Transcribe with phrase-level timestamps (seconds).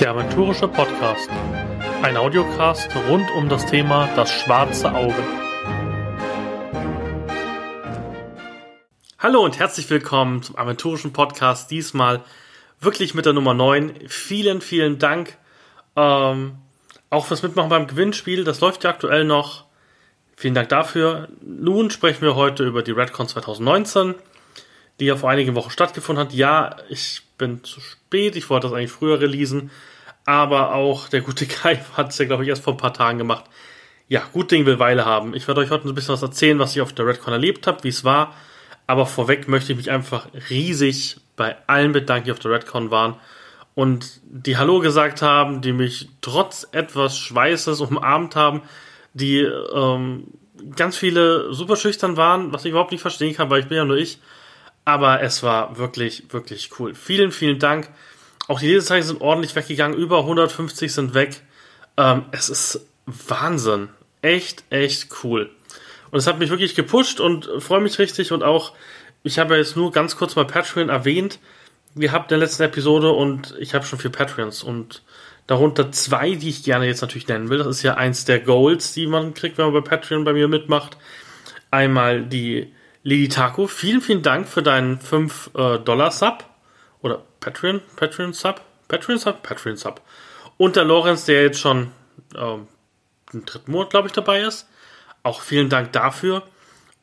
[0.00, 1.28] Der Aventurische Podcast.
[2.00, 5.22] Ein Audiocast rund um das Thema das schwarze Auge.
[9.18, 11.70] Hallo und herzlich willkommen zum Aventurischen Podcast.
[11.70, 12.22] Diesmal
[12.80, 14.08] wirklich mit der Nummer 9.
[14.08, 15.36] Vielen, vielen Dank.
[15.96, 16.56] Ähm,
[17.10, 18.44] auch fürs Mitmachen beim Gewinnspiel.
[18.44, 19.66] Das läuft ja aktuell noch.
[20.34, 21.28] Vielen Dank dafür.
[21.42, 24.14] Nun sprechen wir heute über die Redcon 2019,
[25.00, 26.34] die ja vor einigen Wochen stattgefunden hat.
[26.34, 28.36] Ja, ich bin zu spät.
[28.36, 29.70] Ich wollte das eigentlich früher releasen.
[30.26, 33.18] Aber auch der gute Kai hat es ja, glaube ich, erst vor ein paar Tagen
[33.18, 33.44] gemacht.
[34.08, 35.34] Ja, gut Ding will Weile haben.
[35.34, 37.82] Ich werde euch heute ein bisschen was erzählen, was ich auf der Redcon erlebt habe,
[37.84, 38.34] wie es war.
[38.86, 43.16] Aber vorweg möchte ich mich einfach riesig bei allen bedanken, die auf der Redcon waren
[43.74, 48.62] und die Hallo gesagt haben, die mich trotz etwas Schweißes umarmt haben,
[49.14, 50.24] die ähm,
[50.76, 53.84] ganz viele super schüchtern waren, was ich überhaupt nicht verstehen kann, weil ich bin ja
[53.84, 54.18] nur ich.
[54.90, 56.96] Aber es war wirklich, wirklich cool.
[56.96, 57.88] Vielen, vielen Dank.
[58.48, 59.96] Auch die Lesezeichen sind ordentlich weggegangen.
[59.96, 61.42] Über 150 sind weg.
[61.96, 63.90] Ähm, es ist Wahnsinn.
[64.20, 65.48] Echt, echt cool.
[66.10, 68.32] Und es hat mich wirklich gepusht und freue mich richtig.
[68.32, 68.72] Und auch,
[69.22, 71.38] ich habe jetzt nur ganz kurz mal Patreon erwähnt.
[71.94, 75.04] Wir habt in der letzten Episode und ich habe schon vier Patreons und
[75.46, 77.58] darunter zwei, die ich gerne jetzt natürlich nennen will.
[77.58, 80.48] Das ist ja eins der Goals, die man kriegt, wenn man bei Patreon bei mir
[80.48, 80.96] mitmacht.
[81.70, 83.66] Einmal die Lili Taco.
[83.66, 86.40] Vielen, vielen Dank für deinen 5-Dollar-Sub.
[86.40, 86.44] Äh,
[87.02, 90.02] oder Patreon, Patreon Sub, Patreon Sub, Patreon Sub.
[90.56, 91.92] Und der Lorenz, der jetzt schon
[92.36, 92.68] ähm,
[93.32, 94.68] den dritten Monat, glaube ich, dabei ist.
[95.22, 96.42] Auch vielen Dank dafür.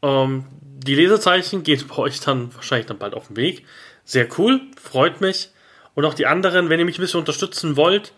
[0.01, 3.65] Ähm, die Lesezeichen geht bei euch dann wahrscheinlich dann bald auf den Weg.
[4.05, 5.49] Sehr cool, freut mich.
[5.95, 8.13] Und auch die anderen, wenn ihr mich ein bisschen unterstützen wollt,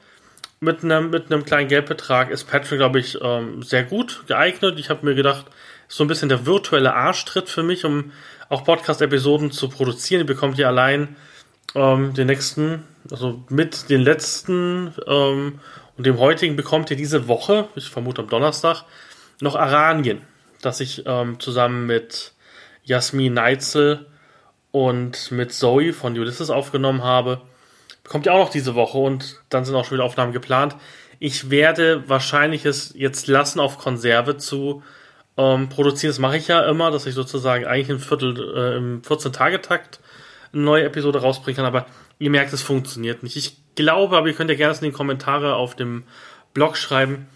[0.59, 4.77] mit einem, mit einem kleinen Geldbetrag ist Patreon, glaube ich, ähm, sehr gut geeignet.
[4.77, 5.45] Ich habe mir gedacht,
[5.89, 8.13] so ein bisschen der virtuelle Arschtritt für mich, um
[8.47, 10.21] auch Podcast-Episoden zu produzieren.
[10.21, 11.17] Ihr bekommt ihr allein
[11.75, 15.59] ähm, den nächsten, also mit den letzten ähm,
[15.97, 18.85] und dem heutigen bekommt ihr diese Woche, ich vermute am Donnerstag,
[19.41, 20.21] noch Aranien,
[20.61, 22.33] das ich ähm, zusammen mit
[22.83, 24.05] Jasmin Neitzel
[24.71, 27.41] und mit Zoe von Ulysses aufgenommen habe.
[28.03, 30.75] Bekommt ihr auch noch diese Woche und dann sind auch schon wieder Aufnahmen geplant.
[31.19, 34.83] Ich werde wahrscheinlich es jetzt lassen, auf Konserve zu
[35.39, 36.11] ähm, produzieren.
[36.11, 40.01] Das mache ich ja immer, dass ich sozusagen eigentlich im Viertel, äh, im 14-Tage-Takt
[40.51, 41.85] eine neue Episode rausbringen kann, aber
[42.19, 43.37] ihr merkt, es funktioniert nicht.
[43.37, 46.03] Ich glaube, aber ihr könnt ja gerne in die Kommentare auf dem
[46.53, 47.27] Blog schreiben,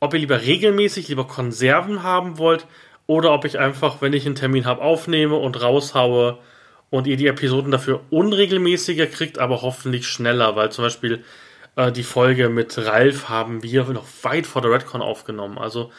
[0.00, 2.66] ob ihr lieber regelmäßig, lieber Konserven haben wollt
[3.06, 6.38] oder ob ich einfach, wenn ich einen Termin habe, aufnehme und raushaue
[6.90, 11.22] und ihr die Episoden dafür unregelmäßiger kriegt, aber hoffentlich schneller, weil zum Beispiel
[11.76, 15.58] äh, die Folge mit Ralf haben wir noch weit vor der Redcon aufgenommen.
[15.58, 15.92] Also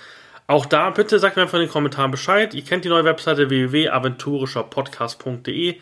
[0.54, 2.54] auch da bitte sagt mir einfach in den Kommentaren Bescheid.
[2.54, 5.76] Ihr kennt die neue Webseite www.aventurischerpodcast.de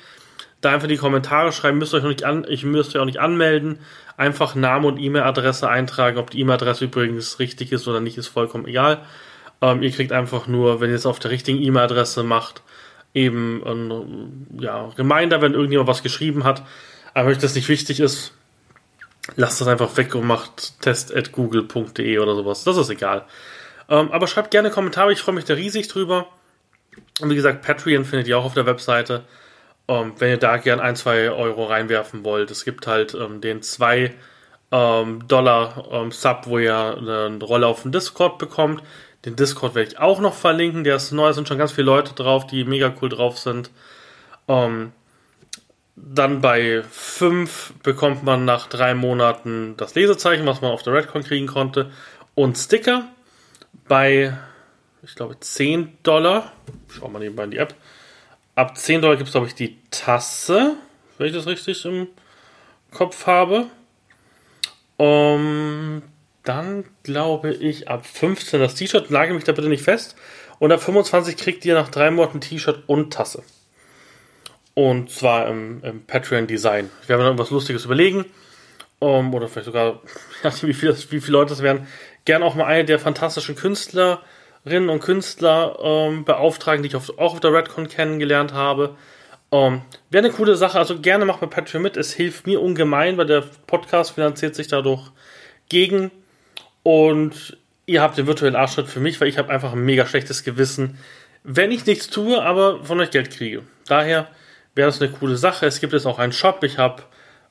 [0.61, 3.19] da einfach die Kommentare schreiben, müsst euch noch nicht an, ich müsst euch auch nicht
[3.19, 3.79] anmelden.
[4.15, 6.19] Einfach Name und E-Mail-Adresse eintragen.
[6.19, 9.01] Ob die E-Mail-Adresse übrigens richtig ist oder nicht, ist vollkommen egal.
[9.61, 12.61] Ähm, ihr kriegt einfach nur, wenn ihr es auf der richtigen E-Mail-Adresse macht,
[13.15, 16.61] eben ein ja, Reminder, wenn irgendjemand was geschrieben hat.
[17.15, 18.33] Aber wenn euch das nicht wichtig ist,
[19.35, 22.63] lasst das einfach weg und macht test.google.de oder sowas.
[22.63, 23.25] Das ist egal.
[23.91, 26.27] Ähm, aber schreibt gerne Kommentare, ich freue mich da riesig drüber.
[27.19, 29.25] Und wie gesagt, Patreon findet ihr auch auf der Webseite.
[29.87, 32.49] Ähm, wenn ihr da gern ein, zwei Euro reinwerfen wollt.
[32.51, 34.13] Es gibt halt ähm, den 2
[34.71, 38.81] ähm, Dollar ähm, Sub, wo ihr eine Rolle auf dem Discord bekommt.
[39.25, 40.85] Den Discord werde ich auch noch verlinken.
[40.85, 43.71] Der ist neu, da sind schon ganz viele Leute drauf, die mega cool drauf sind.
[44.47, 44.93] Ähm,
[45.97, 51.23] dann bei 5 bekommt man nach drei Monaten das Lesezeichen, was man auf der Redcon
[51.23, 51.91] kriegen konnte.
[52.33, 53.09] Und Sticker.
[53.91, 54.37] Bei,
[55.03, 56.53] ich glaube, 10 Dollar.
[56.87, 57.75] Schauen wir mal nebenbei in die App.
[58.55, 60.77] Ab 10 Dollar gibt es, glaube ich, die Tasse,
[61.17, 62.07] wenn ich das richtig im
[62.89, 63.65] Kopf habe.
[64.95, 66.03] Um,
[66.43, 70.15] dann glaube ich ab 15 das T-Shirt, lage mich da bitte nicht fest.
[70.57, 73.43] Und ab 25 kriegt ihr nach drei Monaten T-Shirt und Tasse.
[74.73, 76.89] Und zwar im, im Patreon-Design.
[77.01, 78.23] Ich werde mir noch irgendwas Lustiges überlegen.
[78.99, 79.99] Um, oder vielleicht sogar,
[80.61, 81.87] wie viele, wie viele Leute das werden,
[82.25, 84.21] gern auch mal eine der fantastischen Künstler
[84.63, 88.95] Künstlerinnen und Künstler ähm, beauftragen, die ich auch auf der Redcon kennengelernt habe.
[89.51, 91.97] Ähm, Wäre eine coole Sache, also gerne macht bei Patreon mit.
[91.97, 95.11] Es hilft mir ungemein, weil der Podcast finanziert sich dadurch
[95.69, 96.11] gegen.
[96.83, 100.43] Und ihr habt den virtuellen Arschtritt für mich, weil ich habe einfach ein mega schlechtes
[100.43, 100.97] Gewissen,
[101.43, 103.63] wenn ich nichts tue, aber von euch Geld kriege.
[103.87, 104.27] Daher
[104.75, 105.65] wäre das eine coole Sache.
[105.65, 106.63] Es gibt jetzt auch einen Shop.
[106.63, 107.01] Ich habe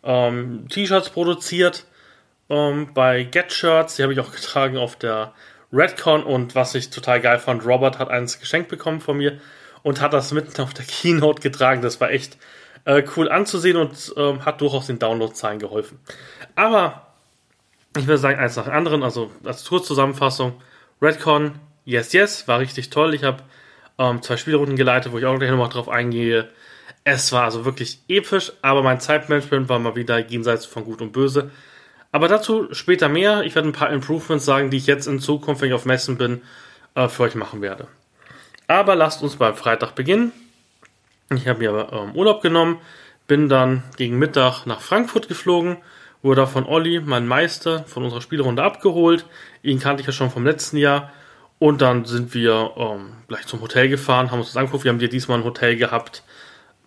[0.04, 1.86] ähm, T-Shirts produziert
[2.50, 3.96] ähm, bei Get Shirts.
[3.96, 5.32] Die habe ich auch getragen auf der
[5.72, 9.40] Redcon und was ich total geil fand, Robert hat eins geschenkt bekommen von mir
[9.82, 11.80] und hat das mitten auf der Keynote getragen.
[11.80, 12.36] Das war echt
[12.84, 16.00] äh, cool anzusehen und ähm, hat durchaus den Downloadzahlen geholfen.
[16.56, 17.06] Aber
[17.96, 20.60] ich würde sagen, eins nach dem anderen, also als Tourzusammenfassung,
[21.00, 23.14] Redcon, yes, yes, war richtig toll.
[23.14, 23.42] Ich habe
[23.98, 26.48] ähm, zwei Spielrunden geleitet, wo ich auch gleich nochmal drauf eingehe.
[27.04, 31.12] Es war also wirklich episch, aber mein Zeitmanagement war mal wieder jenseits von Gut und
[31.12, 31.50] Böse.
[32.12, 33.42] Aber dazu später mehr.
[33.42, 36.18] Ich werde ein paar Improvements sagen, die ich jetzt in Zukunft, wenn ich auf Messen
[36.18, 36.42] bin,
[36.94, 37.88] äh, für euch machen werde.
[38.66, 40.32] Aber lasst uns beim Freitag beginnen.
[41.34, 42.78] Ich habe mir ähm, Urlaub genommen,
[43.28, 45.76] bin dann gegen Mittag nach Frankfurt geflogen,
[46.22, 49.26] wurde von Olli, mein Meister, von unserer Spielrunde abgeholt.
[49.62, 51.12] Ihn kannte ich ja schon vom letzten Jahr.
[51.60, 54.84] Und dann sind wir ähm, gleich zum Hotel gefahren, haben uns das angeguckt.
[54.84, 56.24] Wir haben hier diesmal ein Hotel gehabt,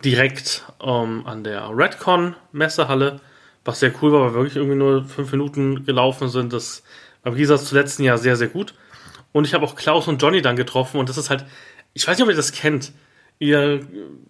[0.04, 3.22] direkt ähm, an der Redcon Messehalle,
[3.66, 6.54] was sehr cool war, weil wir wirklich irgendwie nur fünf Minuten gelaufen sind.
[6.54, 6.84] Das
[7.24, 8.74] war, wie gesagt, zu letzten Jahr sehr, sehr gut.
[9.32, 11.46] Und ich habe auch Klaus und Johnny dann getroffen und das ist halt,
[11.94, 12.92] ich weiß nicht, ob ihr das kennt.
[13.40, 13.86] Ihr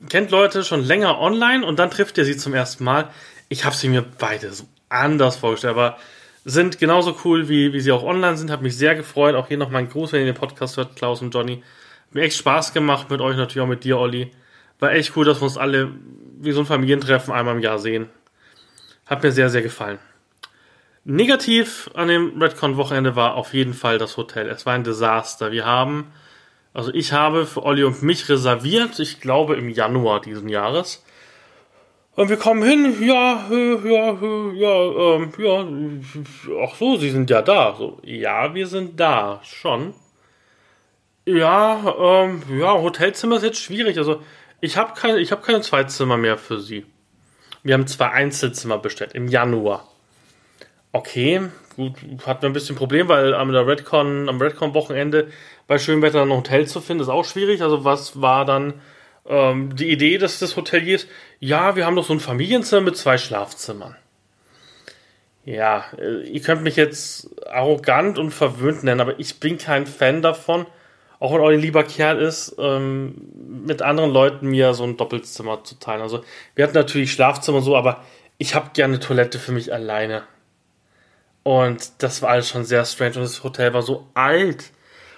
[0.09, 3.09] kennt Leute schon länger online und dann trifft ihr sie zum ersten Mal.
[3.49, 5.97] Ich habe sie mir beide so anders vorgestellt, aber
[6.45, 8.51] sind genauso cool, wie, wie sie auch online sind.
[8.51, 9.35] Hat mich sehr gefreut.
[9.35, 11.63] Auch hier noch mein Gruß, wenn ihr den Podcast hört, Klaus und Johnny.
[12.07, 14.31] Hat mir echt Spaß gemacht mit euch, natürlich auch mit dir, Olli.
[14.79, 15.91] War echt cool, dass wir uns alle
[16.39, 18.09] wie so ein Familientreffen einmal im Jahr sehen.
[19.13, 19.99] Hat mir sehr, sehr gefallen.
[21.05, 24.49] Negativ an dem Redcon-Wochenende war auf jeden Fall das Hotel.
[24.49, 25.51] Es war ein Desaster.
[25.51, 26.11] Wir haben,
[26.73, 31.05] also ich habe für Olli und mich reserviert, ich glaube im Januar diesen Jahres.
[32.15, 34.17] Und wir kommen hin, ja, ja,
[34.55, 37.75] ja, ähm, ja, ach so, Sie sind ja da.
[37.77, 39.93] So, ja, wir sind da, schon.
[41.27, 43.99] Ja, ähm, ja, Hotelzimmer ist jetzt schwierig.
[43.99, 44.23] Also,
[44.59, 46.87] ich habe keine, ich habe keine Zweizimmer mehr für Sie.
[47.63, 49.87] Wir haben zwei Einzelzimmer bestellt im Januar.
[50.91, 51.41] Okay,
[51.75, 51.93] gut,
[52.25, 55.29] hatten wir ein bisschen Problem, weil am Redcon, am Redcon-Wochenende
[55.65, 57.61] bei schönem Wetter ein Hotel zu finden, ist auch schwierig.
[57.61, 58.75] Also was war dann
[59.25, 61.07] ähm, die Idee des, des Hoteliers,
[61.39, 63.95] ja, wir haben doch so ein Familienzimmer mit zwei Schlafzimmern.
[65.45, 70.21] Ja, äh, ihr könnt mich jetzt arrogant und verwöhnt nennen, aber ich bin kein Fan
[70.21, 70.65] davon,
[71.23, 73.15] auch wenn euer lieber Kerl ist, ähm,
[73.65, 76.01] mit anderen Leuten mir so ein Doppelzimmer zu teilen.
[76.01, 76.23] Also
[76.55, 78.03] wir hatten natürlich Schlafzimmer und so, aber
[78.37, 80.23] ich habe gerne Toilette für mich alleine.
[81.43, 84.71] Und das war alles schon sehr strange und das Hotel war so alt.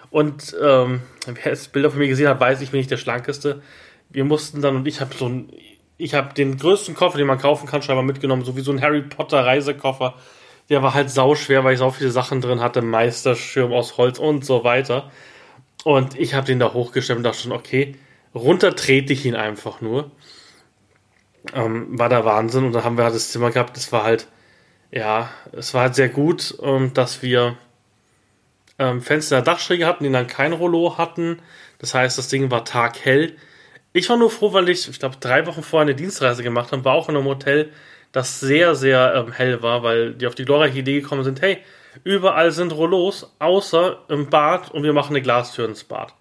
[0.10, 3.62] Und ähm, wer jetzt Bilder von mir gesehen hat, weiß ich, bin nicht der schlankeste
[4.10, 5.51] wir mussten dann und ich habe so ein,
[5.98, 8.81] ich habe den größten Koffer, den man kaufen kann, scheinbar mitgenommen, so wie so ein
[8.81, 10.16] Harry Potter Reisekoffer.
[10.69, 14.44] Der war halt sauschwer, weil ich so viele Sachen drin hatte, Meisterschirm aus Holz und
[14.44, 15.12] so weiter.
[15.86, 17.94] Und ich habe den da hochgestemmt und dachte schon, okay,
[18.34, 20.10] runter trete ich ihn einfach nur.
[21.54, 22.66] Ähm, war der Wahnsinn.
[22.66, 24.28] Und dann haben wir halt das Zimmer gehabt, das war halt,
[24.90, 27.56] ja, es war halt sehr gut, ähm, dass wir
[28.80, 31.38] ähm, Fenster der Dachschräge hatten, die dann kein Rollo hatten.
[31.78, 33.36] Das heißt, das Ding war taghell.
[33.94, 36.84] Ich war nur froh, weil ich, ich glaube, drei Wochen vorher eine Dienstreise gemacht habe,
[36.84, 37.72] war auch in einem Hotel,
[38.12, 41.60] das sehr, sehr ähm, hell war, weil die auf die glorreiche Idee gekommen sind, hey,
[42.03, 46.13] überall sind Rollos, außer im Bad und wir machen eine Glastür ins Bad.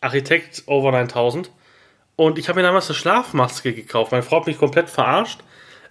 [0.00, 1.50] Architekt over 9000.
[2.16, 4.12] Und ich habe mir damals eine Schlafmaske gekauft.
[4.12, 5.40] Meine Frau hat mich komplett verarscht.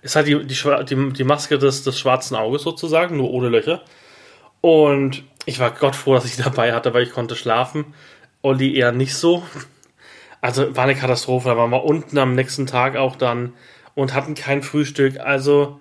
[0.02, 0.56] Es hat die, die,
[0.90, 3.82] die, die Maske des, des schwarzen Auges sozusagen, nur ohne Löcher.
[4.62, 7.94] Und ich war Gott froh, dass ich die dabei hatte, weil ich konnte schlafen.
[8.42, 9.44] Olli eher nicht so.
[10.42, 11.50] Also war eine Katastrophe.
[11.50, 13.54] Da waren wir unten am nächsten Tag auch dann
[13.96, 15.20] und hatten kein Frühstück.
[15.20, 15.80] Also,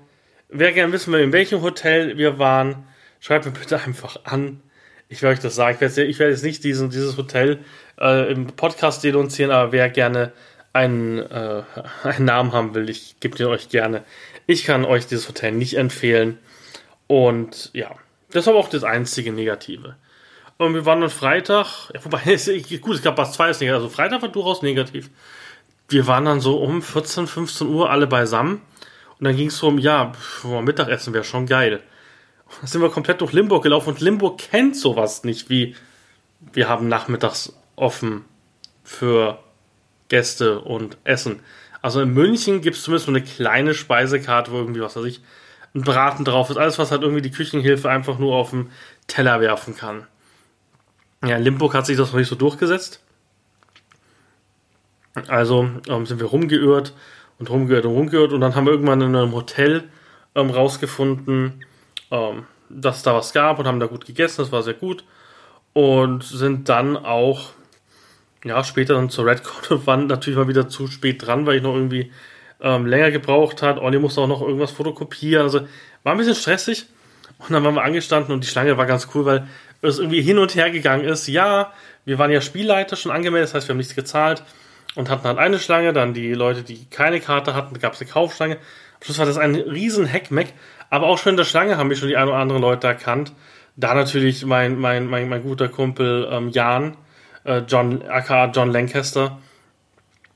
[0.50, 2.84] wer gerne wissen will, in welchem Hotel wir waren,
[3.20, 4.60] schreibt mir bitte einfach an.
[5.08, 5.74] Ich werde euch das sagen.
[5.74, 7.58] Ich werde, ich werde jetzt nicht diesen, dieses Hotel
[8.00, 10.32] äh, im Podcast denunzieren, aber wer gerne
[10.72, 11.62] einen, äh,
[12.04, 14.04] einen Namen haben will, ich gebe den euch gerne.
[14.46, 16.38] Ich kann euch dieses Hotel nicht empfehlen.
[17.06, 17.90] Und ja,
[18.30, 19.96] das war auch das einzige Negative.
[20.58, 22.20] Und wir waren dann Freitag, ja, wobei,
[22.80, 23.82] gut, es gab was zwei ist negativ.
[23.82, 25.10] Also Freitag war durchaus negativ.
[25.88, 28.60] Wir waren dann so um 14, 15 Uhr alle beisammen.
[29.20, 30.12] Und dann ging es so um, ja,
[30.62, 31.82] Mittagessen wäre schon geil.
[32.58, 35.76] Dann sind wir komplett durch Limburg gelaufen und Limburg kennt sowas nicht wie
[36.52, 38.24] wir haben nachmittags offen
[38.82, 39.38] für
[40.08, 41.40] Gäste und Essen.
[41.82, 45.20] Also in München gibt es zumindest so eine kleine Speisekarte, wo irgendwie, was weiß ich,
[45.74, 46.56] ein Braten drauf ist.
[46.56, 48.70] Alles, was halt irgendwie die Küchenhilfe einfach nur auf den
[49.06, 50.06] Teller werfen kann.
[51.24, 53.02] Ja, in Limburg hat sich das noch nicht so durchgesetzt.
[55.28, 56.94] Also ähm, sind wir rumgeirrt
[57.40, 59.84] und rumgeirrt und rumgeirrt und dann haben wir irgendwann in einem Hotel
[60.34, 61.64] ähm, rausgefunden,
[62.10, 65.04] ähm, dass da was gab und haben da gut gegessen, das war sehr gut.
[65.72, 67.50] Und sind dann auch
[68.44, 71.62] ja später dann zur Redcon und waren natürlich mal wieder zu spät dran, weil ich
[71.62, 72.12] noch irgendwie
[72.60, 73.78] ähm, länger gebraucht hat.
[73.78, 75.60] Olli musste auch noch irgendwas fotokopieren, also
[76.02, 76.86] war ein bisschen stressig.
[77.38, 79.46] Und dann waren wir angestanden und die Schlange war ganz cool, weil
[79.80, 81.26] es irgendwie hin und her gegangen ist.
[81.26, 81.72] Ja,
[82.04, 84.42] wir waren ja Spielleiter schon angemeldet, das heißt, wir haben nichts gezahlt
[84.94, 88.10] und hatten halt eine Schlange, dann die Leute, die keine Karte hatten, gab es eine
[88.10, 88.58] Kaufschlange
[89.00, 90.48] Plus war das ein riesen Hackmack,
[90.90, 93.32] aber auch schon in der Schlange haben mich schon die ein oder anderen Leute erkannt.
[93.76, 96.96] Da natürlich mein, mein, mein, mein guter Kumpel ähm, Jan,
[97.44, 99.38] äh, John, aka John Lancaster,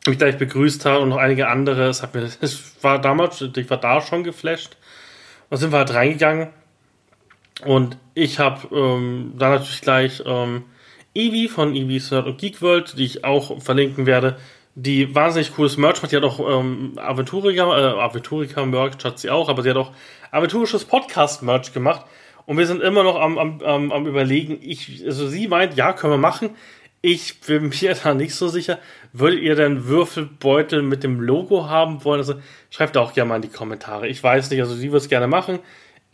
[0.07, 1.89] mich gleich begrüßt hat und noch einige andere.
[1.89, 4.77] Es hat mir, es war damals, ich war da schon geflasht.
[5.51, 6.49] Und sind wir halt reingegangen.
[7.65, 10.65] Und ich habe ähm, da natürlich gleich ähm,
[11.14, 14.37] Evi von Evi's und Geek World, die ich auch verlinken werde,
[14.75, 16.12] die wahnsinnig cooles Merch macht.
[16.12, 19.92] Die hat auch ähm, Aventurica, äh, Aventurica Merch hat sie auch, aber sie hat auch
[20.30, 22.04] aventurisches Podcast-Merch gemacht.
[22.47, 24.59] Und wir sind immer noch am, am, am, überlegen.
[24.61, 26.50] Ich, also sie meint, ja, können wir machen.
[27.00, 28.78] Ich bin mir da nicht so sicher.
[29.12, 32.18] Würdet ihr denn Würfelbeutel mit dem Logo haben wollen?
[32.18, 32.35] Also
[32.71, 34.09] schreibt auch gerne mal in die Kommentare.
[34.09, 35.61] Ich weiß nicht, also sie wird es gerne machen.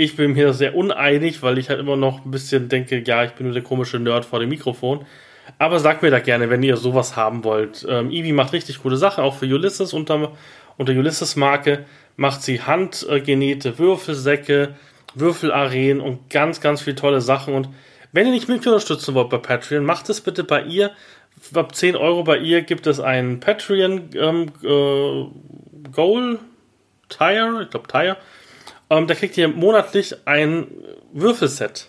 [0.00, 3.32] Ich bin mir sehr uneinig, weil ich halt immer noch ein bisschen denke, ja, ich
[3.32, 5.04] bin nur der komische Nerd vor dem Mikrofon.
[5.58, 7.86] Aber sagt mir da gerne, wenn ihr sowas haben wollt.
[7.86, 10.32] Ähm, macht richtig coole Sachen, auch für Ulysses unter,
[10.78, 11.84] unter Ulysses Marke.
[12.16, 14.74] Macht sie handgenähte Würfelsäcke,
[15.14, 17.52] Würfelarenen und ganz, ganz viele tolle Sachen.
[17.52, 17.68] Und
[18.10, 20.92] wenn ihr nicht mit unterstützen wollt bei Patreon, macht es bitte bei ihr.
[21.52, 26.38] Ab 10 Euro bei ihr gibt es einen Patreon ähm, äh, Goal
[27.10, 28.16] Tire, ich glaube Tire.
[28.90, 30.66] Ähm, da kriegt ihr monatlich ein
[31.12, 31.88] Würfelset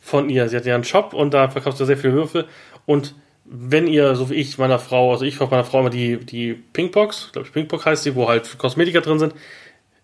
[0.00, 0.48] von ihr.
[0.48, 2.46] Sie hat ja einen Shop und da verkauft sie sehr viele Würfel.
[2.86, 6.18] Und wenn ihr, so wie ich, meiner Frau, also ich kaufe meiner Frau immer die,
[6.18, 9.34] die Pinkbox, glaube ich, Pinkbox heißt die, wo halt Kosmetika drin sind.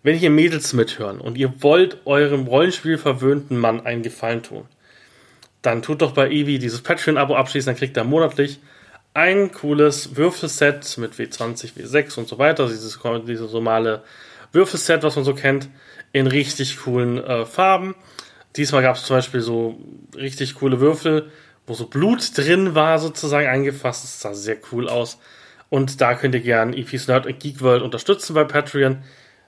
[0.03, 4.65] Wenn hier Mädels mithören und ihr wollt eurem Rollenspiel verwöhnten Mann einen Gefallen tun,
[5.61, 8.59] dann tut doch bei Eevee dieses Patreon-Abo abschließen, dann kriegt er monatlich
[9.13, 14.03] ein cooles Würfelset mit W20, W6 und so weiter, dieses, dieses normale
[14.53, 15.69] Würfelset, was man so kennt,
[16.13, 17.95] in richtig coolen äh, Farben.
[18.55, 19.79] Diesmal gab es zum Beispiel so
[20.15, 21.31] richtig coole Würfel,
[21.65, 24.03] wo so Blut drin war, sozusagen eingefasst.
[24.03, 25.19] Das sah sehr cool aus.
[25.69, 29.03] Und da könnt ihr gerne EP's Nerd und Geek World unterstützen bei Patreon.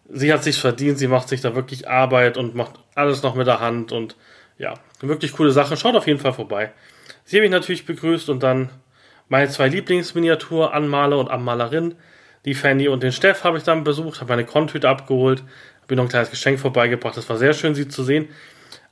[0.09, 3.47] Sie hat sich verdient, sie macht sich da wirklich Arbeit und macht alles noch mit
[3.47, 4.15] der Hand und
[4.57, 5.75] ja, wirklich coole Sache.
[5.75, 6.71] Schaut auf jeden Fall vorbei.
[7.25, 8.69] Sie habe ich natürlich begrüßt und dann
[9.27, 11.95] meine zwei Lieblingsminiatur-Anmaler und Anmalerin,
[12.45, 15.43] die Fanny und den Steff, habe ich dann besucht, habe meine Kontüte abgeholt,
[15.83, 17.15] habe noch ein kleines Geschenk vorbeigebracht.
[17.17, 18.29] Das war sehr schön, sie zu sehen.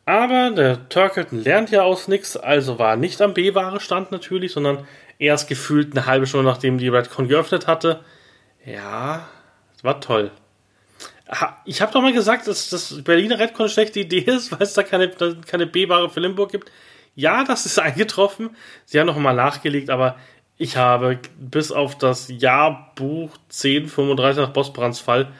[0.05, 4.86] Aber der Turkelton lernt ja aus nichts, also war nicht am B-Ware-Stand natürlich, sondern
[5.19, 8.01] erst gefühlt eine halbe Stunde nachdem die Redcon geöffnet hatte.
[8.65, 9.27] Ja,
[9.83, 10.31] war toll.
[11.65, 14.74] Ich habe doch mal gesagt, dass das Berliner Redcon eine schlechte Idee ist, weil es
[14.74, 15.10] da keine,
[15.45, 16.71] keine B-Ware für Limburg gibt.
[17.15, 18.55] Ja, das ist eingetroffen.
[18.86, 20.17] Sie haben noch mal nachgelegt, aber
[20.57, 25.31] ich habe bis auf das Jahrbuch 1035 nach Bossbrands Fall,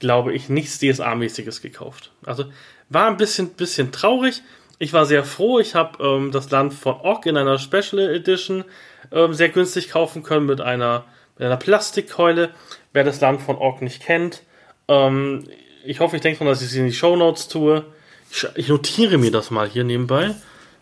[0.00, 2.10] glaube ich, nichts DSA-mäßiges gekauft.
[2.24, 2.46] Also
[2.88, 4.42] war ein bisschen, bisschen traurig.
[4.78, 5.60] Ich war sehr froh.
[5.60, 8.64] Ich habe ähm, das Land von Ork in einer Special Edition
[9.12, 11.04] ähm, sehr günstig kaufen können mit einer,
[11.38, 12.50] mit einer Plastikkeule.
[12.92, 14.42] Wer das Land von Ork nicht kennt,
[14.88, 15.44] ähm,
[15.84, 17.84] ich hoffe, ich denke dran, dass ich es in die Show Notes tue.
[18.30, 20.34] Ich, ich, notiere mir das mal hier nebenbei.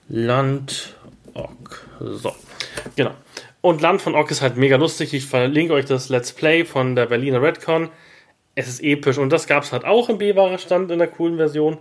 [0.09, 0.95] Land
[1.35, 1.87] Ork.
[2.01, 2.35] So,
[2.97, 3.15] genau.
[3.61, 5.13] Und Land von Ork ist halt mega lustig.
[5.13, 7.91] Ich verlinke euch das Let's Play von der Berliner Redcon.
[8.59, 11.79] Es ist episch und das gab es halt auch im B-Ware-Stand in der coolen Version.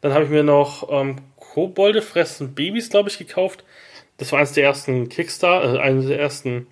[0.00, 3.64] Dann habe ich mir noch ähm, Kobolde fressen Babys, glaube ich, gekauft.
[4.18, 6.66] Das war eines der ersten Kickstarter, äh, eines der ersten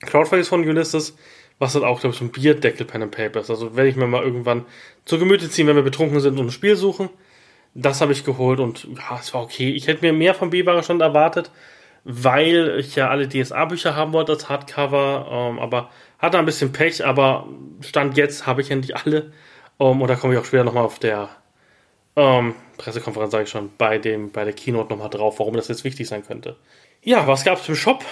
[0.00, 1.16] Crowdfundings von Ulysses
[1.58, 3.50] was dann auch, glaube ich, ein Bierdeckel Pen and Papers.
[3.50, 4.66] Also werde ich mir mal irgendwann
[5.04, 7.08] zur Gemüte ziehen, wenn wir betrunken sind und ein Spiel suchen.
[7.74, 9.70] Das habe ich geholt und ja, es war okay.
[9.70, 11.50] Ich hätte mir mehr vom B-Ware schon erwartet,
[12.04, 17.04] weil ich ja alle DSA-Bücher haben wollte als Hardcover, ähm, aber hatte ein bisschen Pech,
[17.04, 17.46] aber
[17.80, 19.32] Stand jetzt habe ich endlich alle.
[19.78, 21.28] Ähm, und da komme ich auch später nochmal auf der
[22.16, 25.84] ähm, Pressekonferenz, sage ich schon, bei, dem, bei der Keynote nochmal drauf, warum das jetzt
[25.84, 26.56] wichtig sein könnte.
[27.02, 28.04] Ja, was gab es im Shop?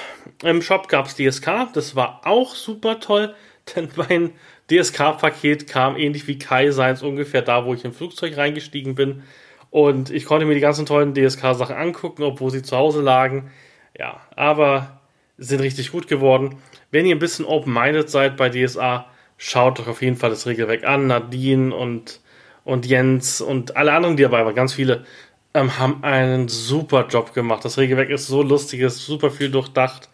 [0.43, 3.35] Im Shop gab es DSK, das war auch super toll,
[3.75, 4.33] denn mein
[4.71, 9.23] DSK-Paket kam ähnlich wie Kai seins ungefähr da, wo ich im Flugzeug reingestiegen bin.
[9.71, 13.51] Und ich konnte mir die ganzen tollen DSK-Sachen angucken, obwohl sie zu Hause lagen.
[13.99, 15.01] Ja, aber
[15.37, 16.57] sind richtig gut geworden.
[16.95, 20.85] Wenn ihr ein bisschen open-minded seid bei DSA, schaut doch auf jeden Fall das Regelwerk
[20.85, 21.09] an.
[21.09, 22.21] Nadine und,
[22.63, 25.05] und Jens und alle anderen, die dabei waren, ganz viele,
[25.55, 27.65] ähm, haben einen super Job gemacht.
[27.65, 30.09] Das Regelwerk ist so lustig, ist super viel durchdacht.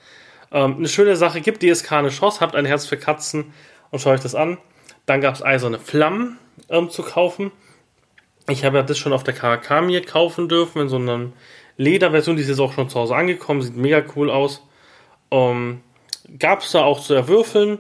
[0.53, 3.53] Ähm, eine schöne Sache, gibt DSK eine Chance, habt ein Herz für Katzen
[3.91, 4.57] und schaut euch das an.
[5.05, 6.39] Dann gab es eiserne Flammen
[6.71, 7.53] ähm, zu kaufen.
[8.49, 11.27] Ich habe das schon auf der mir kaufen dürfen, in so einer
[11.77, 14.67] Lederversion, die ist jetzt auch schon zu Hause angekommen, sieht mega cool aus.
[15.31, 15.83] Ähm,
[16.39, 17.79] gab es da auch zu erwürfeln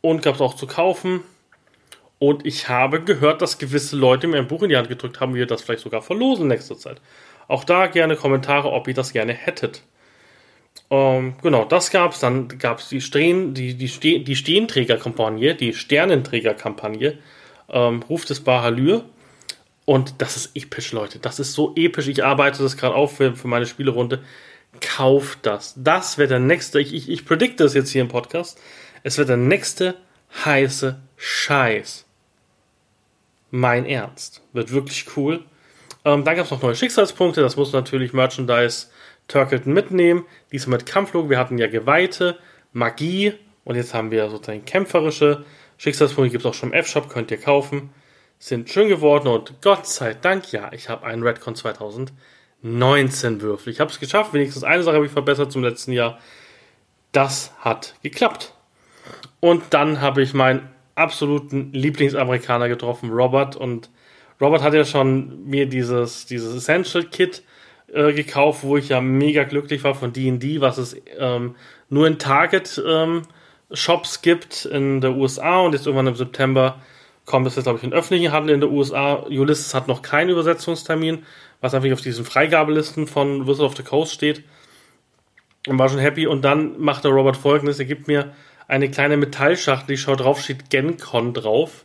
[0.00, 1.20] und gab es auch zu kaufen.
[2.18, 5.34] Und ich habe gehört, dass gewisse Leute mir ein Buch in die Hand gedrückt haben,
[5.34, 7.00] wir das vielleicht sogar verlosen in nächster Zeit.
[7.46, 9.82] Auch da gerne Kommentare, ob ihr das gerne hättet.
[10.90, 12.20] Ähm, genau, das gab es.
[12.20, 17.18] Dann gab es die, Stehen, die, die, Ste die Steenträger-Kampagne, die Sternenträger-Kampagne.
[17.68, 19.04] ähm, Ruf des Bahalür.
[19.84, 21.18] Und das ist episch, Leute.
[21.18, 22.08] Das ist so episch.
[22.08, 24.22] Ich arbeite das gerade auf für, für meine Spielerunde.
[24.80, 25.74] Kauft das.
[25.76, 28.60] Das wird der nächste, ich, ich, ich predikte das jetzt hier im Podcast.
[29.02, 29.96] Es wird der nächste
[30.44, 32.04] heiße Scheiß.
[33.50, 34.42] Mein Ernst.
[34.52, 35.44] Wird wirklich cool.
[36.04, 37.40] Ähm, dann gab es noch neue Schicksalspunkte.
[37.40, 38.88] Das muss natürlich Merchandise
[39.26, 40.26] Turkleton mitnehmen.
[40.52, 41.30] Diesmal mit Kampflog.
[41.30, 42.38] Wir hatten ja Geweihte,
[42.72, 43.34] Magie
[43.64, 45.44] und jetzt haben wir sozusagen kämpferische
[45.78, 46.32] Schicksalspunkte.
[46.32, 47.90] Gibt es auch schon im F-Shop, könnt ihr kaufen
[48.38, 51.54] sind schön geworden und Gott sei Dank, ja, ich habe einen Redcon
[52.62, 53.72] 2019 Würfel.
[53.72, 56.18] Ich habe es geschafft, wenigstens eine Sache habe ich verbessert zum letzten Jahr.
[57.12, 58.54] Das hat geklappt.
[59.40, 63.56] Und dann habe ich meinen absoluten Lieblingsamerikaner getroffen, Robert.
[63.56, 63.90] Und
[64.40, 67.42] Robert hat ja schon mir dieses, dieses Essential Kit
[67.92, 71.54] äh, gekauft, wo ich ja mega glücklich war von D&D, was es ähm,
[71.88, 73.22] nur in Target ähm,
[73.72, 76.80] Shops gibt in der USA und jetzt irgendwann im September
[77.28, 79.26] kommt es jetzt, glaube ich, in öffentlichen Handel in den USA.
[79.28, 81.24] Ulysses hat noch keinen Übersetzungstermin,
[81.60, 84.44] was einfach auf diesen Freigabelisten von Wizard of the Coast steht.
[85.66, 86.26] Und war schon happy.
[86.26, 88.32] Und dann macht der Robert folgendes: Er gibt mir
[88.68, 91.84] eine kleine Metallschachtel, die schaut drauf, steht GenCon drauf.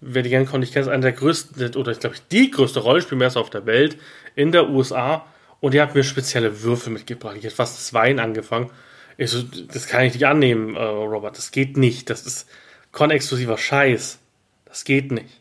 [0.00, 3.40] Wer die GenCon nicht kennt, ist einer der größten, oder ich glaube, die größte Rollenspielmesse
[3.40, 3.98] auf der Welt
[4.36, 5.26] in der USA.
[5.60, 7.34] Und die hat mir spezielle Würfel mitgebracht.
[7.36, 8.70] Ich hätte fast das Wein angefangen.
[9.16, 11.36] Ich so, das kann ich nicht annehmen, äh, Robert.
[11.36, 12.08] Das geht nicht.
[12.10, 12.48] Das ist
[12.92, 14.20] Con-exklusiver Scheiß.
[14.66, 15.40] Das geht nicht.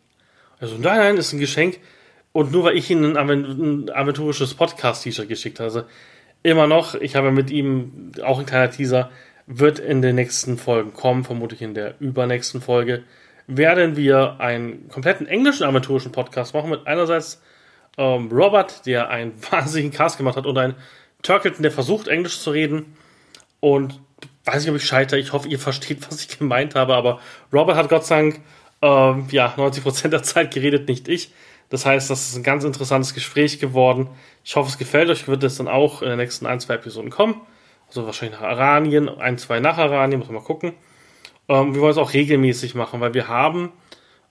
[0.60, 1.80] Also, nein, nein, ist ein Geschenk.
[2.38, 5.88] Und nur weil ich ihm ein, aventurisches Podcast-T-Shirt geschickt habe.
[6.44, 9.10] Immer noch, ich habe mit ihm auch ein kleiner Teaser,
[9.48, 13.02] wird in den nächsten Folgen kommen, vermutlich in der übernächsten Folge,
[13.48, 17.42] werden wir einen kompletten englischen aventurischen Podcast machen mit einerseits
[17.98, 20.76] ähm, Robert, der einen wahnsinnigen Cast gemacht hat und ein
[21.24, 22.98] Turkleton, der versucht, Englisch zu reden.
[23.62, 24.00] Und
[24.46, 25.20] weiß nicht, ob ich scheitere.
[25.20, 26.94] Ich hoffe, ihr versteht, was ich gemeint habe.
[26.94, 27.20] Aber
[27.52, 28.42] Robert hat Gott sei Dank
[28.84, 31.32] ähm, ja, 90% der Zeit geredet, nicht ich.
[31.70, 34.10] Das heißt, das ist ein ganz interessantes Gespräch geworden.
[34.44, 35.28] Ich hoffe, es gefällt euch.
[35.28, 37.42] Wird es dann auch in den nächsten ein, zwei Episoden kommen.
[37.88, 40.74] Also wahrscheinlich nach Aranien, ein, zwei nach Aranien, muss man mal gucken.
[41.50, 43.72] Ähm, wir wollen es auch regelmäßig machen, weil wir haben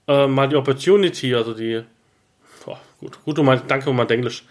[0.08, 1.82] äh, mal die Opportunity, also die,
[2.66, 4.44] oh, gut, gut, um, danke um mein Englisch.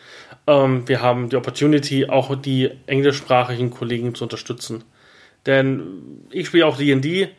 [0.47, 4.83] Ähm, wir haben die Opportunity, auch die englischsprachigen Kollegen zu unterstützen.
[5.45, 7.29] Denn ich spiele auch D&D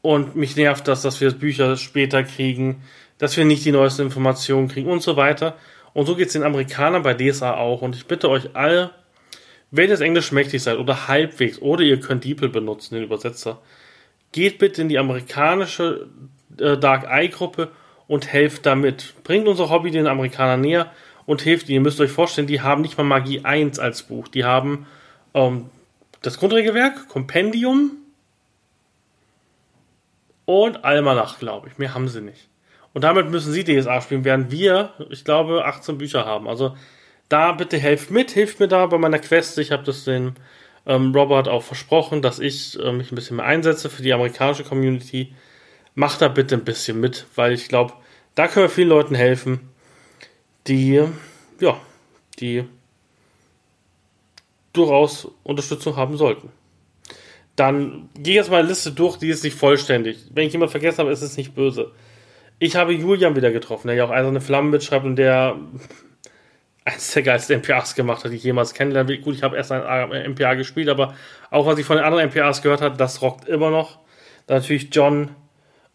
[0.00, 2.82] und mich nervt das, dass wir Bücher später kriegen,
[3.22, 5.56] dass wir nicht die neuesten Informationen kriegen und so weiter.
[5.92, 7.80] Und so geht es den Amerikanern bei DSA auch.
[7.80, 8.90] Und ich bitte euch alle,
[9.70, 13.62] wenn ihr das Englisch mächtig seid oder halbwegs, oder ihr könnt DeepL benutzen, den Übersetzer,
[14.32, 16.08] geht bitte in die amerikanische
[16.58, 17.68] äh, Dark Eye Gruppe
[18.08, 19.14] und helft damit.
[19.22, 20.90] Bringt unser Hobby den Amerikanern näher
[21.24, 21.76] und hilft ihnen.
[21.76, 24.26] Ihr müsst euch vorstellen, die haben nicht mal Magie 1 als Buch.
[24.26, 24.88] Die haben
[25.32, 25.66] ähm,
[26.22, 27.98] das Grundregelwerk, Kompendium,
[30.44, 31.78] und Almanach, glaube ich.
[31.78, 32.48] Mehr haben sie nicht.
[32.94, 36.48] Und damit müssen sie DSA spielen, während wir, ich glaube, 18 Bücher haben.
[36.48, 36.76] Also
[37.28, 39.58] da bitte helft mit, hilft mir da bei meiner Quest.
[39.58, 40.34] Ich habe das den
[40.86, 44.64] ähm, Robert auch versprochen, dass ich äh, mich ein bisschen mehr einsetze für die amerikanische
[44.64, 45.34] Community.
[45.94, 47.94] Macht da bitte ein bisschen mit, weil ich glaube,
[48.34, 49.70] da können wir vielen Leuten helfen,
[50.66, 51.02] die,
[51.60, 51.80] ja,
[52.38, 52.64] die
[54.72, 56.50] durchaus Unterstützung haben sollten.
[57.56, 60.18] Dann gehe ich jetzt meine Liste durch, die ist nicht vollständig.
[60.30, 61.92] Wenn ich jemand vergessen habe, ist es nicht böse.
[62.62, 65.56] Ich habe Julian wieder getroffen, der ja auch Eiserne Flammen mitschreibt und der
[66.84, 70.30] eines der geilsten MPAs gemacht hat, die ich jemals kennengelernt Gut, ich habe erst ein
[70.30, 71.16] MPA gespielt, aber
[71.50, 73.98] auch was ich von den anderen MPAs gehört habe, das rockt immer noch.
[74.46, 75.34] Dann natürlich John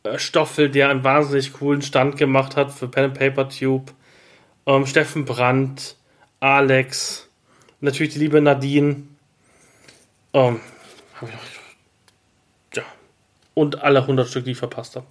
[0.04, 3.94] äh, Stoffel, der einen wahnsinnig coolen Stand gemacht hat für Pen and Paper Tube.
[4.66, 5.96] Ähm, Steffen Brandt,
[6.42, 7.30] Alex,
[7.80, 9.04] natürlich die liebe Nadine.
[10.34, 10.60] Ähm,
[11.22, 11.32] habe.
[12.74, 12.84] Ja.
[13.54, 15.06] Und alle 100 Stück, die ich verpasst habe.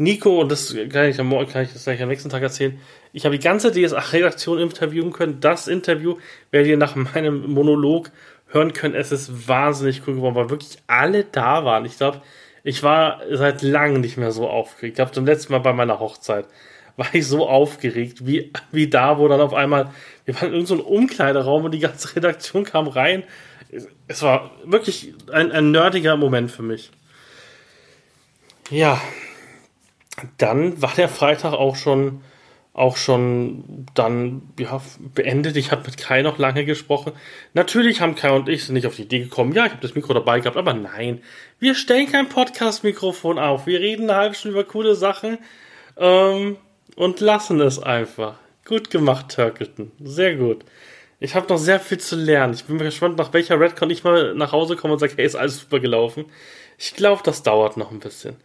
[0.00, 2.78] Nico, und das kann ich, kann ich das gleich am nächsten Tag erzählen,
[3.12, 5.40] ich habe die ganze DSA-Redaktion interviewen können.
[5.40, 6.16] Das Interview
[6.50, 8.10] werdet ihr nach meinem Monolog
[8.48, 8.94] hören können.
[8.94, 11.84] Es ist wahnsinnig cool geworden, weil wirklich alle da waren.
[11.84, 12.22] Ich glaube,
[12.62, 14.92] ich war seit langem nicht mehr so aufgeregt.
[14.92, 16.46] Ich glaube, zum letzten Mal bei meiner Hochzeit
[16.96, 19.90] war ich so aufgeregt, wie, wie da, wo dann auf einmal,
[20.24, 23.24] wir waren in irgendeinem so Umkleideraum und die ganze Redaktion kam rein
[24.08, 26.90] es war wirklich ein, ein nerdiger Moment für mich.
[28.70, 29.00] Ja,
[30.38, 32.22] dann war der Freitag auch schon
[32.72, 34.80] auch schon dann ja,
[35.14, 35.56] beendet.
[35.56, 37.12] Ich habe mit Kai noch lange gesprochen.
[37.52, 39.94] Natürlich haben Kai und ich sind nicht auf die Idee gekommen, ja, ich habe das
[39.94, 41.20] Mikro dabei gehabt, aber nein,
[41.58, 43.66] wir stellen kein Podcast-Mikrofon auf.
[43.66, 45.38] Wir reden eine halbe Stunde über coole Sachen
[45.96, 46.56] ähm,
[46.96, 48.36] und lassen es einfach.
[48.64, 49.90] Gut gemacht, Turkleton.
[50.02, 50.64] Sehr gut.
[51.18, 52.54] Ich habe noch sehr viel zu lernen.
[52.54, 55.34] Ich bin gespannt, nach welcher Redcon ich mal nach Hause komme und sage, hey, ist
[55.34, 56.26] alles super gelaufen.
[56.78, 58.36] Ich glaube, das dauert noch ein bisschen.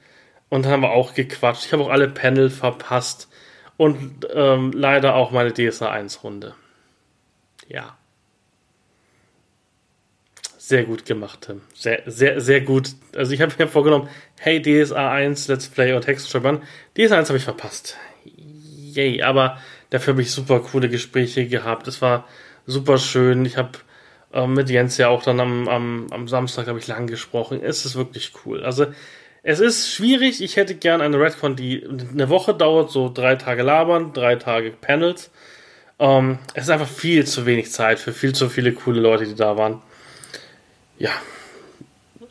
[0.55, 1.65] Und dann haben wir auch gequatscht.
[1.65, 3.27] Ich habe auch alle Panel verpasst.
[3.75, 6.55] Und ähm, leider auch meine DSA 1 Runde.
[7.67, 7.97] Ja.
[10.57, 11.61] Sehr gut gemacht, Tim.
[11.73, 12.91] Sehr, sehr, sehr gut.
[13.17, 14.07] Also ich habe mir vorgenommen,
[14.39, 16.63] hey, DSA 1, Let's Play und Hexenschreibern.
[16.97, 17.97] DSA 1 habe ich verpasst.
[18.23, 19.57] Yay, aber
[19.89, 21.89] dafür habe ich super coole Gespräche gehabt.
[21.89, 22.29] Es war
[22.65, 23.43] super schön.
[23.45, 23.71] Ich habe
[24.31, 27.61] äh, mit Jens ja auch dann am, am, am Samstag, habe ich, lang gesprochen.
[27.61, 28.63] Es ist wirklich cool.
[28.63, 28.85] Also
[29.47, 30.41] es ist schwierig.
[30.41, 34.71] Ich hätte gern eine Redcon, die eine Woche dauert, so drei Tage labern, drei Tage
[34.71, 35.29] Panels.
[35.99, 39.36] Ähm, es ist einfach viel zu wenig Zeit für viel zu viele coole Leute, die
[39.36, 39.84] da waren.
[40.97, 41.12] Ja.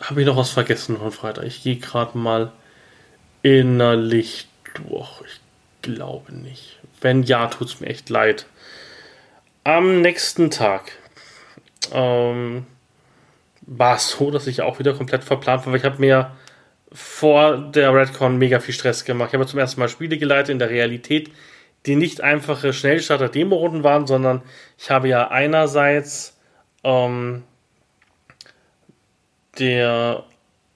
[0.00, 1.44] Habe ich noch was vergessen von Freitag?
[1.44, 2.50] Ich gehe gerade mal
[3.42, 5.20] innerlich durch.
[5.24, 5.40] Ich
[5.82, 6.80] glaube nicht.
[7.00, 8.46] Wenn ja, tut es mir echt leid.
[9.62, 10.90] Am nächsten Tag
[11.92, 12.66] ähm,
[13.60, 16.32] war es so, dass ich auch wieder komplett verplant war, weil ich habe mir
[16.94, 19.30] vor der Redcon mega viel Stress gemacht.
[19.30, 21.32] Ich habe zum ersten Mal Spiele geleitet in der Realität,
[21.86, 24.42] die nicht einfache Schnellstarter-Demo-Runden waren, sondern
[24.78, 26.38] ich habe ja einerseits
[26.84, 27.42] ähm,
[29.58, 30.24] der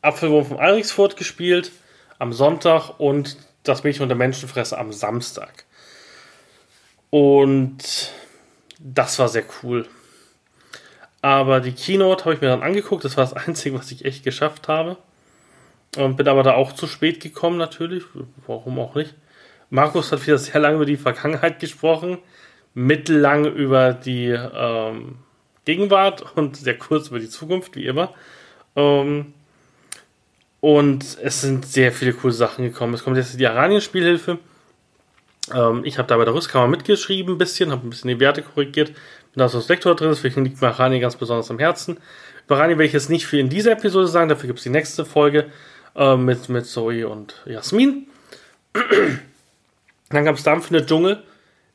[0.03, 1.71] Apfelwurm von Alriksfurt gespielt
[2.19, 5.65] am Sonntag und das Mädchen und der Menschenfresser am Samstag.
[7.11, 8.13] Und
[8.81, 9.87] das war sehr cool.
[11.23, 13.05] Aber die Keynote habe ich mir dann angeguckt.
[13.05, 14.97] Das war das Einzige, was ich echt geschafft habe.
[15.97, 18.05] Und bin aber da auch zu spät gekommen, natürlich.
[18.47, 19.15] Warum auch nicht?
[19.71, 22.19] Markus hat wieder sehr lange über die Vergangenheit gesprochen,
[22.75, 25.17] mittellang über die ähm,
[25.65, 28.15] Gegenwart und sehr kurz über die Zukunft, wie immer.
[28.77, 29.35] Ähm,
[30.61, 32.95] und es sind sehr viele coole Sachen gekommen.
[32.95, 34.39] Es kommt jetzt die Aranien-Spielhilfe.
[35.55, 38.43] Ähm, ich habe da bei der Rüstkammer mitgeschrieben, ein bisschen, habe ein bisschen die Werte
[38.43, 38.89] korrigiert.
[38.89, 38.97] Bin
[39.41, 41.99] da so das Lektor drin, deswegen liegt mir Aranien ganz besonders am Herzen.
[42.47, 44.71] Über Aranien werde ich jetzt nicht viel in dieser Episode sagen, dafür gibt es die
[44.71, 45.47] nächste Folge
[45.95, 48.07] äh, mit, mit Zoe und Jasmin.
[50.11, 51.23] Dann gab es Dampf in der Dschungel.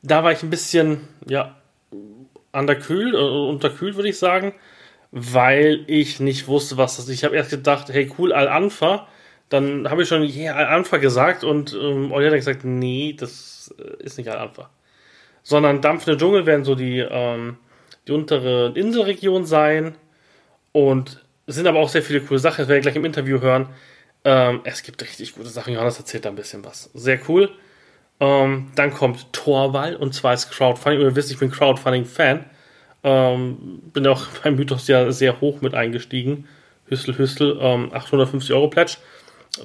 [0.02, 1.56] Da war ich ein bisschen, ja,
[2.52, 4.54] underkühlt, äh, unterkühlt, würde ich sagen
[5.16, 7.14] weil ich nicht wusste, was das ist.
[7.14, 9.06] Ich habe erst gedacht, hey cool, Al-Anfa.
[9.48, 14.02] Dann habe ich schon yeah, Al-Anfa gesagt und ähm, Olli hat gesagt, nee, das äh,
[14.02, 14.70] ist nicht Al-Anfa.
[15.44, 17.58] Sondern dampfende Dschungel werden so die, ähm,
[18.08, 19.94] die untere Inselregion sein
[20.72, 22.62] und es sind aber auch sehr viele coole Sachen.
[22.62, 23.68] Das werde ich gleich im Interview hören.
[24.24, 25.74] Ähm, es gibt richtig gute Sachen.
[25.74, 26.90] Johannes erzählt da ein bisschen was.
[26.94, 27.50] Sehr cool.
[28.20, 31.00] Ähm, dann kommt Torwall und zwar ist Crowdfunding.
[31.00, 32.44] Ihr wisst, ich bin Crowdfunding-Fan.
[33.02, 36.48] Ähm, bin auch beim Mythos ja sehr hoch mit eingestiegen.
[36.86, 38.96] Hüstel, Hüstel, ähm, 850 Euro Pledge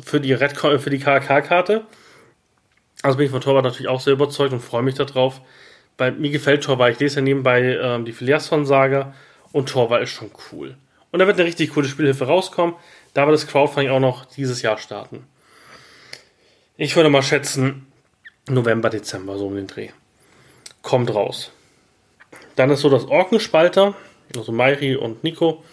[0.03, 1.85] für die Red für die KK-Karte.
[3.01, 5.41] Also bin ich von Torwart natürlich auch sehr überzeugt und freue mich darauf.
[5.97, 6.93] Bei mir gefällt Torwart.
[6.93, 9.13] Ich lese ja nebenbei ähm, die Filiasson-Saga
[9.51, 10.77] und Torwart ist schon cool.
[11.11, 12.75] Und da wird eine richtig coole Spielhilfe rauskommen.
[13.13, 15.25] Da wird das Crowdfunding auch noch dieses Jahr starten.
[16.77, 17.87] Ich würde mal schätzen,
[18.47, 19.89] November, Dezember, so um den Dreh.
[20.81, 21.51] Kommt raus.
[22.55, 23.95] Dann ist so, dass Orkenspalter,
[24.35, 25.63] also Mairi und Nico,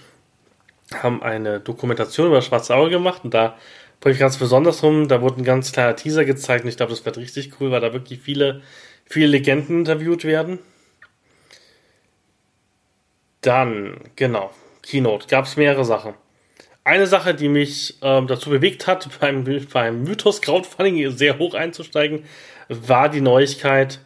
[0.95, 3.57] haben eine Dokumentation über das Schwarze Auge gemacht und da
[4.01, 5.09] bringe ich ganz besonders rum.
[5.09, 7.81] Da wurde ein ganz kleiner Teaser gezeigt und ich glaube, das wird richtig cool, weil
[7.81, 8.63] da wirklich viele,
[9.05, 10.59] viele Legenden interviewt werden.
[13.41, 14.51] Dann, genau,
[14.83, 16.15] Keynote, gab es mehrere Sachen.
[16.87, 22.25] Eine Sache, die mich ähm, dazu bewegt hat, beim, beim Mythos Crowdfunding sehr hoch einzusteigen,
[22.69, 23.99] war die Neuigkeit,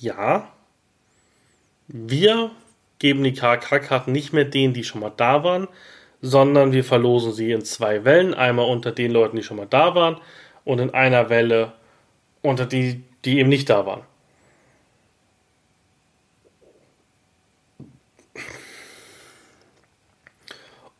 [0.00, 0.50] ja,
[1.88, 2.52] wir
[2.98, 5.68] geben die KK-Karten nicht mehr denen, die schon mal da waren,
[6.22, 8.32] sondern wir verlosen sie in zwei Wellen.
[8.32, 10.16] Einmal unter den Leuten, die schon mal da waren
[10.64, 11.74] und in einer Welle
[12.40, 14.04] unter die, die eben nicht da waren.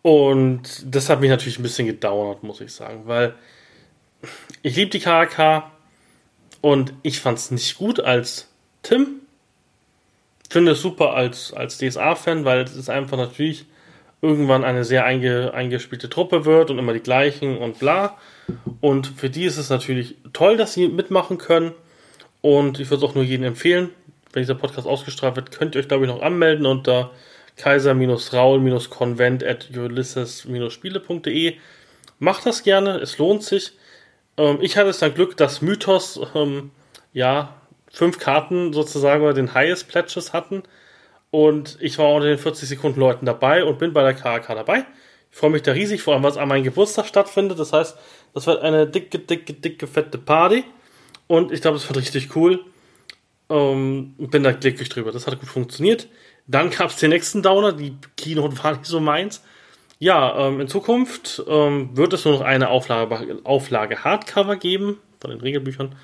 [0.02, 3.34] Und das hat mich natürlich ein bisschen gedauert, muss ich sagen, weil
[4.62, 5.70] ich liebe die KK
[6.60, 8.48] und ich fand es nicht gut als
[8.82, 9.22] Tim
[10.52, 13.64] finde es super als, als DSA-Fan, weil es ist einfach natürlich
[14.20, 18.18] irgendwann eine sehr einge, eingespielte Truppe wird und immer die gleichen und bla.
[18.82, 21.72] Und für die ist es natürlich toll, dass sie mitmachen können.
[22.42, 23.90] Und ich würde es auch nur jedem empfehlen,
[24.32, 27.10] wenn dieser Podcast ausgestrahlt wird, könnt ihr euch, glaube ich, noch anmelden unter
[27.56, 31.56] kaiser-raul-konvent at ulysses-spiele.de.
[32.18, 33.72] Macht das gerne, es lohnt sich.
[34.36, 36.70] Ähm, ich hatte es dann Glück, dass Mythos ähm,
[37.12, 37.54] ja
[37.90, 40.62] fünf Karten sozusagen oder den Highest Pledges hatten.
[41.30, 44.84] Und ich war unter den 40 Sekunden Leuten dabei und bin bei der KK dabei.
[45.30, 47.58] Ich freue mich da riesig, vor allem, was an meinem Geburtstag stattfindet.
[47.58, 47.96] Das heißt,
[48.34, 50.64] das wird eine dicke, dicke, dicke, fette Party.
[51.26, 52.60] Und ich glaube, es wird richtig cool.
[53.48, 55.10] Ähm, bin da glücklich drüber.
[55.10, 56.08] Das hat gut funktioniert.
[56.46, 57.72] Dann gab es den nächsten Downer.
[57.72, 59.42] Die Keynote war nicht so meins.
[59.98, 65.30] Ja, ähm, in Zukunft ähm, wird es nur noch eine Auflage, Auflage Hardcover geben von
[65.30, 65.94] den Regelbüchern.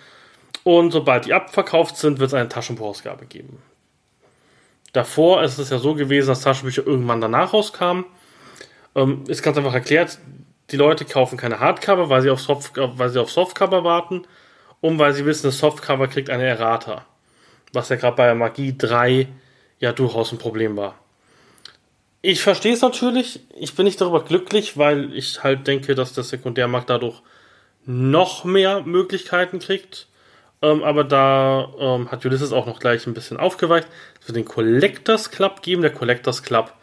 [0.62, 3.60] Und sobald die abverkauft sind, wird es eine Taschenbuchausgabe geben.
[4.92, 8.04] Davor ist es ja so gewesen, dass Taschenbücher irgendwann danach rauskamen.
[8.94, 10.18] Ähm, ist ganz einfach erklärt,
[10.70, 14.26] die Leute kaufen keine Hardcover, weil sie auf, Soft, weil sie auf Softcover warten
[14.80, 17.04] und weil sie wissen, das Softcover kriegt eine Errata.
[17.72, 19.28] Was ja gerade bei Magie 3
[19.80, 20.94] ja durchaus ein Problem war.
[22.20, 23.40] Ich verstehe es natürlich.
[23.56, 27.22] Ich bin nicht darüber glücklich, weil ich halt denke, dass der Sekundärmarkt dadurch
[27.86, 30.08] noch mehr Möglichkeiten kriegt.
[30.60, 33.86] Ähm, aber da ähm, hat Ulysses auch noch gleich ein bisschen aufgeweicht.
[34.20, 35.82] Es wird den Collectors Club geben.
[35.82, 36.74] Der Collectors Club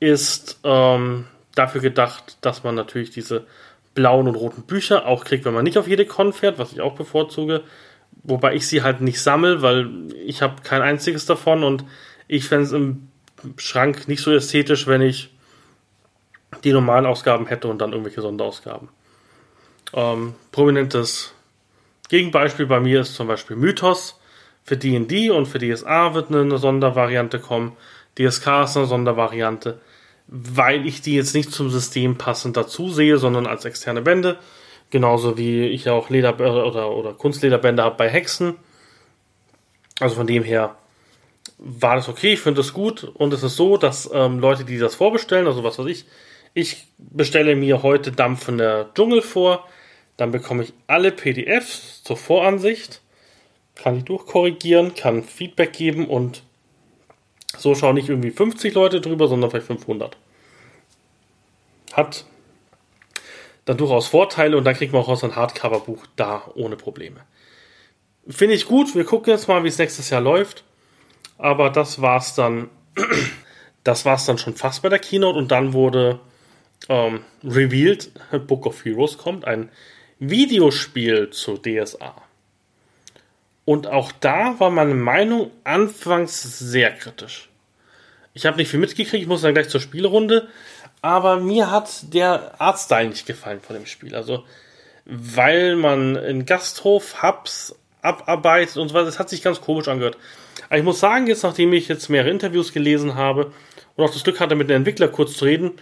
[0.00, 3.46] ist ähm, dafür gedacht, dass man natürlich diese
[3.94, 6.80] blauen und roten Bücher auch kriegt, wenn man nicht auf jede Con fährt, was ich
[6.80, 7.62] auch bevorzuge.
[8.24, 9.88] Wobei ich sie halt nicht sammle, weil
[10.26, 11.84] ich habe kein einziges davon und
[12.28, 13.08] ich fände es im
[13.56, 15.30] Schrank nicht so ästhetisch, wenn ich
[16.62, 18.88] die normalen Ausgaben hätte und dann irgendwelche Sonderausgaben.
[19.92, 21.34] Ähm, prominentes
[22.08, 24.20] Gegenbeispiel bei mir ist zum Beispiel Mythos.
[24.62, 27.76] Für D&D und für DSA wird eine Sondervariante kommen.
[28.18, 29.80] DSK ist eine Sondervariante,
[30.26, 34.38] weil ich die jetzt nicht zum System passend dazu sehe, sondern als externe Bände.
[34.88, 38.56] Genauso wie ich auch Leder oder, oder Kunstlederbände habe bei Hexen.
[40.00, 40.76] Also von dem her
[41.58, 44.78] war das okay, ich finde es gut und es ist so, dass ähm, Leute, die
[44.78, 46.04] das vorbestellen, also was weiß ich,
[46.52, 49.66] ich bestelle mir heute dampfender Dschungel vor,
[50.16, 53.00] dann bekomme ich alle PDFs zur Voransicht,
[53.74, 56.42] kann die durchkorrigieren, kann Feedback geben und
[57.56, 60.16] so schauen nicht irgendwie 50 Leute drüber, sondern vielleicht 500.
[61.92, 62.24] Hat
[63.64, 67.20] dann durchaus Vorteile und dann kriegt man auch aus ein Hardcover-Buch da ohne Probleme.
[68.28, 68.94] Finde ich gut.
[68.94, 70.64] Wir gucken jetzt mal, wie es nächstes Jahr läuft.
[71.38, 72.70] Aber das war's dann.
[73.84, 76.20] das war's dann schon fast bei der Keynote und dann wurde
[76.88, 78.10] ähm, revealed,
[78.46, 79.70] Book of Heroes kommt, ein
[80.18, 82.14] Videospiel zu DSA.
[83.64, 87.48] Und auch da war meine Meinung anfangs sehr kritisch.
[88.34, 90.48] Ich habe nicht viel mitgekriegt, ich muss dann gleich zur Spielrunde,
[91.00, 94.14] aber mir hat der Artstyle nicht gefallen von dem Spiel.
[94.14, 94.44] Also,
[95.04, 100.18] weil man in Gasthof Hubs abarbeitet und so weiter, das hat sich ganz komisch angehört.
[100.68, 103.52] Aber ich muss sagen, jetzt nachdem ich jetzt mehrere Interviews gelesen habe
[103.96, 105.72] und auch das Glück hatte, mit dem Entwickler kurz zu reden,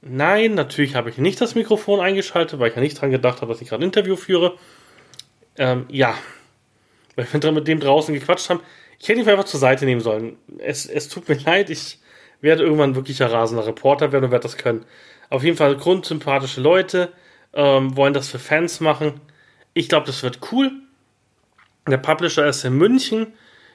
[0.00, 3.52] nein, natürlich habe ich nicht das Mikrofon eingeschaltet, weil ich ja nicht dran gedacht habe,
[3.52, 4.56] dass ich gerade ein Interview führe.
[5.56, 6.14] Ähm, ja,
[7.16, 8.60] weil wir mit dem draußen gequatscht haben.
[8.98, 10.36] Ich hätte ihn einfach zur Seite nehmen sollen.
[10.58, 11.98] Es, es tut mir leid, ich
[12.40, 14.84] werde irgendwann wirklich ein rasender Reporter werden und werde das können.
[15.30, 17.12] Auf jeden Fall grundsympathische Leute,
[17.52, 19.20] ähm, wollen das für Fans machen.
[19.74, 20.72] Ich glaube, das wird cool.
[21.90, 23.28] Der Publisher ist in München.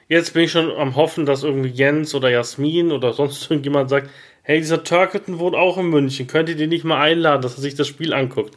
[0.08, 4.10] Jetzt bin ich schon am Hoffen, dass irgendwie Jens oder Jasmin oder sonst irgendjemand sagt,
[4.42, 7.62] hey, dieser Turketon wohnt auch in München, könnt ihr den nicht mal einladen, dass er
[7.62, 8.56] sich das Spiel anguckt?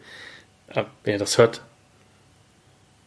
[0.75, 1.61] Ja, ihr das hört,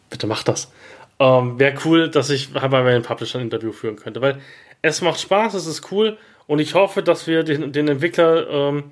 [0.08, 0.72] bitte macht das.
[1.18, 4.40] Ähm, Wäre cool, dass ich bei meinem Publisher ein Interview führen könnte, weil
[4.80, 8.84] es macht Spaß, es ist cool und ich hoffe, dass wir den, den Entwickler ähm,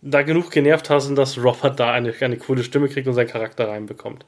[0.00, 3.68] da genug genervt haben, dass Robert da eine, eine coole Stimme kriegt und seinen Charakter
[3.68, 4.24] reinbekommt.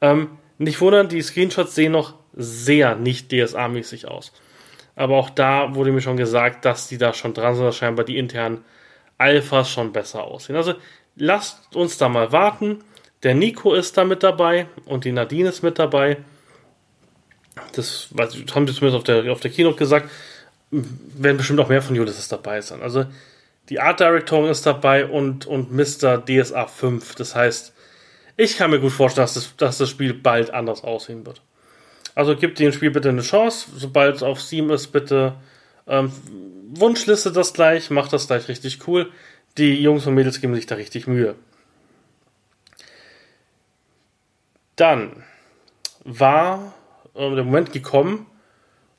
[0.00, 4.32] Ähm, nicht wundern, die Screenshots sehen noch sehr nicht DSA-mäßig aus.
[4.94, 8.04] Aber auch da wurde mir schon gesagt, dass die da schon dran sind, dass scheinbar
[8.04, 8.64] die internen
[9.18, 10.56] Alphas schon besser aussehen.
[10.56, 10.74] Also
[11.16, 12.82] lasst uns da mal warten.
[13.22, 16.18] Der Nico ist da mit dabei und die Nadine ist mit dabei.
[17.72, 18.08] Das
[18.54, 20.10] haben sie zumindest auf der, auf der Keynote gesagt.
[20.70, 22.82] Werden bestimmt auch mehr von Ulysses dabei sein.
[22.82, 23.06] Also
[23.68, 26.24] die Art Directorin ist dabei und, und Mr.
[26.24, 27.14] DSA 5.
[27.16, 27.72] Das heißt,
[28.36, 31.40] ich kann mir gut vorstellen, dass das, dass das Spiel bald anders aussehen wird.
[32.14, 33.68] Also gebt dem Spiel bitte eine Chance.
[33.76, 35.34] Sobald es auf Steam ist, bitte
[35.86, 36.12] ähm,
[36.70, 39.10] Wunschliste das gleich, macht das gleich richtig cool.
[39.58, 41.34] Die Jungs und Mädels geben sich da richtig Mühe.
[44.76, 45.24] Dann
[46.04, 46.74] war
[47.14, 48.26] äh, der Moment gekommen,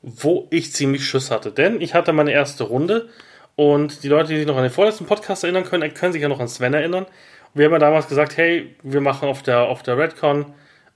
[0.02, 1.52] wo ich ziemlich Schiss hatte.
[1.52, 3.08] Denn ich hatte meine erste Runde
[3.56, 6.28] und die Leute, die sich noch an den vorletzten Podcast erinnern können, können sich ja
[6.28, 7.06] noch an Sven erinnern
[7.54, 10.46] wir haben ja damals gesagt, hey, wir machen auf der, auf der Redcon,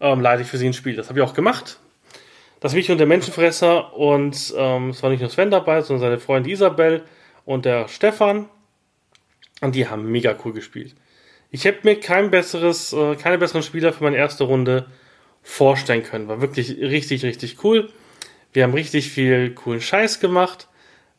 [0.00, 0.96] ähm, leite ich für sie ein Spiel.
[0.96, 1.78] Das habe ich auch gemacht.
[2.60, 6.18] Das Mädchen und der Menschenfresser und ähm, es war nicht nur Sven dabei, sondern seine
[6.18, 7.02] Freundin Isabel
[7.44, 8.48] und der Stefan.
[9.60, 10.94] Und die haben mega cool gespielt.
[11.50, 14.86] Ich hätte mir kein besseres, äh, keine besseren Spieler für meine erste Runde
[15.42, 16.28] vorstellen können.
[16.28, 17.90] War wirklich richtig, richtig cool.
[18.52, 20.68] Wir haben richtig viel coolen Scheiß gemacht.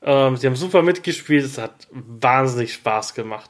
[0.01, 1.45] Ähm, sie haben super mitgespielt.
[1.45, 3.49] Es hat wahnsinnig Spaß gemacht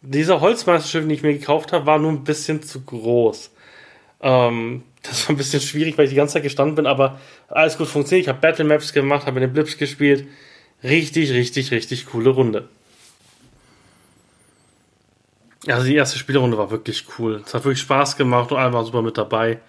[0.00, 3.50] dieser Holzmeisterschiff, den ich mir gekauft habe, war nur ein bisschen zu groß.
[4.20, 7.78] Ähm, das war ein bisschen schwierig, weil ich die ganze Zeit gestanden bin, aber alles
[7.78, 8.26] gut funktioniert.
[8.26, 10.26] Ich habe Battle Maps gemacht, habe in den Blips gespielt.
[10.82, 12.68] Richtig, richtig, richtig coole Runde.
[15.66, 17.42] Also die erste Spielrunde war wirklich cool.
[17.44, 19.60] Es hat wirklich Spaß gemacht und alle waren super mit dabei.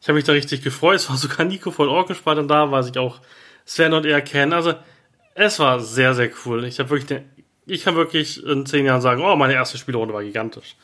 [0.00, 0.96] Ich habe mich da richtig gefreut.
[0.96, 3.20] Es war sogar Nico von Orkenspalter da, weil ich auch
[3.64, 4.52] Sven und er kennen.
[4.52, 4.74] Also
[5.34, 6.64] es war sehr, sehr cool.
[6.64, 7.20] Ich habe wirklich,
[7.66, 10.76] ich kann wirklich in zehn Jahren sagen, oh, meine erste Spielrunde war gigantisch.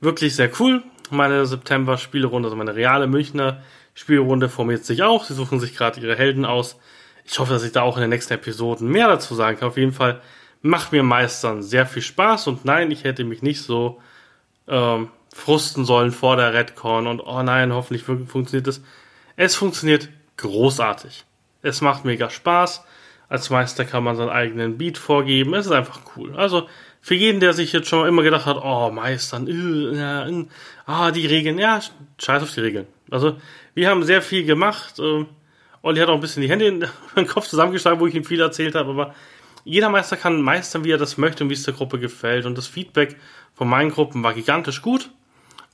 [0.00, 0.82] Wirklich sehr cool.
[1.10, 3.62] Meine September-Spielrunde, also meine reale Münchner
[3.94, 5.24] Spielrunde formiert sich auch.
[5.24, 6.78] Sie suchen sich gerade ihre Helden aus.
[7.24, 9.68] Ich hoffe, dass ich da auch in den nächsten Episoden mehr dazu sagen kann.
[9.68, 10.20] Auf jeden Fall
[10.62, 14.00] macht mir Meistern sehr viel Spaß und nein, ich hätte mich nicht so
[14.66, 18.82] ähm, frusten sollen vor der Redcon und oh nein, hoffentlich funktioniert es.
[19.36, 21.24] Es funktioniert großartig.
[21.62, 22.84] Es macht mega Spaß.
[23.34, 25.54] Als Meister kann man seinen eigenen Beat vorgeben.
[25.54, 26.36] Es ist einfach cool.
[26.36, 26.68] Also
[27.00, 30.46] für jeden, der sich jetzt schon immer gedacht hat, oh, Meistern, äh, äh,
[30.86, 31.80] ah, die Regeln, ja,
[32.16, 32.86] scheiß auf die Regeln.
[33.10, 33.36] Also
[33.74, 35.00] wir haben sehr viel gemacht.
[35.00, 35.24] Äh,
[35.82, 38.40] Olli hat auch ein bisschen die Hände in den Kopf zusammengeschlagen, wo ich ihm viel
[38.40, 39.16] erzählt habe, aber
[39.64, 42.46] jeder Meister kann meistern, wie er das möchte und wie es der Gruppe gefällt.
[42.46, 43.16] Und das Feedback
[43.52, 45.10] von meinen Gruppen war gigantisch gut.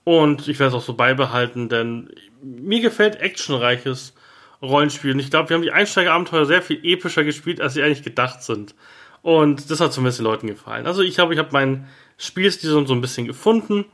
[0.05, 2.09] Und ich werde es auch so beibehalten, denn
[2.43, 4.15] mir gefällt actionreiches
[4.63, 5.13] Rollenspiel.
[5.13, 8.43] Und ich glaube, wir haben die Einsteigerabenteuer sehr viel epischer gespielt, als sie eigentlich gedacht
[8.43, 8.75] sind.
[9.23, 10.87] Und das hat zumindest den Leuten gefallen.
[10.87, 13.85] Also ich glaube, ich habe meinen Spielstil so ein bisschen gefunden.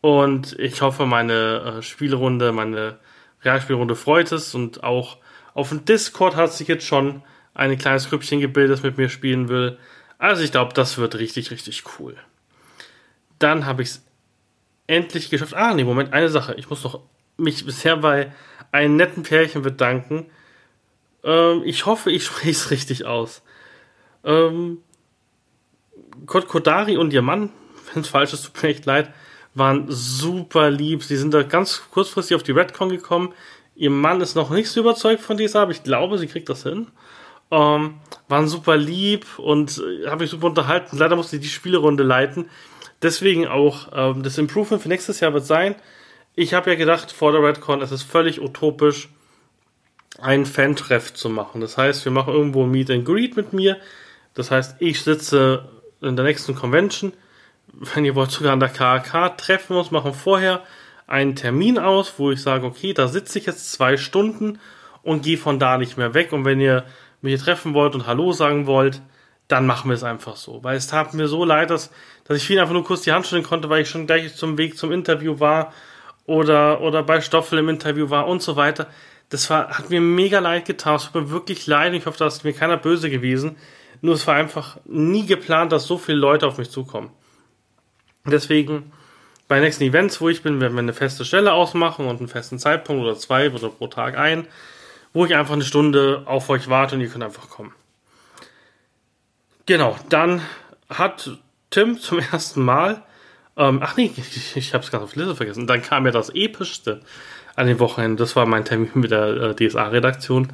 [0.00, 2.98] Und ich hoffe, meine äh, Spielrunde, meine
[3.42, 4.54] Realspielrunde freut es.
[4.54, 5.18] Und auch
[5.54, 7.22] auf dem Discord hat sich jetzt schon
[7.54, 9.78] ein kleines Grüppchen gebildet, das mit mir spielen will.
[10.18, 12.16] Also ich glaube, das wird richtig, richtig cool.
[13.38, 14.04] Dann habe ich es
[14.86, 15.54] endlich geschafft.
[15.54, 16.54] Ah, nee, Moment, eine Sache.
[16.54, 17.00] Ich muss noch
[17.36, 18.32] mich bisher bei
[18.72, 20.26] einem netten Pärchen bedanken.
[21.22, 23.42] Ähm, ich hoffe, ich spreche es richtig aus.
[24.24, 24.78] Ähm,
[26.26, 27.50] Kodari und ihr Mann,
[27.94, 29.12] wenn es falsch ist, tut mir echt leid,
[29.54, 31.04] waren super lieb.
[31.04, 33.34] Sie sind da ganz kurzfristig auf die Redcon gekommen.
[33.74, 36.62] Ihr Mann ist noch nicht so überzeugt von dieser, aber ich glaube, sie kriegt das
[36.62, 36.88] hin.
[37.50, 37.96] Ähm,
[38.28, 40.96] waren super lieb und äh, habe mich super unterhalten.
[40.96, 42.48] Leider musste ich die Spielerunde leiten.
[43.02, 45.74] Deswegen auch ähm, das Improvement für nächstes Jahr wird sein.
[46.34, 49.10] Ich habe ja gedacht, vor der Redcon es ist völlig utopisch,
[50.18, 51.60] einen Fan-Treff zu machen.
[51.60, 53.76] Das heißt, wir machen irgendwo Meet and Greet mit mir.
[54.32, 55.68] Das heißt, ich sitze
[56.00, 57.12] in der nächsten Convention.
[57.66, 60.62] Wenn ihr wollt, sogar an der KAK treffen wir uns, machen vorher
[61.06, 64.58] einen Termin aus, wo ich sage, okay, da sitze ich jetzt zwei Stunden
[65.02, 66.32] und gehe von da nicht mehr weg.
[66.32, 66.84] Und wenn ihr
[67.20, 69.02] mich treffen wollt und Hallo sagen wollt,
[69.48, 70.64] dann machen wir es einfach so.
[70.64, 71.90] Weil es tat mir so leid, dass,
[72.24, 74.56] dass ich vielen einfach nur kurz die Hand schütteln konnte, weil ich schon gleich zum
[74.56, 75.74] Weg zum Interview war
[76.26, 78.88] oder, oder bei Stoffel im Interview war und so weiter.
[79.28, 80.96] Das war, hat mir mega leid getan.
[80.96, 81.94] Es tut mir wirklich leid.
[81.94, 83.56] Ich hoffe, da ist mir keiner böse gewesen.
[84.00, 87.10] Nur es war einfach nie geplant, dass so viele Leute auf mich zukommen.
[88.24, 88.92] Deswegen
[89.48, 92.58] bei nächsten Events, wo ich bin, werden wir eine feste Stelle ausmachen und einen festen
[92.58, 94.46] Zeitpunkt oder zwei oder pro Tag ein
[95.12, 97.72] wo ich einfach eine Stunde auf euch warte und ihr könnt einfach kommen.
[99.66, 100.42] Genau, dann
[100.88, 101.30] hat
[101.70, 103.02] Tim zum ersten Mal,
[103.56, 106.30] ähm, ach nee, ich, ich habe es ganz auf Liste vergessen, dann kam ja das
[106.30, 107.00] Epischste
[107.56, 110.48] an den Wochenenden, das war mein Termin mit der äh, DSA-Redaktion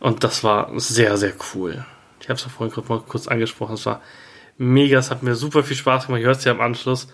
[0.00, 1.84] und das war sehr, sehr cool.
[2.20, 4.00] Ich habe es ja vorhin mal kurz angesprochen, es war
[4.58, 7.08] mega, es hat mir super viel Spaß gemacht, ihr hört es ja am Anschluss.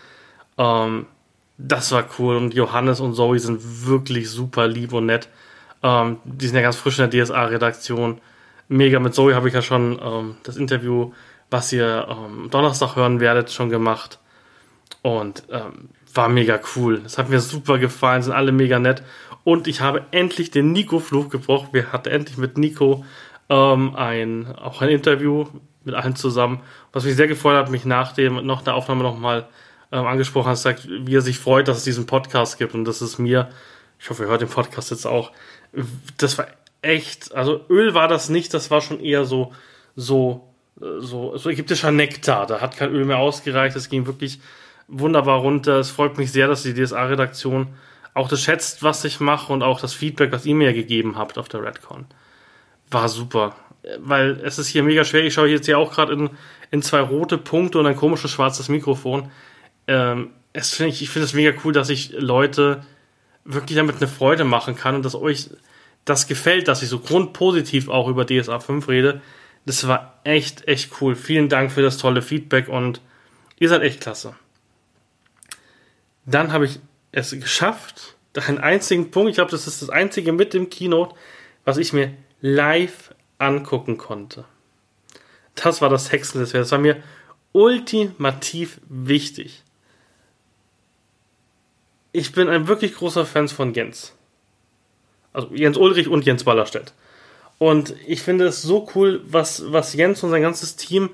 [0.58, 1.06] Ähm,
[1.58, 5.28] das war cool und Johannes und Zoe sind wirklich super lieb und nett.
[5.82, 8.20] Ähm, die sind ja ganz frisch in der DSA-Redaktion.
[8.68, 11.12] Mega mit Zoe habe ich ja schon ähm, das Interview,
[11.50, 14.19] was ihr ähm, Donnerstag hören werdet, schon gemacht.
[15.02, 17.02] Und ähm, war mega cool.
[17.04, 19.02] Es hat mir super gefallen, sind alle mega nett.
[19.44, 21.70] Und ich habe endlich den Nico-Fluch gebrochen.
[21.72, 23.04] Wir hatten endlich mit Nico
[23.48, 25.46] ähm, ein, auch ein Interview
[25.84, 26.60] mit allen zusammen.
[26.92, 29.48] Was mich sehr gefreut hat, mich nach dem, noch der Aufnahme nochmal
[29.92, 32.74] ähm, angesprochen hat, sagt, wie er sich freut, dass es diesen Podcast gibt.
[32.74, 33.48] Und das ist mir,
[33.98, 35.32] ich hoffe, ihr hört den Podcast jetzt auch,
[36.18, 36.46] das war
[36.82, 39.52] echt, also Öl war das nicht, das war schon eher so,
[39.96, 42.46] so, so, so ägyptischer Nektar.
[42.46, 44.40] Da hat kein Öl mehr ausgereicht, es ging wirklich
[44.90, 45.79] wunderbar runter.
[45.79, 47.68] Es freut mich sehr, dass die DSA-Redaktion
[48.12, 51.38] auch das schätzt, was ich mache und auch das Feedback, was ihr mir gegeben habt
[51.38, 52.07] auf der Redcon.
[52.90, 53.55] War super.
[53.98, 55.24] Weil es ist hier mega schwer.
[55.24, 56.31] Ich schaue jetzt hier auch gerade in,
[56.70, 59.31] in zwei rote Punkte und ein komisches schwarzes Mikrofon.
[59.87, 62.84] Ähm, es find ich ich finde es mega cool, dass ich Leute
[63.45, 65.51] wirklich damit eine Freude machen kann und dass euch
[66.05, 69.22] das gefällt, dass ich so grundpositiv auch über DSA 5 rede.
[69.66, 71.14] Das war echt, echt cool.
[71.14, 73.01] Vielen Dank für das tolle Feedback und
[73.59, 74.34] ihr seid echt klasse.
[76.31, 76.81] Dann habe ich
[77.12, 78.16] es geschafft,
[78.47, 81.14] einen einzigen Punkt, ich glaube, das ist das einzige mit dem Keynote,
[81.64, 84.45] was ich mir live angucken konnte.
[85.55, 87.03] Das war das Hexen des Das war mir
[87.53, 89.64] ultimativ wichtig
[92.12, 94.14] ich bin ein wirklich großer Fan von Jens.
[95.33, 96.93] Also Jens Ulrich und Jens Ballerstedt.
[97.59, 101.11] Und ich finde es so cool, was, was Jens und sein ganzes Team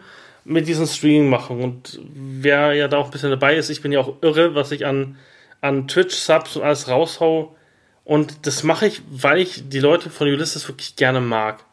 [0.46, 1.60] mit diesen Streaming machen.
[1.60, 4.70] Und wer ja da auch ein bisschen dabei ist, ich bin ja auch irre, was
[4.70, 5.18] ich an,
[5.60, 7.56] an Twitch-Subs und alles raushau.
[8.04, 11.64] Und das mache ich, weil ich die Leute von Ulysses wirklich gerne mag.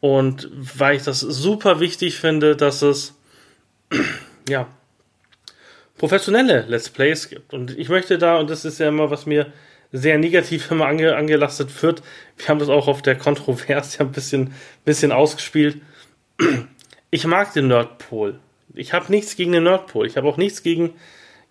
[0.00, 3.14] Und weil ich das super wichtig finde, dass es
[4.48, 4.68] ja
[5.96, 7.54] professionelle Let's Plays gibt.
[7.54, 9.52] Und ich möchte da, und das ist ja immer, was mir
[9.92, 12.02] sehr negativ immer ange, angelastet wird,
[12.36, 14.52] wir haben das auch auf der Kontroverse ein bisschen,
[14.84, 15.80] bisschen ausgespielt.
[17.10, 18.40] Ich mag den Nerdpol.
[18.74, 20.06] Ich habe nichts gegen den Nerdpol.
[20.06, 20.94] Ich habe auch nichts gegen,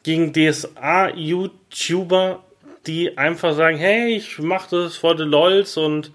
[0.03, 2.43] gegen DSA-YouTuber,
[2.87, 6.11] die einfach sagen, hey, ich mache das vor den LOLs und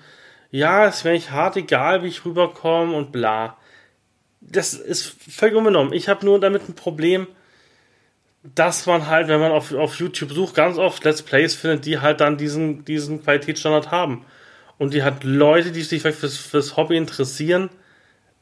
[0.50, 3.56] ja, es wäre nicht hart, egal wie ich rüberkomme und bla.
[4.40, 5.92] Das ist völlig unbenommen.
[5.92, 7.28] Ich habe nur damit ein Problem,
[8.42, 11.98] dass man halt, wenn man auf, auf YouTube sucht, ganz oft Let's Plays findet, die
[11.98, 14.24] halt dann diesen, diesen Qualitätsstandard haben.
[14.78, 17.70] Und die hat Leute, die sich vielleicht fürs, fürs Hobby interessieren,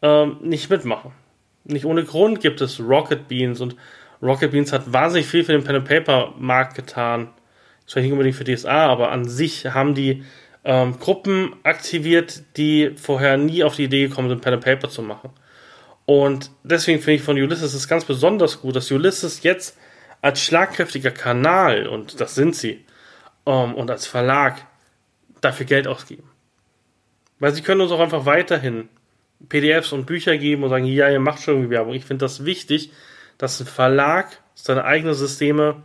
[0.03, 1.13] ähm, nicht mitmachen.
[1.65, 3.77] Nicht ohne Grund gibt es Rocket Beans und
[4.23, 7.29] Rocket Beans hat wahnsinnig viel für den Pen and Paper Markt getan.
[7.87, 10.25] Zwar nicht unbedingt für DSA, aber an sich haben die
[10.65, 15.03] ähm, Gruppen aktiviert, die vorher nie auf die Idee gekommen sind, Pen and Paper zu
[15.03, 15.31] machen.
[16.05, 19.79] Und deswegen finde ich von Ulysses es ganz besonders gut, dass Ulysses jetzt
[20.21, 22.85] als schlagkräftiger Kanal, und das sind sie,
[23.47, 24.67] ähm, und als Verlag
[25.41, 26.29] dafür Geld ausgeben.
[27.39, 28.89] Weil sie können uns auch einfach weiterhin
[29.49, 31.95] PDFs und Bücher geben und sagen, ja, ihr macht schon irgendwie Werbung.
[31.95, 32.93] Ich finde das wichtig,
[33.37, 35.83] dass ein Verlag seine eigenen Systeme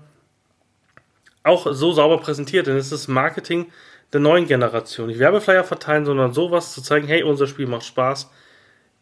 [1.43, 3.71] auch so sauber präsentiert, denn es ist Marketing
[4.13, 5.07] der neuen Generation.
[5.07, 8.29] Nicht Werbeflyer verteilen, sondern sowas zu zeigen, hey, unser Spiel macht Spaß.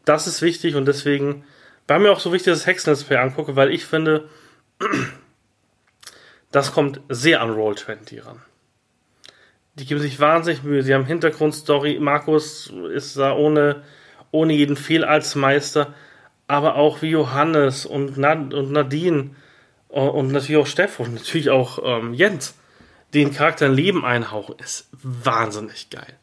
[0.04, 1.44] Das ist wichtig und deswegen
[1.86, 4.28] war mir auch so wichtig, dass ich Hexen Play angucke, weil ich finde,
[6.50, 8.42] das kommt sehr an Roll20 ran.
[9.74, 10.82] Die geben sich wahnsinnig Mühe.
[10.82, 11.98] Sie haben Hintergrundstory.
[11.98, 13.82] Markus ist da ohne,
[14.32, 15.94] ohne jeden Fehl als Meister.
[16.48, 19.30] Aber auch wie Johannes und, Nad und Nadine
[19.88, 22.54] und natürlich auch Steff und natürlich auch ähm, Jens
[23.14, 26.18] den Charakter ein Leben einhauchen, ist wahnsinnig geil.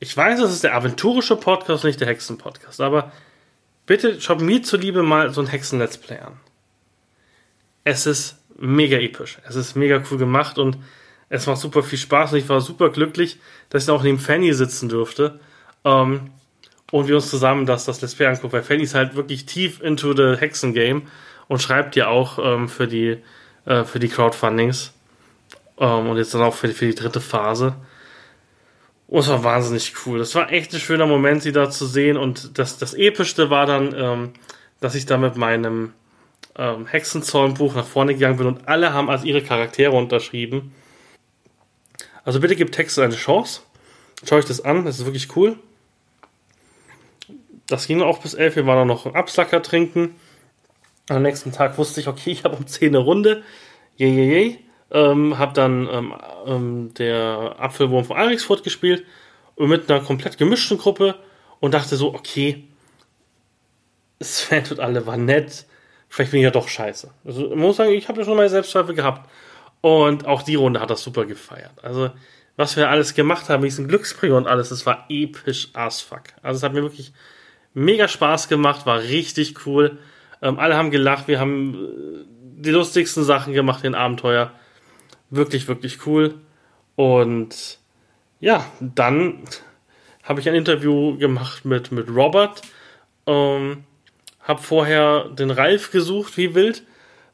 [0.00, 3.12] Ich weiß, es ist der aventurische Podcast, nicht der Hexen-Podcast, aber
[3.86, 6.40] bitte schaut mir zuliebe mal so ein Hexen-Let's Play an.
[7.84, 9.38] Es ist mega episch.
[9.48, 10.78] Es ist mega cool gemacht und
[11.28, 13.38] es macht super viel Spaß und ich war super glücklich,
[13.70, 15.40] dass ich auch neben Fanny sitzen durfte.
[15.84, 16.30] Ähm,
[16.90, 19.82] und wir uns zusammen das, das Let's Play angucken, weil Fanny ist halt wirklich tief
[19.82, 21.02] into the Hexen-Game
[21.48, 23.18] und schreibt ja auch ähm, für die,
[23.66, 24.92] äh, für die Crowdfundings.
[25.78, 27.74] Ähm, und jetzt dann auch für die, für die dritte Phase.
[29.06, 30.18] Und es war wahnsinnig cool.
[30.18, 32.16] Das war echt ein schöner Moment, sie da zu sehen.
[32.16, 34.32] Und das, das Epischste war dann, ähm,
[34.80, 35.92] dass ich da mit meinem
[36.56, 40.74] ähm, Hexenzornbuch nach vorne gegangen bin und alle haben als ihre Charaktere unterschrieben.
[42.24, 43.62] Also bitte gebt Texte eine Chance.
[44.24, 45.56] Schaut euch das an, das ist wirklich cool.
[47.68, 48.56] Das ging auch bis 11.
[48.56, 50.16] Wir waren noch einen Absacker trinken.
[51.08, 53.42] Am nächsten Tag wusste ich, okay, ich habe um 10 eine Runde.
[53.96, 54.58] Yay, yay, yay.
[54.90, 56.14] Ähm, hab dann ähm,
[56.46, 59.04] ähm, der Apfelwurm von Alexfurt gespielt
[59.54, 61.16] und mit einer komplett gemischten Gruppe
[61.60, 62.64] und dachte so, okay,
[64.20, 65.66] Sven und alle waren nett,
[66.08, 67.10] vielleicht bin ich ja doch scheiße.
[67.24, 69.28] Also ich muss sagen, ich habe ja schon mal Selbstzweifel gehabt.
[69.80, 71.72] Und auch die Runde hat das super gefeiert.
[71.82, 72.10] Also,
[72.56, 76.22] was wir alles gemacht haben, diesen Glücksbringer und alles, das war episch as fuck.
[76.42, 77.12] Also, es hat mir wirklich
[77.74, 79.98] mega Spaß gemacht, war richtig cool.
[80.42, 84.52] Ähm, alle haben gelacht, wir haben äh, die lustigsten Sachen gemacht, den Abenteuer.
[85.30, 86.34] Wirklich, wirklich cool.
[86.96, 87.78] Und
[88.40, 89.42] ja, dann
[90.22, 92.62] habe ich ein Interview gemacht mit, mit Robert.
[93.26, 93.84] Ähm,
[94.42, 96.82] habe vorher den Ralf gesucht, wie wild,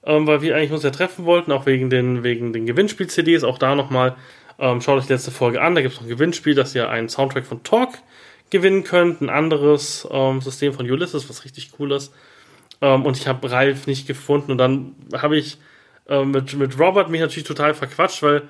[0.04, 3.44] ähm, weil wir eigentlich uns ja treffen wollten, auch wegen den, wegen den Gewinnspiel-CDs.
[3.44, 4.16] Auch da nochmal,
[4.58, 5.74] ähm, schaut euch die letzte Folge an.
[5.74, 7.94] Da gibt es noch ein Gewinnspiel, dass ihr einen Soundtrack von Talk
[8.50, 9.20] gewinnen könnt.
[9.20, 12.12] Ein anderes ähm, System von Ulysses, was richtig cool ist.
[12.80, 14.52] Ähm, und ich habe Ralf nicht gefunden.
[14.52, 15.58] Und dann habe ich
[16.08, 18.42] äh, mit, mit Robert mich natürlich total verquatscht, weil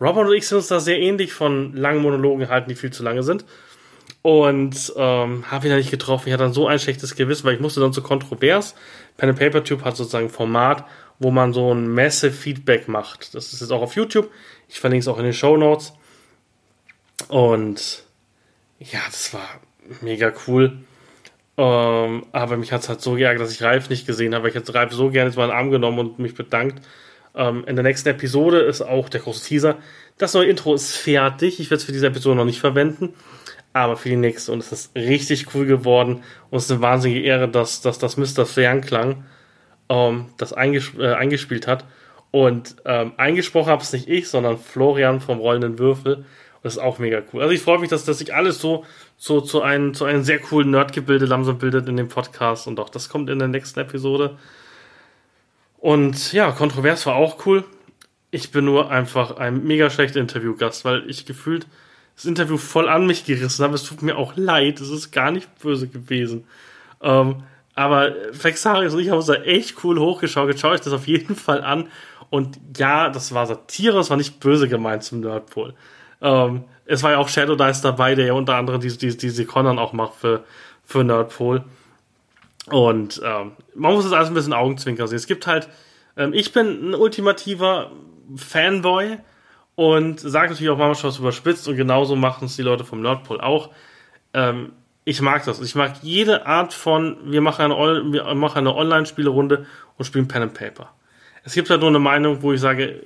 [0.00, 3.02] Robert und ich sind uns da sehr ähnlich von langen Monologen halten, die viel zu
[3.02, 3.44] lange sind.
[4.22, 6.28] Und ähm, habe ihn dann nicht getroffen.
[6.28, 8.74] Ich hatte dann so ein schlechtes Gewissen, weil ich musste dann zu kontrovers.
[9.16, 10.84] Pen and Paper Tube hat sozusagen ein Format,
[11.18, 13.34] wo man so ein Massive Feedback macht.
[13.34, 14.30] Das ist jetzt auch auf YouTube.
[14.68, 15.92] Ich verlinke es auch in den Show Notes.
[17.28, 18.01] Und
[18.90, 19.48] ja, das war
[20.00, 20.78] mega cool.
[21.56, 24.48] Ähm, aber mich hat es halt so geärgert, dass ich Ralf nicht gesehen habe.
[24.48, 26.82] Ich hätte Ralf so gerne mal in den Arm genommen und mich bedankt.
[27.34, 29.78] Ähm, in der nächsten Episode ist auch der große Teaser.
[30.18, 31.60] Das neue Intro ist fertig.
[31.60, 33.14] Ich werde es für diese Episode noch nicht verwenden,
[33.72, 34.52] aber für die nächste.
[34.52, 36.22] Und es ist richtig cool geworden.
[36.50, 38.46] Und es ist eine wahnsinnige Ehre, dass, dass das Mr.
[38.46, 39.24] Fernklang
[39.88, 41.84] ähm, das eingesp äh, eingespielt hat.
[42.30, 46.24] Und ähm, eingesprochen habe es nicht ich, sondern Florian vom Rollenden Würfel.
[46.62, 47.42] Das ist auch mega cool.
[47.42, 48.84] Also ich freue mich, dass, dass sich alles so,
[49.16, 52.88] so zu einem, zu einem sehr coolen Nerd-Gebilde langsam bildet in dem Podcast und auch
[52.88, 54.38] das kommt in der nächsten Episode.
[55.78, 57.64] Und ja, kontrovers war auch cool.
[58.30, 61.66] Ich bin nur einfach ein mega schlechter Interviewgast, weil ich gefühlt
[62.14, 63.74] das Interview voll an mich gerissen habe.
[63.74, 66.44] Es tut mir auch leid, es ist gar nicht böse gewesen.
[67.02, 67.42] Ähm,
[67.74, 70.58] aber Vexarius und ich haben uns da echt cool hochgeschaut.
[70.58, 71.88] Schaut euch das auf jeden Fall an.
[72.30, 75.74] Und ja, das war Satire, es war nicht böse gemeint zum Nerdpol.
[76.22, 79.44] Ähm, es war ja auch Shadow Dice dabei, der ja unter anderem diese, diese, diese
[79.44, 80.44] Conan auch macht für,
[80.84, 81.64] für Nerdpol.
[82.66, 85.16] Und ähm, man muss das alles ein bisschen Augenzwinker sehen.
[85.16, 85.68] Es gibt halt,
[86.16, 87.90] ähm, ich bin ein ultimativer
[88.36, 89.18] Fanboy
[89.74, 93.40] und sage natürlich auch manchmal was überspitzt und genauso machen es die Leute vom Nordpol
[93.40, 93.70] auch.
[94.32, 94.72] Ähm,
[95.04, 95.60] ich mag das.
[95.60, 99.66] Ich mag jede Art von, wir machen eine, wir machen eine Online-Spielerunde
[99.96, 100.92] und spielen Pen and Paper.
[101.42, 103.02] Es gibt halt nur eine Meinung, wo ich sage,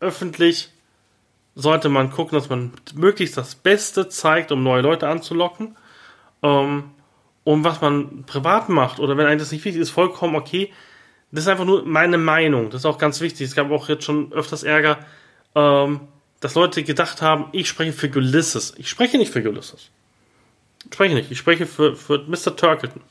[0.00, 0.70] öffentlich
[1.54, 5.76] sollte man gucken, dass man möglichst das Beste zeigt, um neue Leute anzulocken.
[6.42, 6.90] Ähm,
[7.44, 10.72] und was man privat macht oder wenn einem das nicht wichtig ist, vollkommen okay.
[11.30, 12.70] Das ist einfach nur meine Meinung.
[12.70, 13.46] Das ist auch ganz wichtig.
[13.46, 14.98] Es gab auch jetzt schon öfters Ärger,
[15.54, 16.00] ähm,
[16.40, 18.74] dass Leute gedacht haben, ich spreche für Ulysses.
[18.76, 19.90] Ich spreche nicht für Ulysses.
[20.86, 21.30] Ich spreche nicht.
[21.30, 22.56] Ich spreche für, für Mr.
[22.56, 23.02] Turkleton.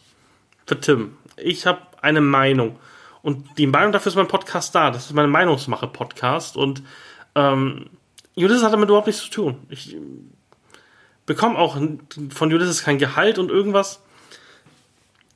[0.65, 1.17] Für Tim.
[1.37, 2.79] Ich habe eine Meinung.
[3.21, 4.91] Und die Meinung dafür ist mein Podcast da.
[4.91, 6.57] Das ist meine Meinungsmache-Podcast.
[6.57, 6.83] Und
[7.35, 7.89] ähm,
[8.35, 9.57] Ulysses hat damit überhaupt nichts zu tun.
[9.69, 9.95] Ich
[11.25, 11.77] bekomme auch
[12.29, 14.01] von Ulysses kein Gehalt und irgendwas.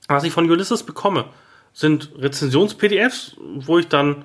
[0.07, 1.25] Was ich von Ulysses bekomme,
[1.73, 4.23] sind Rezensions-PDFs, wo ich dann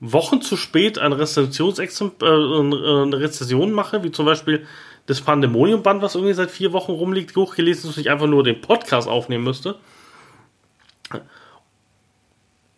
[0.00, 4.66] Wochen zu spät eine, Rezensionsexempl äh, eine Rezension mache, wie zum Beispiel
[5.06, 8.60] das Pandemonium-Band, was irgendwie seit vier Wochen rumliegt, hochgelesen ist und ich einfach nur den
[8.60, 9.76] Podcast aufnehmen müsste.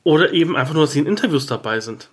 [0.02, 2.10] Oder eben einfach nur, dass sie in Interviews dabei sind.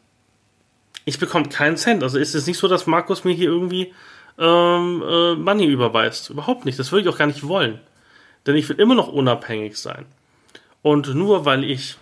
[1.06, 2.04] Ich bekomme keinen Cent.
[2.04, 3.94] Also ist es nicht so, dass Markus mir hier irgendwie
[4.38, 6.30] ähm, äh, Money überweist.
[6.30, 6.78] Überhaupt nicht.
[6.80, 7.80] Das würde ich auch gar nicht wollen.
[8.46, 10.06] Denn ich will immer noch unabhängig sein.
[10.82, 11.98] Und nur weil ich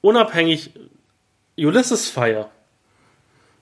[0.00, 0.72] unabhängig
[1.56, 2.50] Ulysses feier,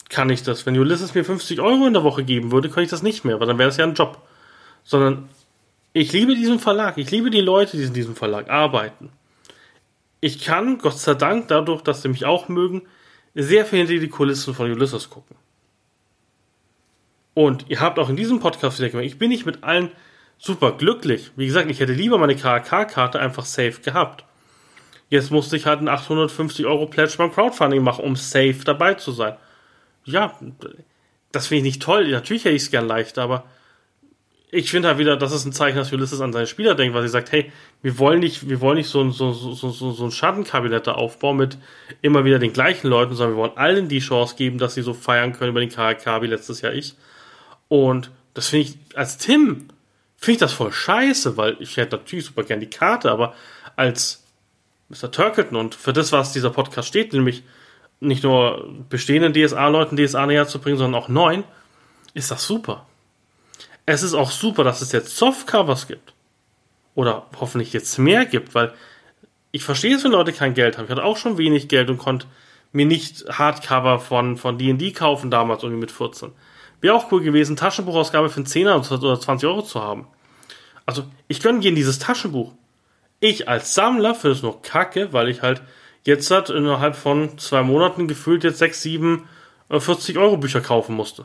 [0.09, 0.65] kann ich das.
[0.67, 3.41] Wenn Ulysses mir 50 Euro in der Woche geben würde, könnte ich das nicht mehr,
[3.41, 4.19] weil dann wäre das ja ein Job.
[4.85, 5.29] Sondern
[5.93, 6.97] ich liebe diesen Verlag.
[6.99, 9.11] Ich liebe die Leute, die in diesem Verlag arbeiten.
[10.21, 12.83] Ich kann, Gott sei Dank, dadurch, dass sie mich auch mögen,
[13.43, 15.37] sehr viel hinter die Kulissen von Ulysses gucken.
[17.35, 19.93] Und ihr habt auch in diesem Podcast wieder gemerkt, ich bin nicht mit allen
[20.39, 21.31] super glücklich.
[21.37, 24.25] Wie gesagt, ich hätte lieber meine KK-Karte einfach safe gehabt.
[25.09, 29.13] Jetzt musste ich halt einen 850 Euro Pledge beim Crowdfunding machen, um safe dabei zu
[29.13, 29.37] sein.
[30.05, 30.37] Ja,
[31.31, 32.11] das finde ich nicht toll.
[32.11, 33.45] Natürlich hätte ich es gern leichter, aber
[34.51, 37.03] ich finde halt wieder, das ist ein Zeichen, dass Ulysses an seine Spieler denkt, weil
[37.03, 40.05] sie sagt, hey, wir wollen nicht, wir wollen nicht so ein, so, so, so, so
[40.05, 41.59] ein Schattenkabinett da aufbauen mit
[42.01, 44.95] immer wieder den gleichen Leuten, sondern wir wollen allen die Chance geben, dass sie so
[44.95, 46.95] feiern können über den KK wie letztes Jahr ich.
[47.69, 49.69] Und das finde ich als Tim
[50.19, 53.35] finde ich das voll scheiße, weil ich hätte natürlich super gern die Karte, aber
[53.77, 54.25] als
[54.89, 55.11] Mr.
[55.11, 57.45] Turkleton und für das, was dieser Podcast steht, nämlich
[58.01, 61.45] nicht nur bestehenden DSA-Leuten DSA näher zu bringen, sondern auch neuen,
[62.15, 62.87] ist das super.
[63.91, 66.13] Es ist auch super, dass es jetzt Softcovers gibt.
[66.95, 68.75] Oder hoffentlich jetzt mehr gibt, weil
[69.51, 70.85] ich verstehe es, wenn Leute kein Geld haben.
[70.85, 72.27] Ich hatte auch schon wenig Geld und konnte
[72.73, 76.33] mir nicht Hardcover von, von D&D kaufen damals irgendwie mit 14.
[76.83, 80.07] Wäre auch cool gewesen, Taschenbuchausgabe für einen 10er oder 20 Euro zu haben.
[80.85, 82.53] Also, ich gönne gehen dieses Taschenbuch.
[83.21, 85.63] Ich als Sammler finde es nur kacke, weil ich halt
[86.05, 89.29] jetzt halt innerhalb von zwei Monaten gefühlt jetzt 6, 7,
[89.71, 91.25] 40 Euro Bücher kaufen musste.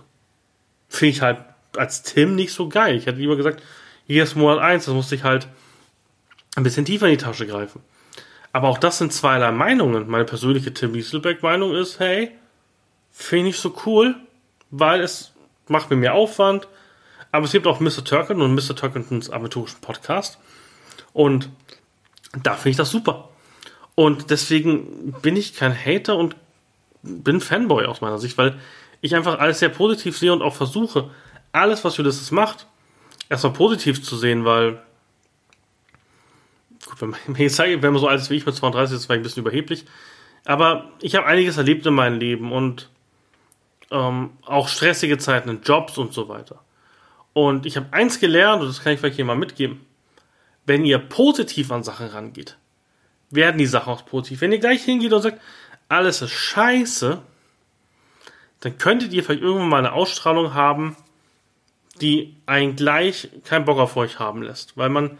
[0.88, 1.39] Finde ich halt
[1.78, 2.95] als Tim nicht so geil.
[2.95, 3.63] Ich hätte lieber gesagt,
[4.05, 5.47] hier ist Monat 1, das musste ich halt
[6.55, 7.82] ein bisschen tiefer in die Tasche greifen.
[8.51, 10.07] Aber auch das sind zweierlei Meinungen.
[10.07, 12.32] Meine persönliche Tim Wieselbeck Meinung ist, hey,
[13.11, 14.15] finde ich so cool,
[14.69, 15.34] weil es
[15.67, 16.67] macht mir mehr Aufwand.
[17.32, 18.03] Aber es gibt auch Mr.
[18.05, 18.76] Turkin und Mr.
[18.76, 20.38] Turkintons aventurischen Podcast.
[21.13, 21.49] Und
[22.43, 23.30] da finde ich das super.
[23.95, 26.36] Und deswegen bin ich kein Hater und
[27.01, 28.59] bin Fanboy aus meiner Sicht, weil
[29.01, 31.09] ich einfach alles sehr positiv sehe und auch versuche,
[31.54, 32.68] alles, was Ulysses macht,
[33.30, 34.82] erstmal positiv zu sehen, weil
[36.86, 39.24] gut, wenn man, wenn man so alt ist wie ich mit 32 ist, es ein
[39.24, 39.86] bisschen überheblich.
[40.45, 42.89] Aber ich habe einiges erlebt in meinem Leben und
[43.91, 46.60] ähm, auch stressige Zeiten in Jobs und so weiter.
[47.32, 49.86] Und ich habe eins gelernt, und das kann ich vielleicht hier mal mitgeben.
[50.66, 52.58] Wenn ihr positiv an Sachen rangeht,
[53.30, 54.41] werden die Sachen auch positiv.
[54.41, 55.41] Wenn ihr gleich hingeht und sagt,
[55.89, 57.22] alles ist scheiße,
[58.60, 60.95] dann könntet ihr vielleicht irgendwann mal eine Ausstrahlung haben,
[62.04, 64.78] die einen gleich keinen Bock auf euch haben lässt.
[64.78, 65.18] Weil man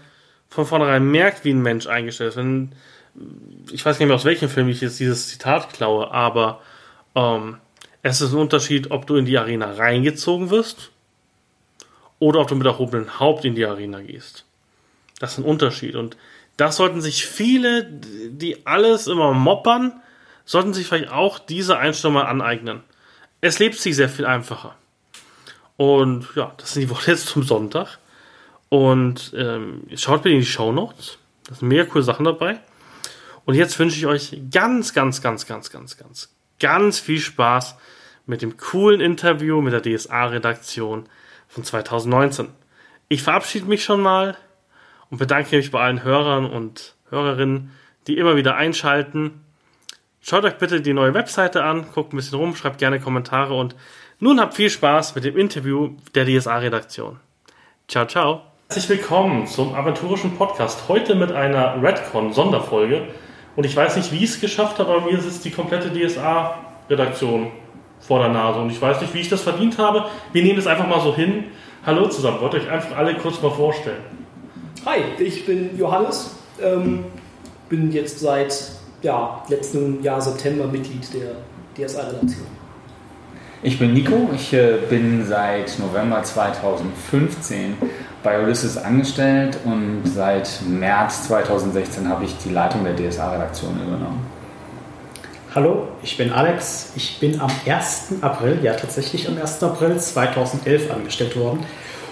[0.50, 2.38] von vornherein merkt, wie ein Mensch eingestellt ist.
[2.38, 2.74] Wenn,
[3.72, 6.62] ich weiß nicht mehr aus welchem Film ich jetzt dieses Zitat klaue, aber
[7.16, 7.58] ähm,
[8.04, 10.92] es ist ein Unterschied, ob du in die Arena reingezogen wirst
[12.20, 14.46] oder ob du mit erhobenem Haupt in die Arena gehst.
[15.20, 15.96] Das ist ein Unterschied.
[15.96, 16.18] Und
[16.58, 20.02] das sollten sich viele, die alles immer moppern,
[20.46, 22.84] sollten sich vielleicht auch diese Einstellung mal aneignen.
[23.42, 24.76] Es lebt sich sehr viel einfacher.
[25.78, 28.00] Und ja, das sind die Worte jetzt zum Sonntag.
[28.70, 31.18] Und ähm, schaut bitte in die Show Notes.
[31.48, 32.60] Da sind mega coole Sachen dabei.
[33.46, 37.76] Und jetzt wünsche ich euch ganz, ganz, ganz, ganz, ganz, ganz, ganz viel Spaß
[38.26, 41.08] mit dem coolen Interview mit der DSA-Redaktion
[41.48, 42.50] von 2019.
[43.10, 44.38] Ich verabschiede mich schon mal
[45.10, 47.72] und bedanke mich bei allen Hörern und Hörerinnen,
[48.08, 49.42] die immer wieder einschalten.
[50.22, 53.76] Schaut euch bitte die neue Webseite an, guckt ein bisschen rum, schreibt gerne Kommentare und
[54.24, 57.20] nun habt viel Spaß mit dem Interview der DSA-Redaktion.
[57.90, 58.42] Ciao, ciao.
[58.70, 60.88] Herzlich willkommen zum aventurischen Podcast.
[60.88, 63.10] Heute mit einer Redcon-Sonderfolge.
[63.58, 67.52] Und ich weiß nicht, wie ich es geschafft habe, aber mir sitzt die komplette DSA-Redaktion
[68.00, 68.62] vor der Nase.
[68.62, 70.06] Und ich weiß nicht, wie ich das verdient habe.
[70.32, 71.44] Wir nehmen es einfach mal so hin.
[71.86, 74.04] Hallo zusammen, wollt euch einfach alle kurz mal vorstellen.
[74.86, 76.34] Hi, ich bin Johannes.
[76.62, 77.04] Ähm,
[77.68, 78.72] bin jetzt seit
[79.02, 81.36] ja, letztem Jahr September Mitglied der
[81.76, 82.62] DSA-Redaktion.
[83.66, 87.78] Ich bin Nico, ich äh, bin seit November 2015
[88.22, 94.28] bei Ulysses angestellt und seit März 2016 habe ich die Leitung der DSA-Redaktion übernommen.
[95.55, 96.91] Hallo, ich bin Alex.
[96.97, 98.16] Ich bin am 1.
[98.20, 99.64] April, ja tatsächlich am 1.
[99.64, 101.66] April 2011 angestellt worden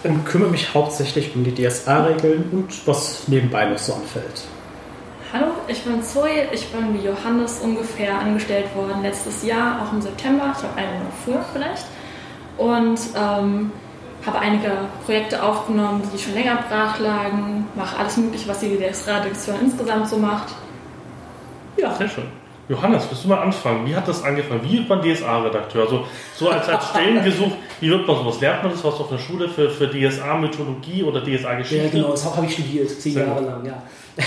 [0.05, 4.45] und kümmere mich hauptsächlich um die DSA-Regeln und was nebenbei noch so anfällt.
[5.33, 6.49] Hallo, ich bin Zoe.
[6.51, 10.51] Ich bin wie Johannes ungefähr angestellt worden letztes Jahr, auch im September.
[10.53, 11.85] Ich glaube, einen Monat früher vielleicht.
[12.57, 13.71] Und ähm,
[14.25, 14.71] habe einige
[15.05, 17.65] Projekte aufgenommen, die schon länger brach lagen.
[17.75, 20.53] Mache alles Mögliche, was die DSA-Redaktion insgesamt so macht.
[21.77, 21.95] Ja.
[21.95, 22.25] Sehr schön.
[22.67, 23.85] Johannes, willst du mal anfangen?
[23.85, 24.61] Wie hat das angefangen?
[24.63, 25.83] Wie wird man DSA-Redakteur?
[25.83, 26.05] Also,
[26.35, 28.41] so als, als Stellengesuch, wie wird man sowas?
[28.41, 31.85] Lernt man das was auf der Schule für, für DSA-Mythologie oder DSA-Geschichte?
[31.85, 33.81] Ja, genau, das habe ich studiert, zehn Sehr Jahre lang, ja.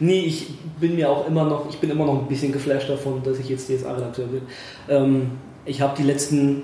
[0.00, 0.48] nee, ich
[0.80, 3.48] bin mir auch immer noch, ich bin immer noch ein bisschen geflasht davon, dass ich
[3.48, 4.42] jetzt DSA-Redakteur bin.
[4.88, 5.30] Ähm,
[5.64, 6.62] ich habe die letzten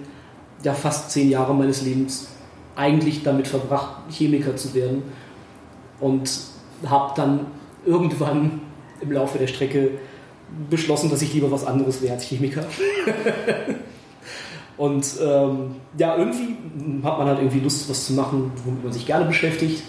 [0.63, 2.29] ja, fast zehn Jahre meines Lebens
[2.77, 5.03] eigentlich damit verbracht, Chemiker zu werden.
[6.01, 6.31] Und
[6.87, 7.47] habe dann
[7.85, 8.61] irgendwann
[9.01, 9.93] im Laufe der Strecke
[10.69, 12.65] beschlossen, dass ich lieber was anderes wäre als Chemiker.
[14.77, 16.57] und ähm, ja, irgendwie
[17.03, 19.83] hat man halt irgendwie Lust, was zu machen, womit man sich gerne beschäftigt.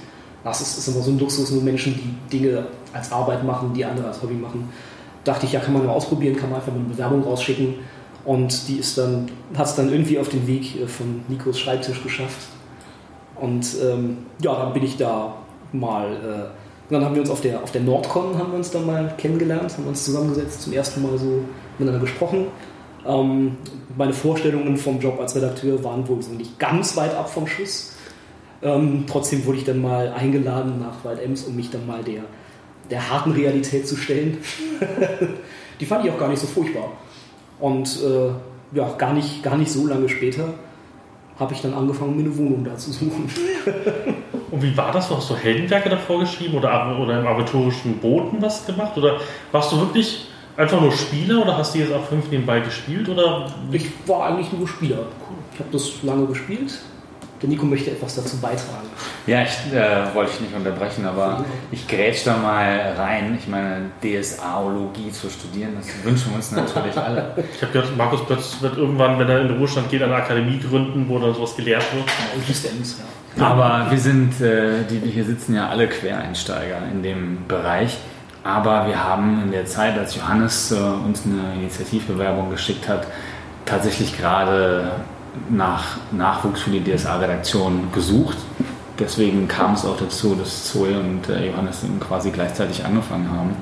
[0.44, 3.86] Das ist, ist immer so ein Luxus, nur Menschen, die Dinge als Arbeit machen, die
[3.86, 4.70] andere als Hobby machen.
[5.24, 7.76] Dachte ich, ja, kann man mal ausprobieren, kann man einfach eine Bewerbung rausschicken.
[8.26, 12.04] Und die ist dann, hat es dann irgendwie auf den Weg äh, von Nikos Schreibtisch
[12.04, 12.48] geschafft.
[13.36, 15.36] Und ähm, ja, dann bin ich da
[15.72, 16.62] mal äh,
[16.92, 19.78] dann haben wir uns auf der, auf der Nordcon haben wir uns dann mal kennengelernt,
[19.78, 21.44] haben uns zusammengesetzt, zum ersten Mal so
[21.78, 22.48] miteinander gesprochen.
[23.08, 23.58] Ähm,
[23.98, 27.94] meine Vorstellungen vom Job als Redakteur waren wohl so nicht ganz weit ab vom Schuss.
[28.62, 32.24] Ähm, trotzdem wurde ich dann mal eingeladen nach Waldems, um mich dann mal der,
[32.92, 34.38] der harten Realität zu stellen.
[35.80, 36.92] Die fand ich auch gar nicht so furchtbar.
[37.60, 40.54] Und äh, ja, gar nicht, gar nicht so lange später
[41.40, 43.28] habe ich dann angefangen, mir eine Wohnung da zu suchen.
[44.52, 45.10] Und wie war das?
[45.10, 48.96] Hast du Heldenwerke davor geschrieben oder, oder im aventurischen Booten was gemacht?
[48.98, 49.18] Oder
[49.52, 53.10] warst du wirklich einfach nur Spieler oder hast du jetzt auch fünf nebenbei gespielt?
[53.10, 53.48] Oder?
[53.72, 55.08] Ich war eigentlich nur Spieler.
[55.54, 56.80] Ich habe das lange gespielt
[57.42, 58.88] der Nico möchte etwas dazu beitragen.
[59.26, 63.38] Ja, ich äh, wollte ich nicht unterbrechen, aber ich grätsch da mal rein.
[63.40, 67.36] Ich meine, DSAologie zu studieren, das wünschen wir uns natürlich alle.
[67.56, 70.60] Ich habe gehört, Markus Plötz wird irgendwann, wenn er in den Ruhestand geht, eine Akademie
[70.60, 72.06] gründen, wo dann sowas gelehrt wird.
[73.38, 77.98] Ja, aber wir sind, äh, die wir hier sitzen, ja alle Quereinsteiger in dem Bereich.
[78.44, 83.08] Aber wir haben in der Zeit, als Johannes äh, uns eine Initiativbewerbung geschickt hat,
[83.66, 84.92] tatsächlich gerade
[85.50, 88.38] nach Nachwuchs für die DSA-Redaktion gesucht.
[89.00, 93.56] Deswegen kam es auch dazu, dass Zoe und äh, Johannes quasi gleichzeitig angefangen haben.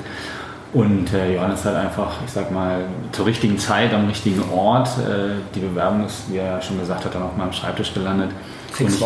[0.74, 4.88] Und äh, Johannes hat einfach, ich sag mal, zur richtigen Zeit am richtigen Ort.
[5.00, 8.32] Äh, die Bewerbung ist, wie er ja schon gesagt hat, dann auf meinem Schreibtisch gelandet.
[8.80, 9.04] Und ich,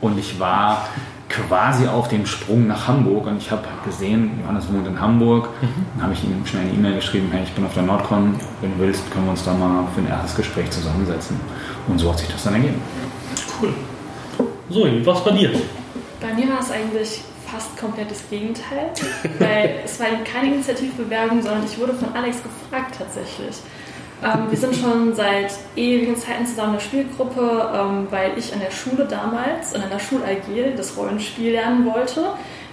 [0.00, 0.88] und ich war
[1.28, 5.48] quasi auf dem Sprung nach Hamburg und ich habe gesehen, Johannes wohnt in Hamburg.
[5.60, 5.86] Mhm.
[5.94, 8.72] Dann habe ich ihm schnell eine E-Mail geschrieben, hey, ich bin auf der Nordcon, wenn
[8.72, 11.38] du willst, können wir uns da mal für ein erstes Gespräch zusammensetzen.
[11.88, 12.80] Und so hat sich das dann ergeben.
[13.60, 13.74] Cool.
[14.68, 15.50] So, was bei dir?
[16.20, 18.90] Bei mir war es eigentlich fast komplett das Gegenteil,
[19.38, 23.56] weil es war keine Initiativbewerbung, sondern ich wurde von Alex gefragt tatsächlich.
[24.22, 28.60] Ähm, wir sind schon seit ewigen Zeiten zusammen in der Spielgruppe, ähm, weil ich an
[28.60, 32.24] der Schule damals, in einer Schul-AG, das Rollenspiel lernen wollte.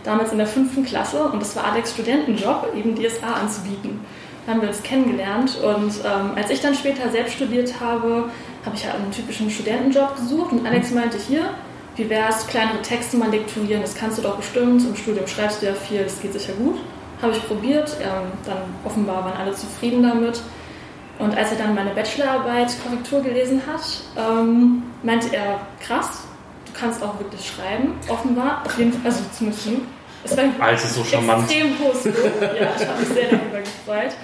[0.04, 4.02] Damals in der fünften Klasse und das war Alex Studentenjob, eben DSA anzubieten.
[4.46, 8.30] Da haben wir uns kennengelernt und ähm, als ich dann später selbst studiert habe,
[8.66, 11.52] habe ich halt einen typischen Studentenjob gesucht und Alex meinte, hier,
[11.96, 15.68] wie wär's, kleinere Texte mal lektorieren, das kannst du doch bestimmt, im Studium schreibst du
[15.68, 16.76] ja viel, das geht sicher gut.
[17.22, 20.42] Habe ich probiert, ähm, dann offenbar waren alle zufrieden damit.
[21.24, 23.82] Und als er dann meine Bachelorarbeit Korrektur gelesen hat,
[24.18, 26.24] ähm, meinte er, krass,
[26.66, 29.70] du kannst auch wirklich schreiben, offenbar, auf jeden Fall, also zumindest
[30.26, 31.44] es war ein also so charmant.
[31.44, 32.16] extrem hohes Lob.
[32.42, 34.16] Ja, ich habe mich sehr darüber gefreut.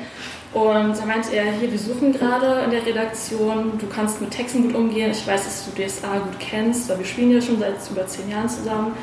[0.54, 4.64] Und da meinte er, hier, wir suchen gerade in der Redaktion, du kannst mit Texten
[4.64, 7.76] gut umgehen, ich weiß, dass du DSA gut kennst, weil wir spielen ja schon seit
[7.91, 8.93] über zehn Jahren zusammen.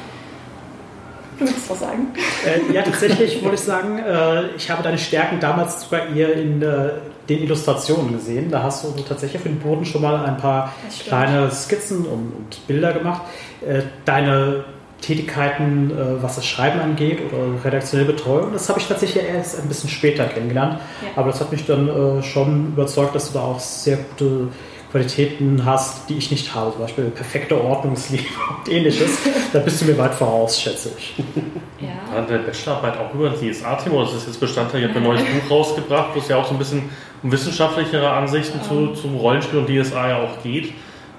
[1.38, 2.08] Du willst was sagen?
[2.46, 6.62] Äh, ja, tatsächlich wollte ich sagen, äh, ich habe deine Stärken damals sogar eher in
[6.62, 6.90] äh,
[7.28, 8.50] den Illustrationen gesehen.
[8.50, 10.72] Da hast du tatsächlich für den Boden schon mal ein paar
[11.04, 13.22] kleine Skizzen und, und Bilder gemacht.
[13.66, 14.64] Äh, deine
[15.00, 18.52] Tätigkeiten, äh, was das Schreiben angeht oder redaktionelle Betreuung.
[18.52, 20.80] Das habe ich tatsächlich erst ein bisschen später kennengelernt.
[21.02, 21.08] Ja.
[21.16, 24.48] Aber das hat mich dann äh, schon überzeugt, dass du da auch sehr gute
[24.96, 26.72] Qualitäten hast, die ich nicht habe.
[26.72, 28.24] Zum Beispiel perfekte Ordnungsliebe
[28.64, 29.18] und ähnliches.
[29.52, 31.14] da bist du mir weit voraus, schätze ich.
[31.78, 32.20] Ja.
[32.20, 35.20] Hat der Bachelorarbeit auch über das DSA-Thema, das ist jetzt Bestandteil, ich habe ein neues
[35.48, 36.88] Buch rausgebracht, wo es ja auch so ein bisschen
[37.22, 40.72] um wissenschaftlichere Ansichten zu, zum Rollenspiel und DSA ja auch geht.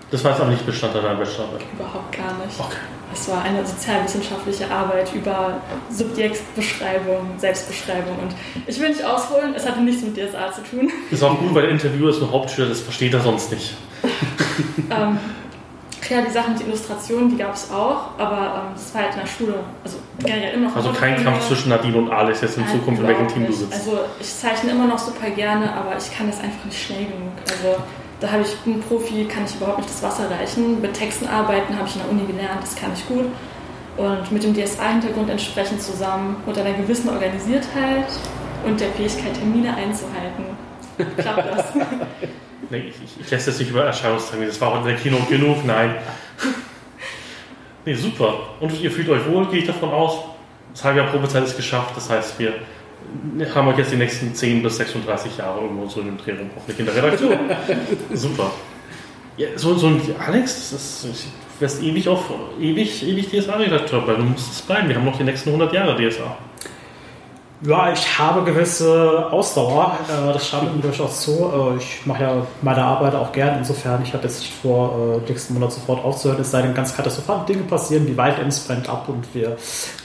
[0.09, 1.61] Das war jetzt aber nicht Bestandteil deiner Bachelorarbeit?
[1.78, 2.59] Überhaupt gar nicht.
[2.59, 2.97] Okay.
[3.14, 8.36] Es war eine sozialwissenschaftliche Arbeit über Subjektbeschreibung, Selbstbeschreibung und
[8.68, 10.91] ich will nicht ausholen, es hatte nichts mit DSA zu tun.
[11.12, 13.76] Ist auch gut, weil der Interviewer ist ein Hauptschüler, das versteht er sonst nicht.
[14.91, 15.18] ähm,
[16.10, 19.20] ja, die Sachen mit Illustrationen, die gab es auch, aber ähm, das war halt in
[19.22, 19.55] der Schule.
[19.84, 20.76] Also generell immer noch.
[20.76, 23.53] Also kein Kampf zwischen Nadine und Alex jetzt in Nein, Zukunft, in welchem Team du
[23.53, 23.74] sitzt.
[23.74, 27.34] Also ich zeichne immer noch super gerne, aber ich kann das einfach nicht schnell genug.
[27.49, 27.84] Also
[28.20, 30.82] da habe ich einen Profi, kann ich überhaupt nicht das Wasser reichen.
[30.82, 33.26] Mit Texten arbeiten habe ich in der Uni gelernt, das kann ich gut.
[33.97, 38.07] Und mit dem DSA-Hintergrund entsprechend zusammen, mit einer gewissen Organisiertheit
[38.65, 40.45] und der Fähigkeit, Termine einzuhalten,
[41.18, 41.65] klappt das.
[42.70, 45.18] nee, ich, ich, ich lässt das nicht über Erscheinungstermine, das war auch in der Kino
[45.30, 45.95] genug, nein.
[47.86, 48.36] nee, super.
[48.59, 50.20] Und ihr fühlt euch wohl, gehe ich davon aus.
[50.74, 52.53] Das halbe Jahr Probezeit ist geschafft, das heißt, wir
[53.53, 56.49] haben wir jetzt die nächsten 10 bis 36 Jahre irgendwo so in dem Dreh rum,
[56.55, 57.38] hoffentlich in der Redaktion.
[58.14, 58.51] Super.
[59.38, 64.24] Ja, so, so ein Alex, das ist, du wirst ewig auf ewig, ewig DSA-Redakteur bleiben.
[64.24, 64.89] Du musst es bleiben.
[64.89, 66.38] Wir haben noch die nächsten 100 Jahre DSA.
[67.62, 69.97] Ja, ich habe gewisse Ausdauer.
[70.08, 71.32] Äh, das schadet mir durchaus zu.
[71.32, 73.58] Äh, ich mache ja meine Arbeit auch gern.
[73.58, 76.39] Insofern, ich habe jetzt nicht vor, äh, nächsten Monat sofort aufzuhören.
[76.39, 78.05] Es sei denn, ganz katastrophale Dinge passieren.
[78.05, 79.58] Die Waldems brennt ab und wir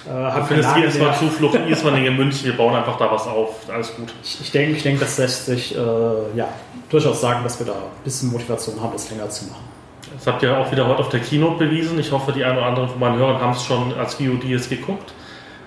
[0.08, 2.46] haben Für das jedes Mal Zuflucht, jedes Mal in München.
[2.46, 3.50] Wir bauen einfach da was auf.
[3.70, 4.14] Alles gut.
[4.22, 6.48] Ich, ich denke, ich denke, das lässt sich ja,
[6.88, 9.62] durchaus sagen, dass wir da ein bisschen Motivation haben, das länger zu machen.
[10.16, 11.98] Das habt ihr auch wieder heute auf der Keynote bewiesen.
[11.98, 15.12] Ich hoffe, die einen oder anderen von meinen Hörern haben es schon als VOD geguckt.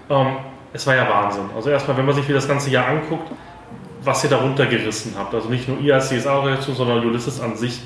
[0.09, 0.35] Ähm,
[0.75, 1.49] es war ja Wahnsinn.
[1.55, 3.31] Also erstmal, wenn man sich wie das ganze Jahr anguckt,
[4.03, 5.33] was ihr darunter gerissen habt.
[5.33, 7.81] Also nicht nur ihr als CSA-Organisation, sondern Ulysses an sich.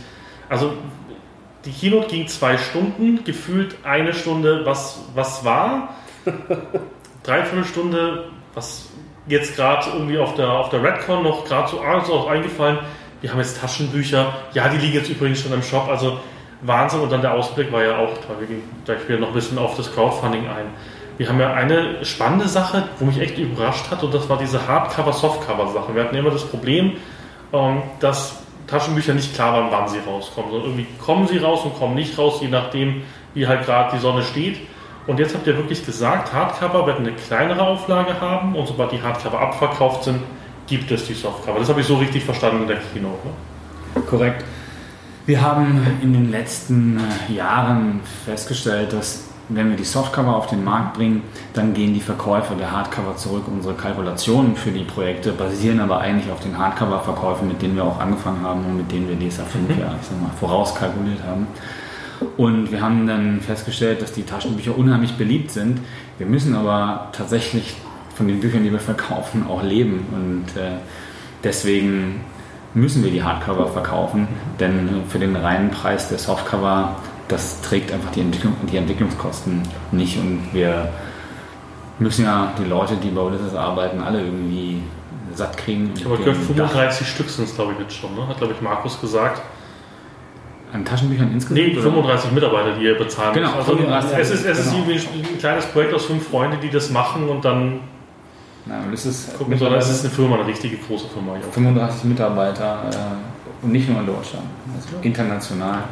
[0.49, 0.73] Also
[1.65, 5.93] die Keynote ging zwei Stunden, gefühlt eine Stunde, was, was war.
[7.23, 8.25] Dreiviertel Stunde,
[8.55, 8.89] was
[9.27, 12.79] jetzt gerade irgendwie auf der, auf der Redcon noch gerade so abends auch eingefallen.
[13.21, 14.33] Wir haben jetzt Taschenbücher.
[14.53, 15.87] Ja, die liegen jetzt übrigens schon im Shop.
[15.87, 16.19] Also
[16.61, 17.01] Wahnsinn.
[17.01, 18.37] Und dann der Ausblick war ja auch toll.
[18.39, 20.67] Wir gehen gleich wieder noch ein bisschen auf das Crowdfunding ein.
[21.19, 24.65] Wir haben ja eine spannende Sache, wo mich echt überrascht hat, und das war diese
[24.65, 25.93] Hardcover-Softcover-Sache.
[25.93, 26.93] Wir hatten immer das Problem,
[27.51, 31.77] ähm, dass Taschenbücher nicht klar waren, wann sie rauskommen, sondern irgendwie kommen sie raus und
[31.77, 33.01] kommen nicht raus, je nachdem,
[33.33, 34.61] wie halt gerade die Sonne steht.
[35.07, 39.01] Und jetzt habt ihr wirklich gesagt, Hardcover werden eine kleinere Auflage haben und sobald die
[39.01, 40.21] Hardcover abverkauft sind,
[40.67, 41.59] gibt es die Softcover.
[41.59, 43.09] Das habe ich so richtig verstanden in der Kino.
[43.25, 44.01] Ne?
[44.03, 44.45] Korrekt.
[45.25, 50.63] Wir haben in den letzten äh, Jahren festgestellt, dass wenn wir die Softcover auf den
[50.63, 51.23] Markt bringen,
[51.53, 53.43] dann gehen die Verkäufe der Hardcover zurück.
[53.47, 57.99] Unsere Kalkulationen für die Projekte basieren aber eigentlich auf den Hardcover-Verkäufen, mit denen wir auch
[57.99, 59.81] angefangen haben und mit denen wir DSA 5 mhm.
[59.81, 61.47] ja, ich sag mal, vorauskalkuliert haben.
[62.37, 65.79] Und wir haben dann festgestellt, dass die Taschenbücher unheimlich beliebt sind.
[66.17, 67.75] Wir müssen aber tatsächlich
[68.13, 70.05] von den Büchern, die wir verkaufen, auch leben.
[70.11, 70.73] Und äh,
[71.43, 72.21] deswegen
[72.73, 74.27] müssen wir die Hardcover verkaufen,
[74.59, 76.97] denn für den reinen Preis der Softcover
[77.29, 79.61] das trägt einfach die, Entwicklung, die Entwicklungskosten
[79.91, 80.17] nicht.
[80.17, 80.89] Und wir
[81.99, 84.81] müssen ja die Leute, die bei Ulysses arbeiten, alle irgendwie
[85.33, 85.93] satt kriegen.
[85.95, 87.05] Ich habe gehört, 35 Dach.
[87.05, 88.15] Stück sind es, glaube ich, jetzt schon.
[88.15, 88.27] Ne?
[88.27, 89.41] Hat, glaube ich, Markus gesagt.
[90.73, 91.67] An Taschenbüchern insgesamt?
[91.67, 92.35] Nee, 35 oder?
[92.35, 93.73] Mitarbeiter, die ihr bezahlen Genau, also,
[94.15, 94.91] es ist, es genau.
[94.91, 97.79] ist ein kleines Projekt aus fünf Freunden, die das machen und dann
[98.67, 101.33] Nein, ist gucken, sondern es ist eine Firma, eine richtige große Firma.
[101.51, 105.85] 35 Mitarbeiter äh, und nicht nur in Deutschland, also international.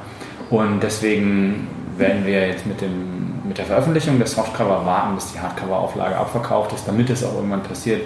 [0.50, 1.68] Und deswegen
[1.98, 6.74] werden wir jetzt mit, dem, mit der Veröffentlichung des Softcover warten, bis die Hardcover-Auflage abverkauft
[6.74, 8.02] ist, damit es auch irgendwann passiert.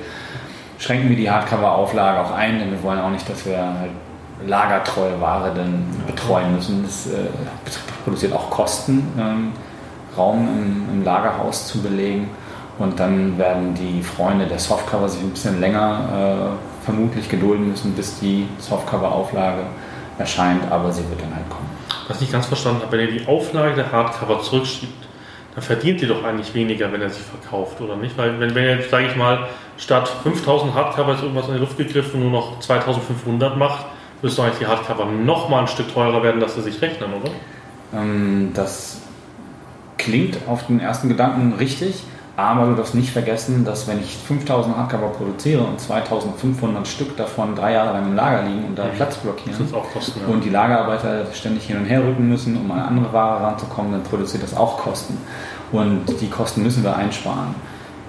[0.79, 3.91] Schränken wir die Hardcover-Auflage auch ein, denn wir wollen auch nicht, dass wir halt
[4.47, 6.83] lagertreue Ware dann betreuen müssen.
[6.83, 7.27] Das äh,
[8.03, 9.07] produziert auch Kosten.
[9.19, 9.51] Ähm,
[10.17, 12.29] Raum im, im Lagerhaus zu belegen.
[12.79, 17.93] Und dann werden die Freunde der Softcover sich ein bisschen länger äh, vermutlich gedulden müssen,
[17.93, 19.61] bis die Softcover-Auflage
[20.17, 21.60] erscheint, aber sie wird dann halt kommen.
[22.15, 25.07] Ich nicht ganz verstanden habe, wenn ihr die Auflage der Hardcover zurückschiebt,
[25.53, 28.17] dann verdient ihr doch eigentlich weniger, wenn er sie verkauft, oder nicht?
[28.17, 29.47] Weil wenn, wenn jetzt, sage ich mal,
[29.77, 33.85] statt 5000 Hardcover jetzt irgendwas in die Luft gegriffen nur noch 2500 macht,
[34.21, 37.31] müsste eigentlich die Hardcover noch mal ein Stück teurer werden, dass sie sich rechnen, oder?
[37.93, 39.01] Ähm, das
[39.97, 42.03] klingt auf den ersten Gedanken richtig,
[42.37, 47.55] aber du darfst nicht vergessen, dass wenn ich 5000 Hardcover produziere und 2500 Stück davon
[47.55, 50.33] drei Jahre lang im Lager liegen und da Platz blockieren Kosten, ja.
[50.33, 54.03] und die Lagerarbeiter ständig hin und her rücken müssen, um an andere Ware ranzukommen, dann
[54.03, 55.17] produziert das auch Kosten.
[55.71, 57.53] Und die Kosten müssen wir einsparen.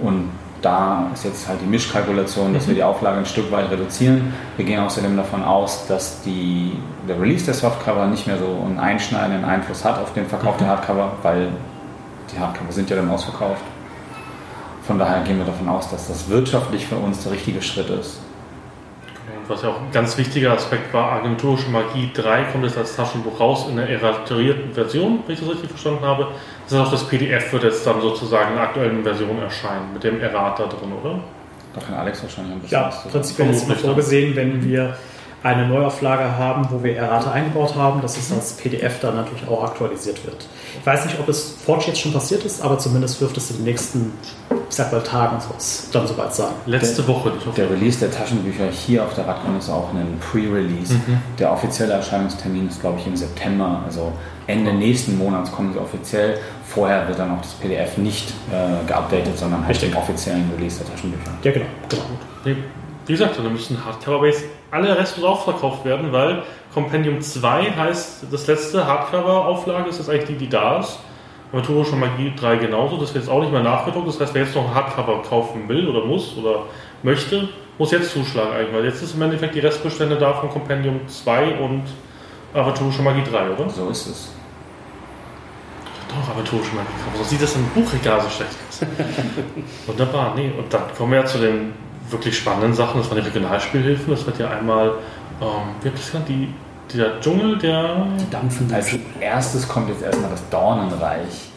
[0.00, 0.30] Und
[0.62, 4.32] da ist jetzt halt die Mischkalkulation, dass wir die Auflage ein Stück weit reduzieren.
[4.56, 8.78] Wir gehen außerdem davon aus, dass die, der Release der Softcover nicht mehr so einen
[8.78, 11.48] einschneidenden Einfluss hat auf den Verkauf der Hardcover, weil
[12.32, 13.62] die Hardcover sind ja dann ausverkauft.
[14.86, 18.20] Von daher gehen wir davon aus, dass das wirtschaftlich für uns der richtige Schritt ist.
[19.26, 22.96] Und was ja auch ein ganz wichtiger Aspekt war, Agenturische Magie 3 kommt jetzt als
[22.96, 26.28] Taschenbuch raus in der erraterierten Version, wenn ich das richtig verstanden habe.
[26.68, 30.02] Das heißt auch das PDF wird jetzt dann sozusagen in der aktuellen Version erscheinen, mit
[30.02, 31.20] dem Errater drin, oder?
[31.74, 33.74] Da kann Alex wahrscheinlich ein bisschen Ja, prinzipiell ist ne?
[33.76, 34.96] vorgesehen, wenn wir
[35.42, 39.64] eine Neuauflage haben, wo wir Errate eingebaut haben, dass es als PDF dann natürlich auch
[39.64, 40.46] aktualisiert wird.
[40.78, 43.56] Ich weiß nicht, ob es Forge jetzt schon passiert ist, aber zumindest dürfte es in
[43.56, 44.12] den nächsten,
[44.50, 45.38] ich sag mal, Tagen
[45.92, 46.52] dann soweit sein.
[46.66, 47.32] Letzte Woche.
[47.38, 50.94] Ich hoffe, Der Release der Taschenbücher hier auf der Radcon ist auch ein Pre-Release.
[51.38, 53.82] Der offizielle Erscheinungstermin ist, glaube ich, im September.
[53.84, 54.12] Also
[54.46, 56.38] Ende nächsten Monats kommen sie offiziell.
[56.64, 59.90] Vorher wird dann auch das PDF nicht äh, geupdatet, sondern halt Richtig.
[59.90, 61.30] im offiziellen Release der Taschenbücher.
[61.42, 61.66] Ja, genau.
[61.88, 62.02] genau.
[62.44, 66.42] Wie gesagt, dann müssen Hardcover-Base alle restlos aufverkauft werden, weil
[66.72, 70.98] Compendium 2 heißt, das letzte Hardcover-Auflage ist jetzt eigentlich die, die da ist.
[71.52, 74.08] Aventurische Magie 3 genauso, das wird jetzt auch nicht mehr nachgedruckt.
[74.08, 76.64] Das heißt, wer jetzt noch ein Hardcover kaufen will oder muss oder
[77.02, 81.06] möchte, muss jetzt zuschlagen eigentlich, weil jetzt ist im Endeffekt die Restbestände da von Compendium
[81.06, 81.84] 2 und
[82.54, 83.68] Aventurische Magie 3, oder?
[83.68, 84.32] So ist es.
[86.08, 86.88] Doch, Aventurische Magie.
[87.18, 88.80] So sieht das im Buchregal so schlecht aus.
[89.86, 90.50] Wunderbar, nee.
[90.56, 91.74] Und dann kommen wir ja zu den
[92.12, 93.00] wirklich spannenden Sachen.
[93.00, 94.10] Das waren die Regionalspielhilfen.
[94.14, 94.92] Das wird ja einmal,
[95.40, 95.46] ähm,
[95.80, 96.28] wie habt ihr das genannt?
[96.28, 96.48] Die,
[96.96, 98.06] der Dschungel, der.
[98.30, 101.48] Dampfende Als erstes kommt jetzt erstmal das Dornenreich.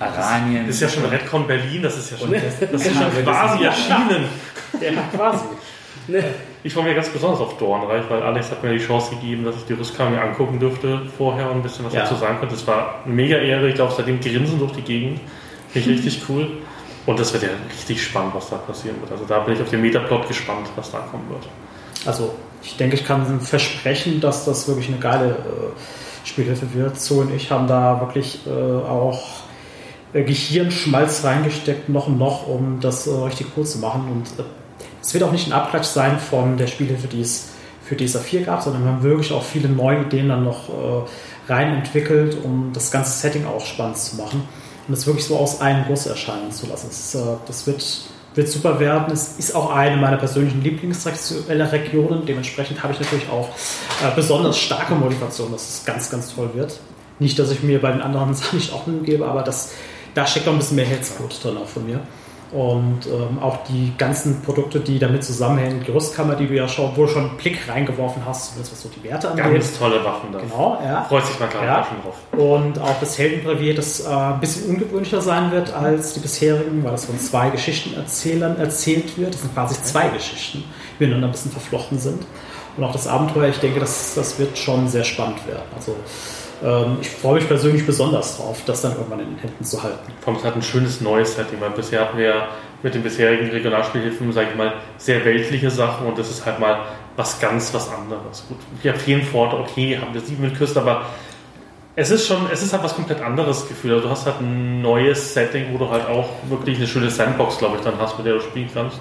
[0.00, 0.66] Aranien.
[0.66, 3.24] Das ist ja schon Redcon Berlin, das ist ja schon, das, das- ist ja schon
[3.24, 4.24] quasi erschienen.
[4.80, 5.44] Ja, quasi.
[6.64, 9.54] Ich freue mich ganz besonders auf Dornreich, weil Alex hat mir die Chance gegeben, dass
[9.56, 12.00] ich die Rüstka mir angucken dürfte vorher und ein bisschen was Ja.
[12.00, 12.54] dazu sagen konnte.
[12.56, 13.68] Das war mega Ehre.
[13.68, 15.20] Ich glaube, seitdem grinsen durch die Gegend.
[15.68, 16.48] Finde ich richtig cool.
[17.04, 19.10] Und das wird ja richtig spannend, was da passieren wird.
[19.10, 21.48] Also da bin ich auf den Metaplot gespannt, was da kommen wird.
[22.06, 27.00] Also ich denke, ich kann versprechen, dass das wirklich eine geile äh, Spielhilfe wird.
[27.00, 29.20] So und ich haben da wirklich äh, auch
[30.12, 34.08] äh, Gehirnschmalz reingesteckt, noch und noch, um das äh, richtig cool zu machen.
[34.08, 34.48] Und äh,
[35.02, 37.50] es wird auch nicht ein Abklatsch sein von der Spielhilfe, die es
[37.84, 40.70] für DSA 4 gab, sondern wir haben wirklich auch viele neue Ideen dann noch
[41.48, 44.44] rein entwickelt, um das ganze Setting auch spannend zu machen
[44.88, 46.88] und es wirklich so aus einem Guss erscheinen zu lassen.
[46.88, 47.84] Das, äh, das wird,
[48.34, 49.12] wird super werden.
[49.12, 52.26] Es ist auch eine meiner persönlichen Lieblingsregionen.
[52.26, 56.80] Dementsprechend habe ich natürlich auch äh, besonders starke Motivation, dass es ganz, ganz toll wird.
[57.18, 59.72] Nicht, dass ich mir bei den anderen Sachen nicht Mühe gebe, aber das,
[60.14, 62.00] da steckt noch ein bisschen mehr Herzblut drin auch von mir.
[62.52, 66.94] Und ähm, auch die ganzen Produkte, die damit zusammenhängen, die Rüstkammer, die du ja schon,
[66.96, 69.52] wohl schon einen Blick reingeworfen hast, zumindest was so die Werte angeht.
[69.52, 70.38] Ganz tolle Waffen da.
[70.38, 71.02] Genau, ja.
[71.04, 71.78] Freut sich kleiner Ja.
[71.78, 71.86] ja.
[71.86, 72.16] schon drauf.
[72.36, 76.92] Und auch das Heldenbrevier, das äh, ein bisschen ungewöhnlicher sein wird als die bisherigen, weil
[76.92, 79.32] das von zwei Geschichtenerzählern erzählt wird.
[79.32, 80.64] Das sind quasi zwei Geschichten,
[80.98, 82.22] die miteinander ein bisschen verflochten sind.
[82.76, 85.62] Und auch das Abenteuer, ich denke, das, das wird schon sehr spannend werden.
[85.74, 85.96] Also
[86.64, 90.12] ähm, ich freue mich persönlich besonders drauf, das dann irgendwann in den Händen zu halten.
[90.20, 92.48] Vor allem, es hat ein schönes neues Setting, weil bisher hatten wir ja
[92.82, 96.80] mit den bisherigen Regionalspielhilfen, sage ich mal, sehr weltliche Sachen und das ist halt mal
[97.16, 98.44] was ganz was anderes.
[98.48, 101.02] Gut, wir haben Feenfort, okay, haben wir sieben mit Küste, aber
[101.94, 103.92] es ist schon, es ist halt was komplett anderes Gefühl.
[103.92, 107.58] Also du hast halt ein neues Setting, wo du halt auch wirklich eine schöne Sandbox,
[107.58, 108.98] glaube ich, dann hast, mit der du spielen kannst.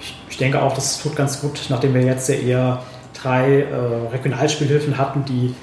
[0.00, 2.82] Ich, ich denke auch, das tut ganz gut, nachdem wir jetzt ja eher
[3.14, 5.54] drei äh, Regionalspielhilfen hatten, die,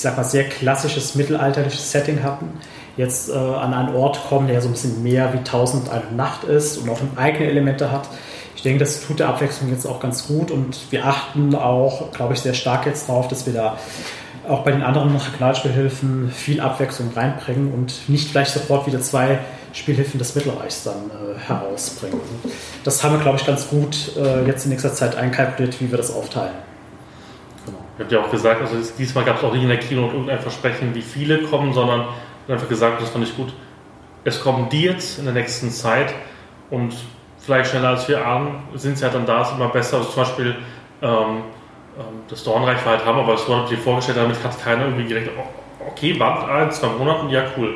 [0.00, 2.48] ich sag mal, sehr klassisches mittelalterliches Setting hatten,
[2.96, 6.44] jetzt äh, an einen Ort kommen, der so ein bisschen mehr wie 1000 eine Nacht
[6.44, 8.08] ist und auch eigene Elemente hat.
[8.56, 12.32] Ich denke, das tut der Abwechslung jetzt auch ganz gut und wir achten auch, glaube
[12.32, 13.76] ich, sehr stark jetzt darauf, dass wir da
[14.48, 19.40] auch bei den anderen Regionalspielhilfen viel Abwechslung reinbringen und nicht gleich sofort wieder zwei
[19.74, 22.18] Spielhilfen des Mittelreichs dann äh, herausbringen.
[22.84, 25.98] Das haben wir, glaube ich, ganz gut äh, jetzt in nächster Zeit einkalkuliert, wie wir
[25.98, 26.69] das aufteilen.
[28.00, 30.38] Ihr habt ja auch gesagt, also diesmal gab es auch nicht in der Keynote irgendein
[30.38, 32.06] Versprechen, wie viele kommen, sondern
[32.48, 33.52] einfach gesagt, das fand ich gut,
[34.24, 36.14] es kommen die jetzt in der nächsten Zeit
[36.70, 36.94] und
[37.38, 39.98] vielleicht schneller als wir ahnen, sind sie ja dann da, ist immer besser.
[39.98, 40.56] Also zum Beispiel
[41.02, 41.42] ähm,
[41.98, 45.04] ähm, das Dornreich war halt Hammer, aber das ich dir vorgestellt, damit hat keiner irgendwie
[45.04, 47.74] gerechnet, oh, okay, wartet ein, zwei Monaten, ja cool.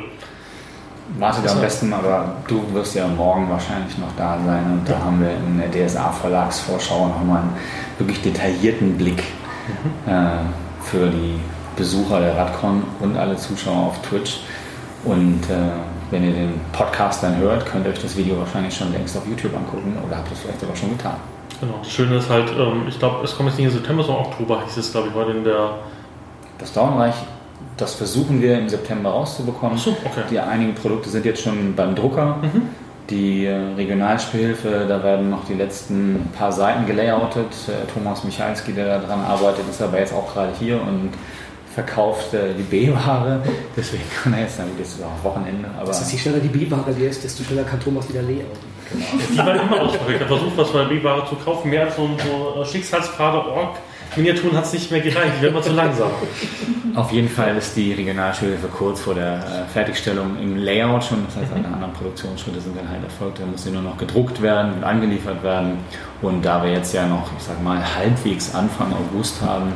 [1.19, 5.21] Wartet am besten, aber du wirst ja morgen wahrscheinlich noch da sein und da haben
[5.21, 7.55] wir in der DSA Verlagsvorschau nochmal einen
[7.99, 9.21] wirklich detaillierten Blick
[9.67, 10.11] mhm.
[10.11, 11.39] äh, für die
[11.75, 14.41] Besucher der Radcon und alle Zuschauer auf Twitch.
[15.03, 15.71] Und äh,
[16.11, 19.27] wenn ihr den Podcast dann hört, könnt ihr euch das Video wahrscheinlich schon längst auf
[19.27, 21.17] YouTube angucken oder habt es vielleicht sogar schon getan.
[21.59, 24.25] Genau, das Schöne ist halt, ähm, ich glaube, es kommt jetzt nicht im September, sondern
[24.25, 25.75] Oktober hieß es, glaube ich, heute in der.
[26.57, 27.15] Das Daumenreich
[27.77, 29.77] das versuchen wir im September rauszubekommen.
[29.77, 30.23] So, okay.
[30.29, 32.37] Die einigen Produkte sind jetzt schon beim Drucker.
[32.41, 32.69] Mhm.
[33.09, 37.53] Die äh, Regionalspielhilfe, da werden noch die letzten paar Seiten gelayoutet.
[37.93, 41.11] Thomas Michalski, der daran arbeitet, ist aber jetzt auch gerade hier und
[41.75, 43.41] verkauft äh, die B-Ware.
[43.75, 45.69] Deswegen kann er jetzt dann wieder auch Wochenende.
[45.77, 48.75] Aber das heißt, je schneller die B-Ware ist, desto schneller kann Thomas wieder layouten.
[48.89, 49.05] Genau.
[49.31, 50.21] Die waren immer ausverrückt.
[50.21, 51.69] Er versucht, was von der B-Ware zu kaufen.
[51.69, 53.77] Mehr als so ein so Schicksalspfade Org
[54.15, 56.09] Miniaturen hat es nicht mehr gereicht, ich werde mal zu langsam.
[56.95, 61.25] Auf jeden Fall ist die Regionalschulhilfe kurz vor der äh, Fertigstellung im Layout schon.
[61.25, 63.39] Das heißt, alle anderen Produktionsschritte sind dann halt erfolgt.
[63.39, 65.79] Da muss sie nur noch gedruckt werden und angeliefert werden.
[66.21, 69.73] Und da wir jetzt ja noch, ich sag mal, halbwegs Anfang August haben,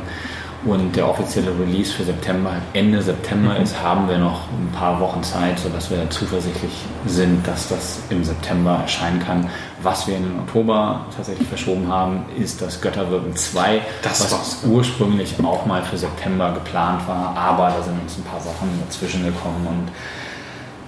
[0.64, 3.62] und der offizielle Release für September Ende September mhm.
[3.62, 6.72] ist, haben wir noch ein paar Wochen Zeit, sodass wir zuversichtlich
[7.06, 9.48] sind, dass das im September erscheinen kann.
[9.82, 15.34] Was wir in den Oktober tatsächlich verschoben haben, ist das Götterwirken 2, das was ursprünglich
[15.42, 19.66] auch mal für September geplant war, aber da sind uns ein paar Sachen dazwischen gekommen
[19.66, 19.92] und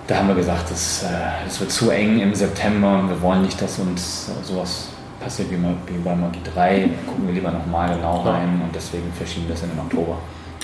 [0.06, 3.62] da haben wir gesagt, es äh, wird zu eng im September und wir wollen nicht,
[3.62, 4.88] dass uns sowas
[5.22, 9.48] passiert wie, wie bei Magie 3, gucken wir lieber nochmal genau rein und deswegen verschieben
[9.48, 10.16] wir es in den Oktober.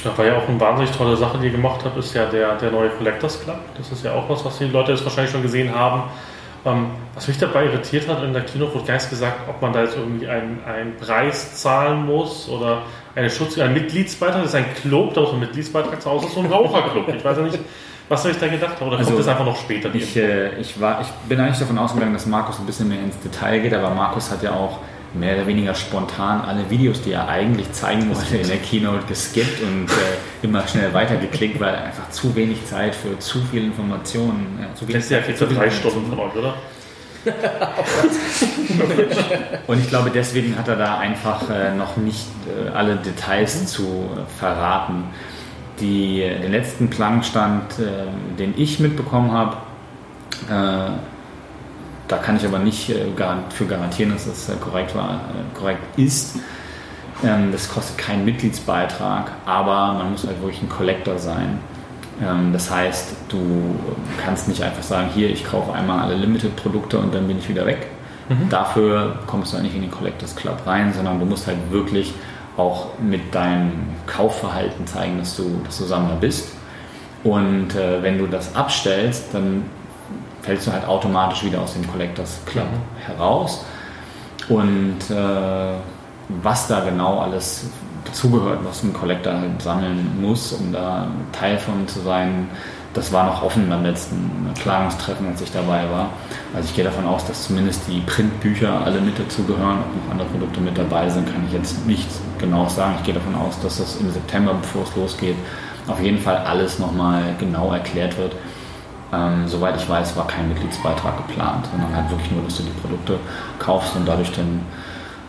[0.04, 2.56] Ja, war ja auch eine wahnsinnig tolle Sache, die ihr gemacht habt, ist ja der,
[2.56, 3.58] der neue Collectors Club.
[3.76, 6.04] Das ist ja auch was, was die Leute jetzt wahrscheinlich schon gesehen haben.
[6.64, 9.72] Ähm, was mich dabei irritiert hat, in der Kino wurde gar nicht gesagt, ob man
[9.72, 12.82] da jetzt irgendwie einen, einen Preis zahlen muss oder
[13.14, 14.42] eine Schutz, einen Mitgliedsbeitrag.
[14.42, 17.08] Das ist ein Club, da muss man Mitgliedsbeitrag zu Hause, ist so ein Raucherclub.
[17.08, 17.58] Ich weiß ja nicht,
[18.08, 18.88] was soll ich da gedacht haben?
[18.88, 19.94] Oder also, kommt das einfach noch später?
[19.94, 23.18] Ich, äh, ich, war, ich bin eigentlich davon ausgegangen, dass Markus ein bisschen mehr ins
[23.20, 24.78] Detail geht, aber Markus hat ja auch
[25.14, 29.62] mehr oder weniger spontan alle Videos, die er eigentlich zeigen wollte, in der Keynote geskippt
[29.62, 34.58] und äh, immer schnell weitergeklickt, weil einfach zu wenig Zeit für zu viele Informationen.
[34.60, 36.54] Ja, zu wenig Letztes Jahr kriegst du drei Stunden von euch, oder?
[39.66, 43.82] und ich glaube, deswegen hat er da einfach äh, noch nicht äh, alle Details zu
[43.82, 45.04] äh, verraten
[45.80, 49.56] die, den letzten Planstand, äh, den ich mitbekommen habe,
[50.48, 50.90] äh,
[52.08, 53.06] da kann ich aber nicht äh,
[53.50, 56.36] für garantieren, dass das äh, korrekt, war, äh, korrekt ist.
[57.22, 61.58] Ähm, das kostet keinen Mitgliedsbeitrag, aber man muss halt wirklich ein Collector sein.
[62.22, 63.76] Ähm, das heißt, du
[64.24, 67.66] kannst nicht einfach sagen, hier, ich kaufe einmal alle Limited-Produkte und dann bin ich wieder
[67.66, 67.88] weg.
[68.28, 68.48] Mhm.
[68.48, 72.14] Dafür kommst du halt nicht in den Collectors Club rein, sondern du musst halt wirklich
[72.58, 76.50] auch mit deinem Kaufverhalten zeigen, dass du, dass du Sammler bist.
[77.24, 79.64] Und äh, wenn du das abstellst, dann
[80.42, 83.06] fällst du halt automatisch wieder aus dem Collectors Club mhm.
[83.06, 83.64] heraus.
[84.48, 85.72] Und äh,
[86.42, 87.66] was da genau alles
[88.04, 92.48] dazugehört, was ein Collector halt sammeln muss, um da Teil von zu sein,
[92.94, 96.10] das war noch offen beim letzten Planungstreffen, als ich dabei war.
[96.54, 99.78] Also ich gehe davon aus, dass zumindest die Printbücher alle mit dazugehören.
[99.78, 102.08] Ob noch andere Produkte mit dabei sind, kann ich jetzt nicht
[102.38, 102.94] genau sagen.
[102.98, 105.36] Ich gehe davon aus, dass das im September, bevor es losgeht,
[105.86, 108.34] auf jeden Fall alles nochmal genau erklärt wird.
[109.12, 112.80] Ähm, soweit ich weiß, war kein Mitgliedsbeitrag geplant, sondern halt wirklich nur, dass du die
[112.80, 113.18] Produkte
[113.58, 114.60] kaufst und dadurch dann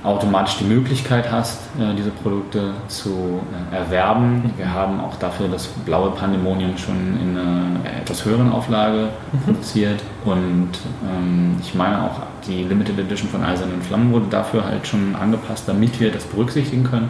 [0.04, 3.41] automatisch die Möglichkeit hast, äh, diese Produkte zu
[3.72, 4.54] äh, erwerben.
[4.56, 9.39] Wir haben auch dafür das blaue Pandemonium schon in einer etwas höheren Auflage mhm.
[9.41, 10.70] produziert und
[11.04, 15.66] ähm, ich meine auch die Limited Edition von Eisernen Flammen wurde dafür halt schon angepasst,
[15.68, 17.10] damit wir das berücksichtigen können.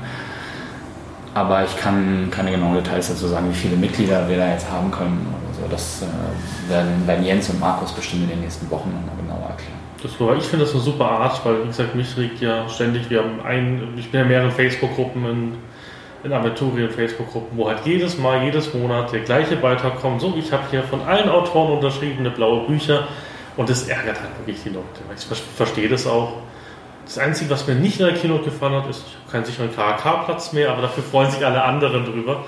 [1.36, 4.90] Aber ich kann keine genauen Details dazu sagen, wie viele Mitglieder wir da jetzt haben
[4.90, 5.28] können.
[5.48, 9.50] Also das äh, werden, werden Jens und Markus bestimmt in den nächsten Wochen nochmal genauer
[9.50, 9.79] erklären.
[10.02, 13.10] Das war, ich finde das eine super Art, weil, wie gesagt, mich regt ja ständig,
[13.10, 15.58] wir haben ein, ich bin ja mehreren Facebook-Gruppen in,
[16.24, 20.22] in Aventurien Facebook-Gruppen, wo halt jedes Mal, jedes Monat der gleiche Beitrag kommt.
[20.22, 23.08] So, ich habe hier von allen Autoren unterschriebene blaue Bücher
[23.58, 25.02] und das ärgert halt wirklich die Leute.
[25.16, 25.26] Ich
[25.56, 26.38] verstehe das auch.
[27.04, 29.72] Das Einzige, was mir nicht in der Keynote gefallen hat, ist, ich habe keinen sicheren
[29.72, 32.46] KHK-Platz mehr, aber dafür freuen sich alle anderen drüber.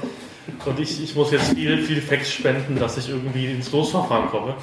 [0.66, 4.56] Und ich, ich muss jetzt viel, viel Facts spenden, dass ich irgendwie ins Losverfahren komme.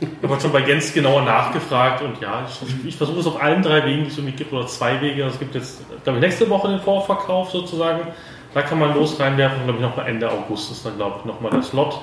[0.00, 3.62] Ich habe schon bei Jens genauer nachgefragt und ja, ich, ich versuche es auf allen
[3.62, 5.24] drei Wegen, die es irgendwie gibt, oder zwei Wege.
[5.24, 8.08] Es gibt jetzt, glaube ich, nächste Woche den Vorverkauf sozusagen.
[8.54, 11.50] Da kann man los reinwerfen, glaube ich, nochmal Ende August ist dann, glaube ich, nochmal
[11.50, 12.00] der Slot.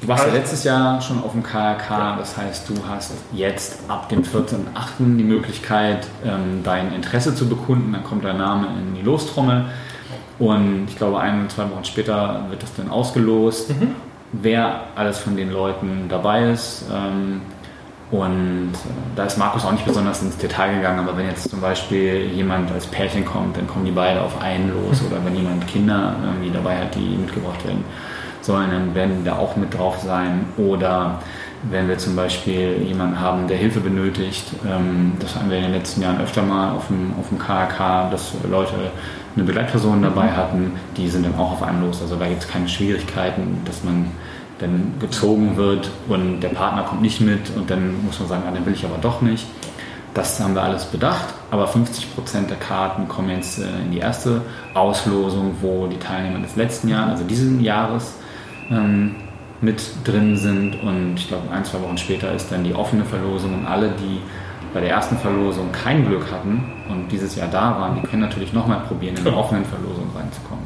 [0.00, 4.08] Du warst ja letztes Jahr schon auf dem KRK, das heißt, du hast jetzt ab
[4.08, 5.16] dem 14.8.
[5.16, 7.92] die Möglichkeit, ähm, dein Interesse zu bekunden.
[7.92, 9.64] Dann kommt dein Name in die Lostrommel
[10.38, 13.94] und ich glaube, ein oder zwei Wochen später wird das dann ausgelost, mhm.
[14.32, 16.84] wer alles von den Leuten dabei ist.
[16.92, 17.40] Ähm,
[18.10, 21.60] und äh, da ist Markus auch nicht besonders ins Detail gegangen, aber wenn jetzt zum
[21.60, 25.02] Beispiel jemand als Pärchen kommt, dann kommen die beide auf einen los.
[25.06, 27.84] Oder wenn jemand Kinder irgendwie dabei hat, die mitgebracht werden
[28.40, 30.46] sollen, dann werden die da auch mit drauf sein.
[30.56, 31.20] Oder
[31.70, 35.72] wenn wir zum Beispiel jemanden haben, der Hilfe benötigt, ähm, das haben wir in den
[35.72, 38.74] letzten Jahren öfter mal auf dem, auf dem KRK, dass Leute
[39.38, 42.02] eine Begleitperson dabei hatten, die sind dann auch auf einem los.
[42.02, 44.06] Also da gibt es keine Schwierigkeiten, dass man
[44.58, 48.50] dann gezogen wird und der Partner kommt nicht mit und dann muss man sagen, ah,
[48.52, 49.46] dann will ich aber doch nicht.
[50.14, 54.42] Das haben wir alles bedacht, aber 50% der Karten kommen jetzt äh, in die erste
[54.74, 58.14] Auslosung, wo die Teilnehmer des letzten Jahres, also diesen Jahres,
[58.70, 59.14] ähm,
[59.60, 63.54] mit drin sind und ich glaube ein, zwei Wochen später ist dann die offene Verlosung
[63.54, 64.20] und alle, die
[64.72, 68.52] bei der ersten Verlosung kein Glück hatten und dieses Jahr da waren, die können natürlich
[68.52, 70.64] nochmal probieren, in eine offene Verlosung reinzukommen.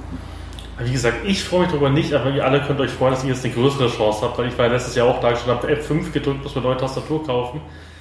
[0.78, 3.30] Wie gesagt, ich freue mich darüber nicht, aber ihr alle könnt euch freuen, dass ihr
[3.30, 6.10] jetzt eine größere Chance habt, weil ich war letztes Jahr auch da gestanden, habe F5
[6.12, 7.60] gedrückt, muss mir neue Tastatur kaufen.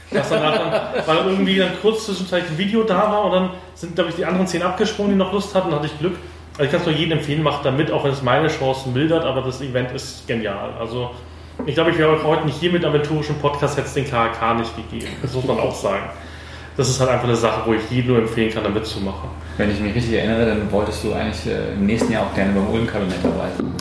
[0.10, 3.96] Dass danach dann, weil irgendwie dann kurz zwischenzeitlich ein Video da war und dann sind,
[3.96, 6.18] glaube ich, die anderen zehn abgesprungen, die noch Lust hatten, hatte ich Glück.
[6.54, 9.24] Also ich kann es nur jedem empfehlen, macht damit, auch wenn es meine Chancen mildert,
[9.24, 10.72] aber das Event ist genial.
[10.80, 11.12] Also
[11.66, 14.58] ich glaube, ich wäre euch heute nicht hier mit aventurischen Podcast hätte es den KHK
[14.58, 15.12] nicht gegeben.
[15.22, 16.10] Das muss man auch sagen.
[16.78, 19.30] Das ist halt einfach eine Sache, wo ich jedem nur empfehlen kann, da mitzumachen.
[19.58, 22.54] Wenn ich mich richtig erinnere, dann wolltest du eigentlich äh, im nächsten Jahr auch gerne
[22.54, 23.66] beim Ulm-Kabinett dabei sein.
[23.66, 23.74] Ne?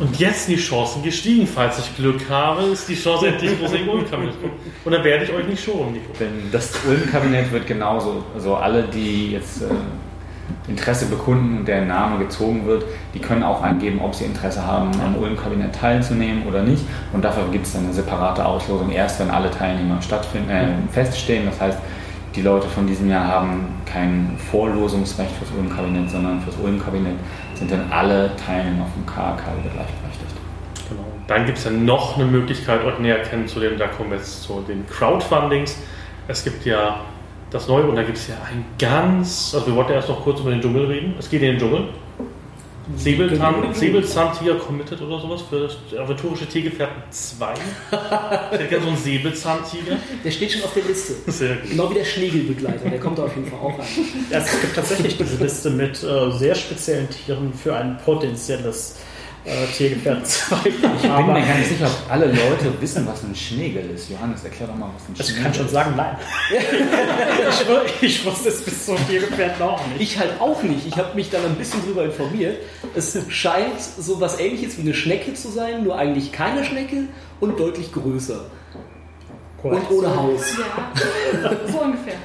[0.00, 3.72] Und jetzt sind die Chancen gestiegen, falls ich Glück habe, ist die Chance endlich groß
[3.72, 4.52] im Ulm-Kabinett kommen.
[4.84, 6.12] Und dann werde ich euch nicht schonen, Nico.
[6.18, 9.66] Denn das Ulm-Kabinett wird genauso, also alle, die jetzt äh,
[10.66, 14.90] Interesse bekunden und der Name gezogen wird, die können auch angeben, ob sie Interesse haben,
[15.04, 16.84] am Ulm-Kabinett teilzunehmen oder nicht.
[17.12, 21.44] Und dafür gibt es dann eine separate Auslosung, erst wenn alle Teilnehmer stattfinden, äh, feststehen.
[21.46, 21.78] Das heißt,
[22.34, 27.16] die Leute von diesem Jahr haben kein Vorlosungsrecht fürs Ulm-Kabinett, sondern fürs Ulm-Kabinett
[27.54, 30.34] sind dann alle Teilnehmer vom KAK gleichberechtigt.
[30.88, 31.02] Genau.
[31.26, 33.78] Dann gibt es ja noch eine Möglichkeit, euch näher kennenzulernen.
[33.78, 35.78] Da kommen wir jetzt zu den Crowdfundings.
[36.26, 37.00] Es gibt ja
[37.54, 40.40] das Neue und da gibt es ja ein ganz, also wir wollten erst noch kurz
[40.40, 41.14] über den Dschungel reden.
[41.18, 41.88] Es geht in den Dschungel.
[42.96, 47.54] Säbelzahntiger Committed oder sowas für aventurische Tiergefährten 2.
[47.54, 49.96] ich hätte gerne so einen Säbelzahntiger.
[50.22, 51.14] Der steht schon auf der Liste.
[51.28, 51.70] Sehr gut.
[51.70, 53.86] Genau wie der Schnegelbegleiter, der kommt da auf jeden Fall auch rein.
[54.30, 58.98] Ja, es gibt tatsächlich diese Liste mit äh, sehr speziellen Tieren für ein potenzielles
[59.44, 60.56] äh, Tiergefährten 2.
[60.64, 64.10] Ich bin mir gar nicht sicher, ob alle Leute wissen, was ein Schneegel ist.
[64.10, 65.36] Johannes, erklär doch mal, was ein Schneegel ist.
[65.36, 66.16] Ich kann schon sagen, nein.
[68.00, 70.00] ich, ich, wusste es bis zum Tiergefährten auch nicht.
[70.00, 70.86] Ich halt auch nicht.
[70.86, 72.58] Ich habe mich dann ein bisschen drüber informiert.
[72.94, 77.04] Es scheint so was ähnliches wie eine Schnecke zu sein, nur eigentlich keine Schnecke
[77.40, 78.46] und deutlich größer.
[79.62, 80.58] Und ohne Haus.
[80.58, 82.16] Ja, so ungefähr.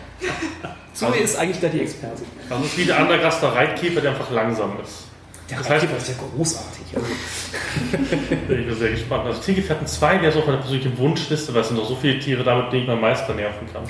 [0.93, 2.25] So also, ist eigentlich da die Expertin.
[2.49, 5.08] Das ist wie der Andergaster Reitkäfer, der einfach langsam ist.
[5.49, 6.95] Der das heißt, ist ja großartig.
[6.95, 7.07] Also.
[8.53, 9.25] ich bin sehr gespannt.
[9.25, 12.19] Also Tiergefährten 2, der ist auf meiner persönlichen Wunschliste, weil es sind noch so viele
[12.19, 13.83] Tiere damit, ich meinen Meister nerven kann.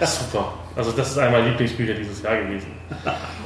[0.06, 0.52] Super.
[0.74, 2.72] Also das ist einmal Lieblingsbücher dieses Jahr gewesen.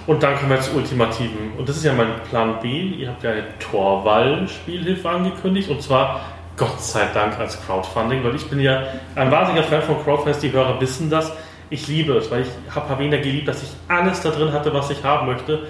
[0.06, 1.52] Und dann kommen wir zu Ultimativen.
[1.58, 2.68] Und das ist ja mein Plan B.
[2.68, 5.68] Ihr habt ja eine Torwall-Spielhilfe angekündigt.
[5.68, 6.20] Und zwar
[6.56, 8.84] Gott sei Dank als Crowdfunding, weil ich bin ja
[9.16, 10.40] ein wahnsinniger Fan von Crowdfunding.
[10.40, 11.32] Die Hörer wissen das.
[11.68, 14.90] Ich liebe es, weil ich habe Havena geliebt, dass ich alles da drin hatte, was
[14.90, 15.66] ich haben möchte.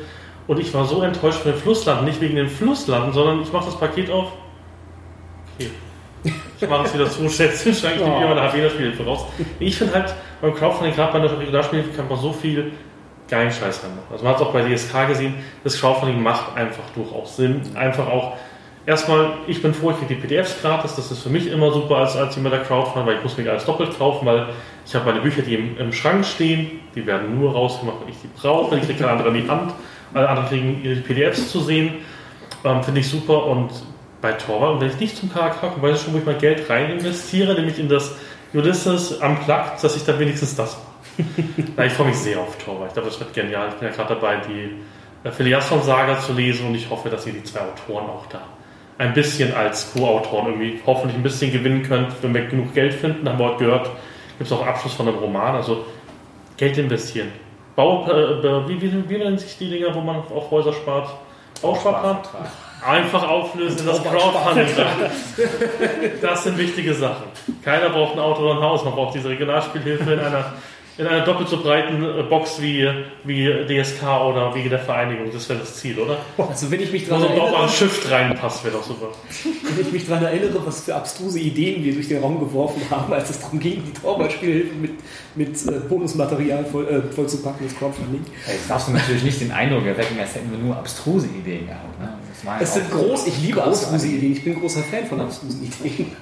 [0.47, 3.67] Und ich war so enttäuscht von den Flusslanden, nicht wegen den Flusslanden, sondern ich mache
[3.67, 4.33] das Paket auf.
[5.59, 5.71] Okay.
[6.61, 9.27] Ich mache es wieder zu, schätze ich, ich nehme immer eine HBler-Spielhilfe raus.
[9.59, 12.73] Ich finde halt, beim Crowdfunding, gerade bei einer Regularspielhilfe, kann man so viel
[13.29, 14.09] geilen Scheiß reinmachen.
[14.13, 17.63] Also man hat es auch bei DSK gesehen, das Crowdfunding macht einfach durchaus Sinn.
[17.75, 18.37] Einfach auch,
[18.85, 21.97] erstmal, ich bin froh, ich kriege die PDFs gratis, das ist für mich immer super
[21.97, 24.49] als, als jemand der Crowdfunding, weil ich muss mir alles doppelt kaufen, weil
[24.87, 28.21] ich habe meine Bücher, die im, im Schrank stehen, die werden nur rausgemacht, wenn ich
[28.21, 29.73] die brauche, ich kriege keine andere in die Hand
[30.15, 31.97] alle anderen kriegen ihre PDFs zu sehen.
[32.65, 33.47] Ähm, Finde ich super.
[33.47, 33.71] Und
[34.21, 36.69] bei Torwart, wenn ich nicht zum Charakter komme, weiß ich schon, wo ich mein Geld
[36.71, 38.17] rein investiere, nämlich in das
[38.53, 41.85] Ulysses Unplugged, dass ich dann wenigstens das mache.
[41.87, 42.89] ich freue mich sehr auf Torwart.
[42.89, 43.69] Ich glaube, das wird genial.
[43.69, 47.35] Ich bin ja gerade dabei, die äh, Filiasson-Saga zu lesen und ich hoffe, dass ihr
[47.35, 48.41] die zwei Autoren auch da
[48.99, 53.29] ein bisschen als Co-Autoren irgendwie hoffentlich ein bisschen gewinnen könnt, wenn wir genug Geld finden.
[53.29, 53.91] Haben wir heute gehört,
[54.39, 55.57] gibt es auch Abschluss von einem Roman.
[55.57, 55.85] Also
[56.57, 57.29] Geld investieren.
[57.77, 61.09] Bau, äh, wie, wie, wie nennen sich die Dinger, wo man auf Häuser spart?
[61.61, 62.19] Bausparplan?
[62.87, 64.67] Einfach auflösen in das Crowdfunding.
[66.21, 67.25] das sind wichtige Sachen.
[67.65, 70.53] Keiner braucht ein Auto oder ein Haus, man braucht diese Regionalspielhilfe in einer
[70.97, 72.89] in einer doppelt so breiten äh, Box wie,
[73.25, 75.31] wie DSK oder Wege der Vereinigung.
[75.33, 76.19] Das wäre das Ziel, oder?
[76.37, 79.09] Also wenn ich mich ein erinnere, blauer Shift reinpasst, wäre doch super.
[79.43, 83.13] wenn ich mich daran erinnere, was für abstruse Ideen wir durch den Raum geworfen haben,
[83.13, 84.93] als es darum ging, die Torwartspielhilfe mit,
[85.35, 88.25] mit äh, Bonusmaterial voll, äh, vollzupacken, das Crowdfunding.
[88.47, 92.01] Jetzt darfst du natürlich nicht den Eindruck erwecken, als hätten wir nur abstruse Ideen gehabt.
[92.01, 92.09] Ne?
[92.61, 94.33] Es sind groß, ich liebe abstruse Ideen.
[94.33, 96.13] Ich bin großer Fan von abstrusen Ideen.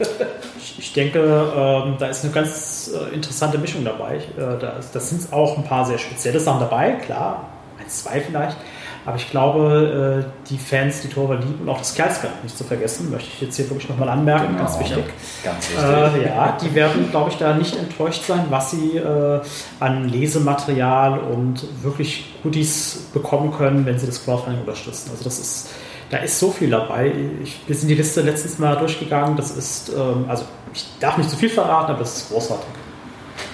[0.58, 4.18] Ich, ich denke, ähm, da ist eine ganz äh, interessante Mischung dabei.
[4.18, 7.48] Ich, äh, da das sind auch ein paar sehr spezielle Sachen dabei, klar,
[7.80, 8.56] ein, zwei vielleicht.
[9.04, 12.62] Aber ich glaube, äh, die Fans, die Torwart lieben und auch das Kerlskamp nicht zu
[12.62, 15.04] vergessen, möchte ich jetzt hier wirklich nochmal anmerken, Genau, ganz wichtig.
[15.42, 16.22] Ganz wichtig.
[16.22, 19.40] Äh, ja, die werden, glaube ich, da nicht enttäuscht sein, was sie äh,
[19.80, 25.10] an Lesematerial und wirklich Goodies bekommen können, wenn sie das Crowdfunding unterstützen.
[25.10, 25.70] Also das ist,
[26.12, 27.10] da ist so viel dabei.
[27.42, 29.34] Ich, wir sind die Liste letztens mal durchgegangen.
[29.34, 30.44] Das ist, ähm, also
[30.74, 32.66] ich darf nicht zu viel verraten, aber das ist großartig.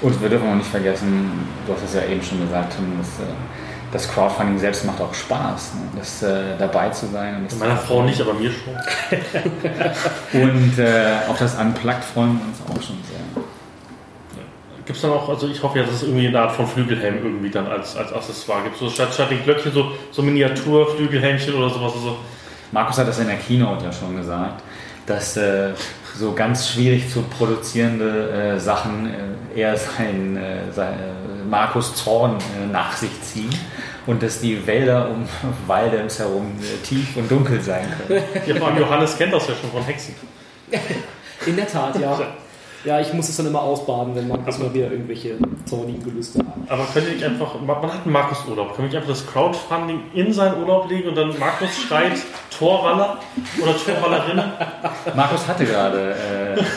[0.02, 1.30] Und wir dürfen auch nicht vergessen,
[1.66, 3.30] du hast es ja eben schon gesagt, Tim, dass, äh,
[3.92, 5.98] das Crowdfunding selbst macht auch Spaß, ne?
[5.98, 7.36] das, äh, dabei zu sein.
[7.36, 8.74] Und das Meiner Frau nicht, aber mir schon.
[10.42, 13.44] Und äh, auf das Unplugged freuen wir uns auch schon sehr.
[14.84, 17.18] Gibt es dann auch, also ich hoffe ja, dass es irgendwie eine Art von Flügelhelm
[17.22, 18.78] irgendwie dann als, als Accessoire gibt.
[18.78, 21.92] So statt, statt den Glöckchen so, so Miniatur-Flügelhelmchen oder sowas.
[21.94, 22.16] Also,
[22.72, 24.62] Markus hat das in der Keynote ja schon gesagt,
[25.06, 25.70] dass äh,
[26.16, 29.06] so ganz schwierig zu produzierende äh, Sachen
[29.54, 33.54] äh, eher sein, äh, sein äh, Markus Zorn äh, nach sich ziehen
[34.06, 35.26] und dass die Wälder um
[35.66, 38.22] Waldems herum äh, tief und dunkel sein können.
[38.46, 40.14] ja, vor allem Johannes kennt das ja schon von Hexen.
[41.46, 42.18] In der Tat, ja.
[42.88, 45.34] Ja, ich muss es dann immer ausbaden, wenn man mal wieder irgendwelche
[45.66, 46.46] zornigen Gelüste hat.
[46.70, 50.58] Aber könnte ich einfach, man hat einen Markus-Urlaub, könnte ich einfach das Crowdfunding in seinen
[50.62, 52.12] Urlaub legen und dann Markus schreit
[52.58, 53.18] Torwaller
[53.62, 54.52] oder Torwallerinnen?
[55.14, 56.14] Markus hatte gerade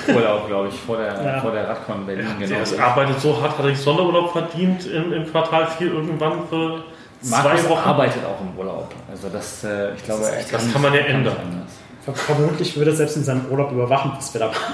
[0.09, 1.39] äh, Urlaub, glaube ich, vor der, Ja.
[1.39, 2.27] vor der Radcon Berlin.
[2.41, 2.61] Der genau.
[2.61, 6.83] ist- arbeitet so hart, hat er sich Sonderurlaub verdient im, im Quartal 4 irgendwann für
[7.21, 7.87] Markus zwei Wochen.
[7.87, 8.89] arbeitet auch im Urlaub.
[9.09, 11.37] Also das, äh, ich glaube, er das kann man ja ändern.
[11.41, 11.71] anders.
[12.03, 14.73] Vermutlich würde er selbst in seinem Urlaub überwachen, was wir da machen.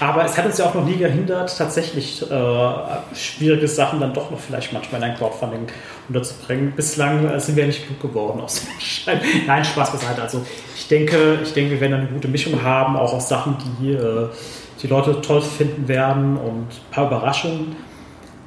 [0.00, 4.30] Aber es hat uns ja auch noch nie gehindert, tatsächlich äh, schwierige Sachen dann doch
[4.30, 5.66] noch vielleicht manchmal in ein Crowdfunding
[6.08, 6.72] unterzubringen.
[6.74, 9.20] Bislang äh, sind wir nicht klug geworden aus dem Schein.
[9.46, 10.22] Nein, Spaß beiseite.
[10.22, 10.40] Also
[10.74, 14.28] ich denke, ich denke, wir werden eine gute Mischung haben, auch aus Sachen, die äh,
[14.82, 17.76] die Leute toll finden werden und ein paar Überraschungen.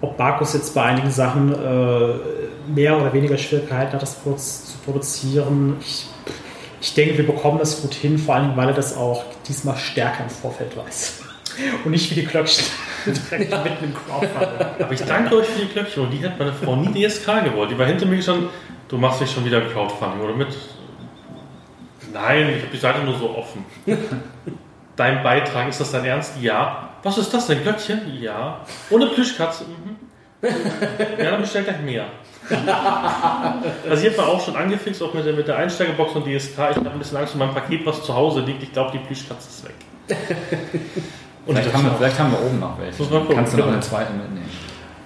[0.01, 2.13] Ob Markus jetzt bei einigen Sachen äh,
[2.73, 6.07] mehr oder weniger Schwierigkeiten hat, das produ- zu produzieren, ich
[6.79, 10.23] ich denke, wir bekommen das gut hin, vor allem, weil er das auch diesmal stärker
[10.23, 11.23] im Vorfeld weiß.
[11.83, 12.65] Und nicht wie die Klöckchen
[13.05, 14.67] direkt mitten im Crowdfunding.
[14.79, 17.71] Aber ich danke euch für die Glöckchen und die hat meine Frau nie DSK gewollt.
[17.71, 18.49] Die war hinter mir schon,
[18.87, 20.49] du machst dich schon wieder Crowdfunding oder mit.
[22.13, 23.65] Nein, ich habe die Seite nur so offen.
[24.95, 26.33] Dein Beitrag, ist das dein Ernst?
[26.41, 26.89] Ja.
[27.03, 27.61] Was ist das denn?
[27.61, 28.19] Glöckchen?
[28.19, 28.65] Ja.
[28.89, 29.65] Ohne Plüschkatze?
[29.65, 29.95] Mhm.
[31.19, 32.07] Ja, dann bestell gleich mehr.
[33.89, 36.51] Also ich habe auch schon angefixt, auch mit der, mit der Einsteigerbox und DSK.
[36.71, 38.63] Ich habe ein bisschen Angst um mein Paket, was zu Hause liegt.
[38.63, 39.75] Ich glaube, die Plüschkatze ist weg.
[41.45, 43.01] Und Vielleicht haben, wir, vielleicht haben wir oben noch welche.
[43.01, 43.35] Muss man gucken.
[43.37, 43.77] Kannst du noch Genau.
[43.77, 44.49] eine zweite mitnehmen?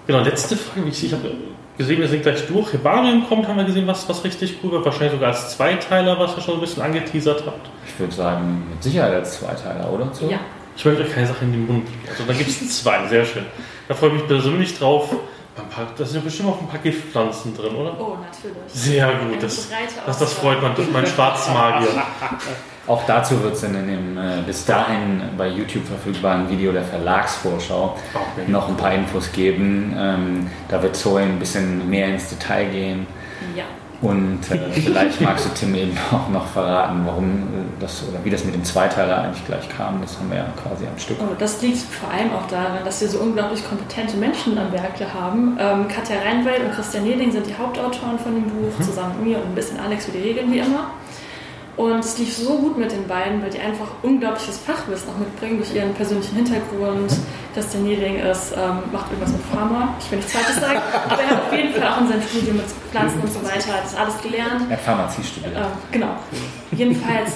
[0.07, 0.88] Genau, letzte Frage.
[0.89, 1.31] Ich, ich habe
[1.77, 2.73] gesehen, wir sind gleich durch.
[2.73, 4.84] Hebarium kommt, haben wir gesehen, was, was richtig cool wird.
[4.85, 7.69] Wahrscheinlich sogar als Zweiteiler, was ihr schon ein bisschen angeteasert habt.
[7.88, 10.09] Ich würde sagen, mit Sicherheit als Zweiteiler, oder?
[10.13, 10.27] So?
[10.31, 10.39] Ja.
[10.76, 12.01] Ich möchte euch keine Sache in den Mund legen.
[12.09, 13.45] Also da gibt es zwei, sehr schön.
[13.88, 15.15] Da freue ich mich persönlich drauf.
[15.57, 17.93] Ein paar- Da sind ja bestimmt auch ein paar Giftpflanzen drin, oder?
[17.99, 18.57] Oh, natürlich.
[18.73, 19.41] Sehr gut.
[19.43, 19.67] Das,
[20.05, 21.89] das, das freut man durch meinen Schwarzmagier.
[22.87, 27.95] Auch dazu wird es in dem äh, bis dahin bei YouTube verfügbaren Video der Verlagsvorschau
[28.13, 28.49] Okay.
[28.51, 29.95] noch ein paar Infos geben.
[29.97, 33.05] Ähm, da wird Zoe ein bisschen mehr ins Detail gehen.
[34.01, 37.41] Und äh, vielleicht magst du Tim eben auch noch verraten, warum äh,
[37.79, 40.01] das oder wie das mit dem Zweiteiler eigentlich gleich kam.
[40.01, 41.17] Das haben wir ja quasi am Stück.
[41.21, 45.13] Oh, das liegt vor allem auch daran, dass wir so unglaublich kompetente Menschen am Werke
[45.13, 45.55] haben.
[45.59, 49.37] Ähm, Katja Reinwald und Christian Neding sind die Hauptautoren von dem Buch, zusammen mit mir
[49.37, 50.91] und ein bisschen Alex für die Regeln wie immer.
[51.81, 55.57] Und es lief so gut mit den beiden, weil die einfach unglaubliches Fachwissen auch mitbringen
[55.57, 57.11] durch ihren persönlichen Hintergrund.
[57.55, 60.79] Christian Neding ist, ähm, macht irgendwas mit Pharma, ich will nichts Falsches sagen,
[61.09, 63.81] aber er hat auf jeden Fall auch in seinem Studium mit Pflanzen und so weiter
[63.81, 64.61] das alles gelernt.
[64.69, 65.55] Er hat Pharmazie studiert.
[65.55, 66.15] Ähm, genau.
[66.71, 67.31] Jedenfalls,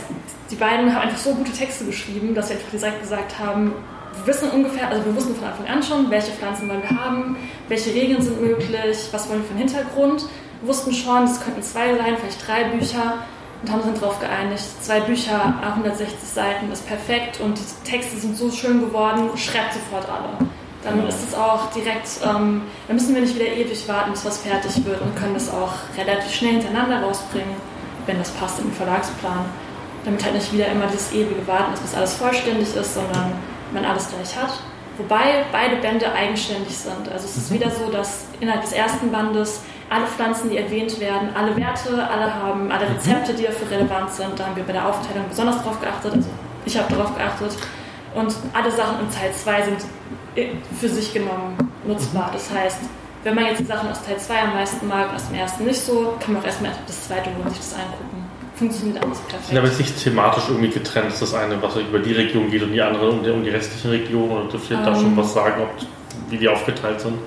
[0.51, 3.73] die beiden haben einfach so gute Texte geschrieben, dass sie einfach direkt gesagt haben,
[4.13, 7.35] wir wissen ungefähr, also wir wussten von Anfang an schon, welche Pflanzen wollen wir haben,
[7.67, 10.21] welche Regeln sind möglich, was wollen wir für einen Hintergrund.
[10.61, 13.25] Wir wussten schon, es könnten zwei sein, vielleicht drei Bücher
[13.61, 18.37] und haben uns darauf geeinigt, zwei Bücher, 160 Seiten ist perfekt und die Texte sind
[18.37, 20.49] so schön geworden, schreibt sofort alle.
[20.83, 24.37] Dann ist es auch direkt, ähm, dann müssen wir nicht wieder ewig warten, bis was
[24.37, 27.55] fertig wird und können das auch relativ schnell hintereinander rausbringen,
[28.05, 29.45] wenn das passt in den Verlagsplan.
[30.03, 33.33] Damit halt nicht wieder immer dieses ewige Warten ist, bis alles vollständig ist, sondern
[33.73, 34.51] man alles gleich hat.
[34.97, 37.11] wobei beide Bände eigenständig sind.
[37.11, 41.29] Also es ist wieder so, dass innerhalb des ersten Bandes alle Pflanzen, die erwähnt werden,
[41.35, 44.39] alle Werte, alle haben alle Rezepte, die dafür relevant sind.
[44.39, 46.13] Da haben wir bei der Aufteilung besonders drauf geachtet.
[46.13, 46.29] Also
[46.65, 47.57] ich habe darauf geachtet.
[48.15, 49.77] Und alle Sachen in Teil 2 sind
[50.79, 52.29] für sich genommen nutzbar.
[52.33, 52.79] Das heißt,
[53.23, 55.79] wenn man jetzt die Sachen aus Teil 2 am meisten mag, aus dem ersten nicht
[55.79, 58.23] so, kann man auch erstmal das zweite holen und sich das angucken.
[58.55, 59.47] Funktioniert alles perfekt.
[59.47, 62.63] Sind aber jetzt nicht thematisch irgendwie getrennt, ist das eine, was über die Region geht
[62.63, 64.31] und die andere um die, um die restlichen Regionen?
[64.31, 65.17] Oder dürft ihr um, da schon Ähm.
[65.17, 65.69] was sagen, ob,
[66.29, 67.17] wie die aufgeteilt sind?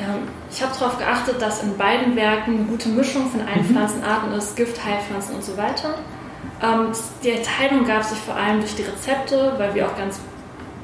[0.00, 4.32] Ähm, ich habe darauf geachtet, dass in beiden Werken eine gute Mischung von allen Pflanzenarten
[4.32, 5.94] ist, Gift, Heilpflanzen und so weiter.
[6.62, 6.88] Ähm,
[7.22, 10.20] die Teilung gab sich vor allem durch die Rezepte, weil wir auch ganz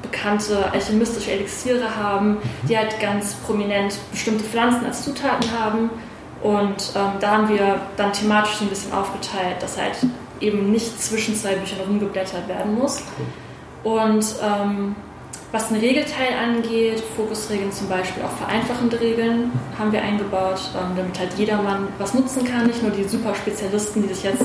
[0.01, 2.37] bekannte alchemistische Elixiere haben,
[2.69, 5.89] die halt ganz prominent bestimmte Pflanzen als Zutaten haben.
[6.41, 9.95] Und ähm, da haben wir dann thematisch so ein bisschen aufgeteilt, dass halt
[10.39, 13.01] eben nicht zwischen zwei Büchern rumgeblättert werden muss.
[13.83, 14.95] Und ähm,
[15.51, 21.17] was den Regelteil angeht, Fokusregeln zum Beispiel, auch vereinfachende Regeln haben wir eingebaut, ähm, damit
[21.17, 22.67] halt jedermann was nutzen kann.
[22.67, 24.43] Nicht nur die super Spezialisten, die sich jetzt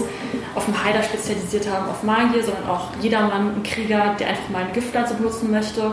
[0.55, 4.63] auf den Heiler spezialisiert haben, auf Magier, sondern auch jedermann, ein Krieger, der einfach mal
[4.63, 5.93] eine Giftpflanze benutzen möchte.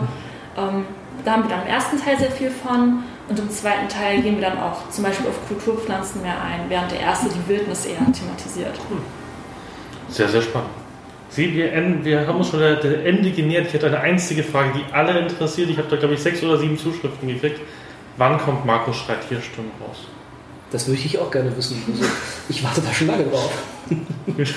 [0.57, 0.86] Ähm,
[1.26, 4.36] da haben wir dann im ersten Teil sehr viel von und im zweiten Teil gehen
[4.40, 7.98] wir dann auch zum Beispiel auf Kulturpflanzen mehr ein, während der erste die Wildnis eher
[8.11, 8.80] thematisiert.
[10.07, 10.79] Sehr, sehr spannend.
[11.30, 11.72] Sie, wir,
[12.04, 13.68] wir haben uns schon der, der Ende genähert.
[13.68, 15.70] Ich hatte eine einzige Frage, die alle interessiert.
[15.70, 17.62] Ich habe da, glaube ich, sechs oder sieben Zuschriften gekriegt.
[18.18, 20.08] Wann kommt Markus Schreit Tierstimmen raus?
[20.72, 21.82] Das möchte ich auch gerne wissen.
[21.88, 22.06] Also,
[22.50, 23.52] ich warte da schon lange drauf.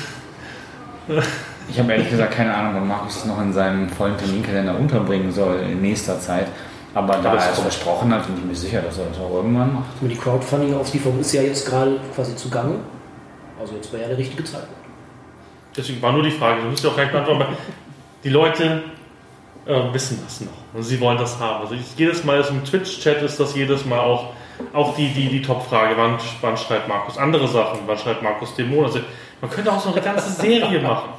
[1.69, 5.32] Ich habe ehrlich gesagt keine Ahnung, wann Markus es noch in seinem vollen Terminkalender unterbringen
[5.32, 6.47] soll in nächster Zeit.
[6.94, 9.74] Aber da er es versprochen hat, bin ich mir sicher, dass er das auch irgendwann
[9.74, 9.86] macht.
[10.01, 12.74] Und die Crowdfunding-Auslieferung ist ja jetzt gerade quasi zugange.
[13.59, 14.81] Also jetzt wäre ja der richtige Zeitpunkt.
[15.77, 17.53] Deswegen war nur die Frage, du musst ja auch gleich beantworten, aber
[18.24, 18.82] die Leute
[19.66, 21.62] äh, wissen das noch und sie wollen das haben.
[21.62, 24.32] Also ich, jedes Mal ist im Twitch-Chat ist das jedes Mal auch,
[24.73, 28.86] auch die, die, die Top-Frage, wann, wann schreibt Markus andere Sachen, wann schreibt Markus Dämonen.
[28.86, 29.01] Also
[29.40, 31.11] man könnte auch so eine ganze Serie machen.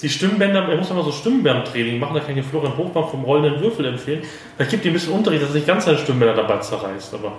[0.00, 3.62] Die Stimmbänder, er muss immer so Stimmbänder-Training machen, da kann ich Florian Hochmann vom rollenden
[3.62, 4.22] Würfel empfehlen.
[4.56, 7.32] Vielleicht gibt ihr ein bisschen Unterricht, dass er nicht ganz seine Stimmbänder dabei zerreißt, aber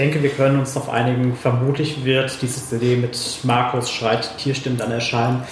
[0.00, 1.36] denke, wir können uns darauf einigen.
[1.36, 5.42] Vermutlich wird diese CD mit Markus schreit Tierstimmen dann erscheinen,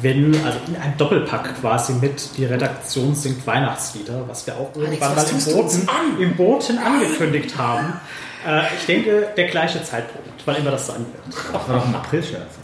[0.00, 5.14] wenn, also in einem Doppelpack quasi mit, die Redaktion singt Weihnachtslieder, was wir auch irgendwann
[5.14, 8.00] mal im Boten, im Boten angekündigt haben.
[8.46, 11.36] Äh, ich denke, der gleiche Zeitpunkt, wann immer das sein wird.
[11.52, 12.57] Das war doch ein April-Scherz?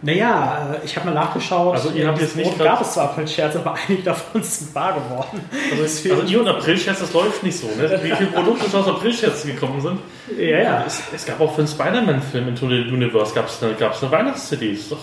[0.00, 1.74] Naja, äh, ich habe mal nachgeschaut.
[1.74, 4.94] Also ihr habt jetzt nicht Boten gab es zwar April-Scherze, aber einige davon sind wahr
[4.94, 5.40] geworden.
[5.72, 7.66] Also also ihr und April-Scherz, das läuft nicht so.
[7.66, 7.98] Ne?
[8.02, 10.00] Wie viele Produkte schon aus April-Scherz gekommen sind.
[10.38, 10.84] ja, ja.
[10.86, 14.12] Es, es gab auch für den Spider-Man-Film Into the Universe gab es eine, gab's eine
[14.12, 14.70] Weihnachts-CD.
[14.70, 14.98] Ist doch.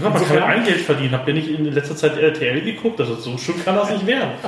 [0.00, 1.12] Kann man kann ein Geld verdienen.
[1.12, 3.00] Habt ihr nicht in letzter Zeit RTL geguckt?
[3.00, 4.32] Also so schön kann das nicht werden.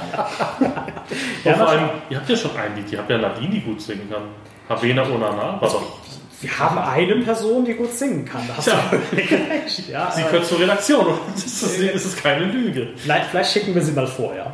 [1.42, 2.92] Ja, vor allem, ihr habt ja schon ein Lied.
[2.92, 4.24] Ihr habt ja Nadine, die gut singen kann.
[4.68, 5.98] Havena Onana war doch.
[6.40, 8.42] Wir haben eine Person, die gut singen kann.
[8.46, 8.78] Da hast Tja.
[8.90, 9.92] du.
[9.92, 11.06] Ja, Sie äh, gehört zur Redaktion.
[11.34, 12.88] Das ist, das ist keine Lüge.
[12.96, 14.52] vielleicht, vielleicht schicken wir sie mal vor, ja.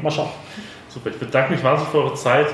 [0.00, 0.28] Mal schauen.
[0.88, 2.48] Super, ich bedanke mich wahnsinnig für eure Zeit.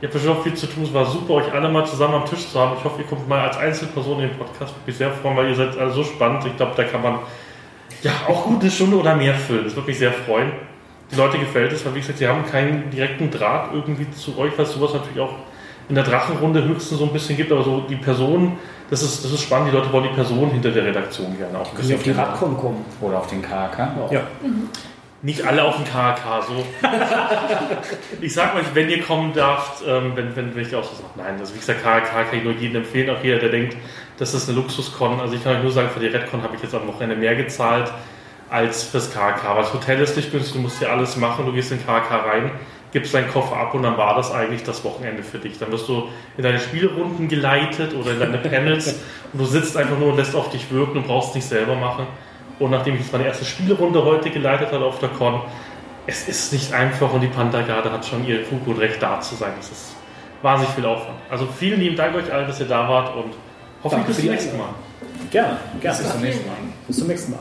[0.00, 0.84] Ihr habt bestimmt auch viel zu tun.
[0.84, 2.76] Es war super, euch alle mal zusammen am Tisch zu haben.
[2.78, 4.74] Ich hoffe, ihr kommt mal als Einzelperson in den Podcast.
[4.74, 6.46] Würde mich sehr freuen, weil ihr seid alle so spannend.
[6.46, 7.18] Ich glaube, da kann man
[8.02, 9.64] ja auch gut eine Stunde oder mehr füllen.
[9.64, 10.52] Das würde mich sehr freuen.
[11.10, 14.52] Die Leute gefällt es, weil wie gesagt, sie haben keinen direkten Draht irgendwie zu euch,
[14.56, 15.34] was sowas natürlich auch
[15.90, 18.56] in der Drachenrunde höchstens so ein bisschen gibt, aber so die Person,
[18.88, 21.68] das ist, das ist spannend, die Leute wollen die Person hinter der Redaktion gerne auch
[21.68, 22.12] ein Können Sie auf die.
[22.12, 22.84] Radcon kommen?
[23.00, 24.08] Oder auf den KK.
[24.10, 24.22] Ja.
[25.22, 26.64] Nicht alle auf dem KHK, so.
[28.22, 31.08] ich sag euch, wenn ihr kommen darft, ähm, wenn, wenn, wenn ich auch so sage,
[31.16, 33.76] nein, also wie gesagt, KHK kann ich nur jedem empfehlen, auch jeder, der denkt,
[34.16, 35.20] das ist eine Luxuskon.
[35.20, 37.34] Also ich kann euch nur sagen, für die Redcon habe ich jetzt am Wochenende mehr
[37.34, 37.92] gezahlt
[38.48, 39.44] als fürs KHK.
[39.44, 42.10] Weil das Hotel ist nicht günstig, du musst hier alles machen, du gehst in KHK
[42.10, 42.50] rein,
[42.92, 45.58] gibst deinen Koffer ab und dann war das eigentlich das Wochenende für dich.
[45.58, 49.00] Dann wirst du in deine Spielrunden geleitet oder in deine Panels
[49.32, 51.74] und du sitzt einfach nur und lässt auf dich wirken und brauchst es nicht selber
[51.74, 52.06] machen.
[52.58, 55.40] Und nachdem ich jetzt meine erste Spielrunde heute geleitet habe auf der Con,
[56.06, 59.34] es ist nicht einfach und die Panda-Garde hat schon ihr Fug und Recht da zu
[59.34, 59.52] sein.
[59.56, 59.94] Das ist
[60.42, 61.18] wahnsinnig viel Aufwand.
[61.30, 63.34] Also vielen lieben Dank euch allen, dass ihr da wart und
[63.84, 64.68] hoffentlich bis für zum die nächsten Mal.
[65.30, 65.98] Gerne, gerne.
[65.98, 66.56] Bis zum nächsten Mal.
[66.86, 67.40] Bis zum nächsten Mal.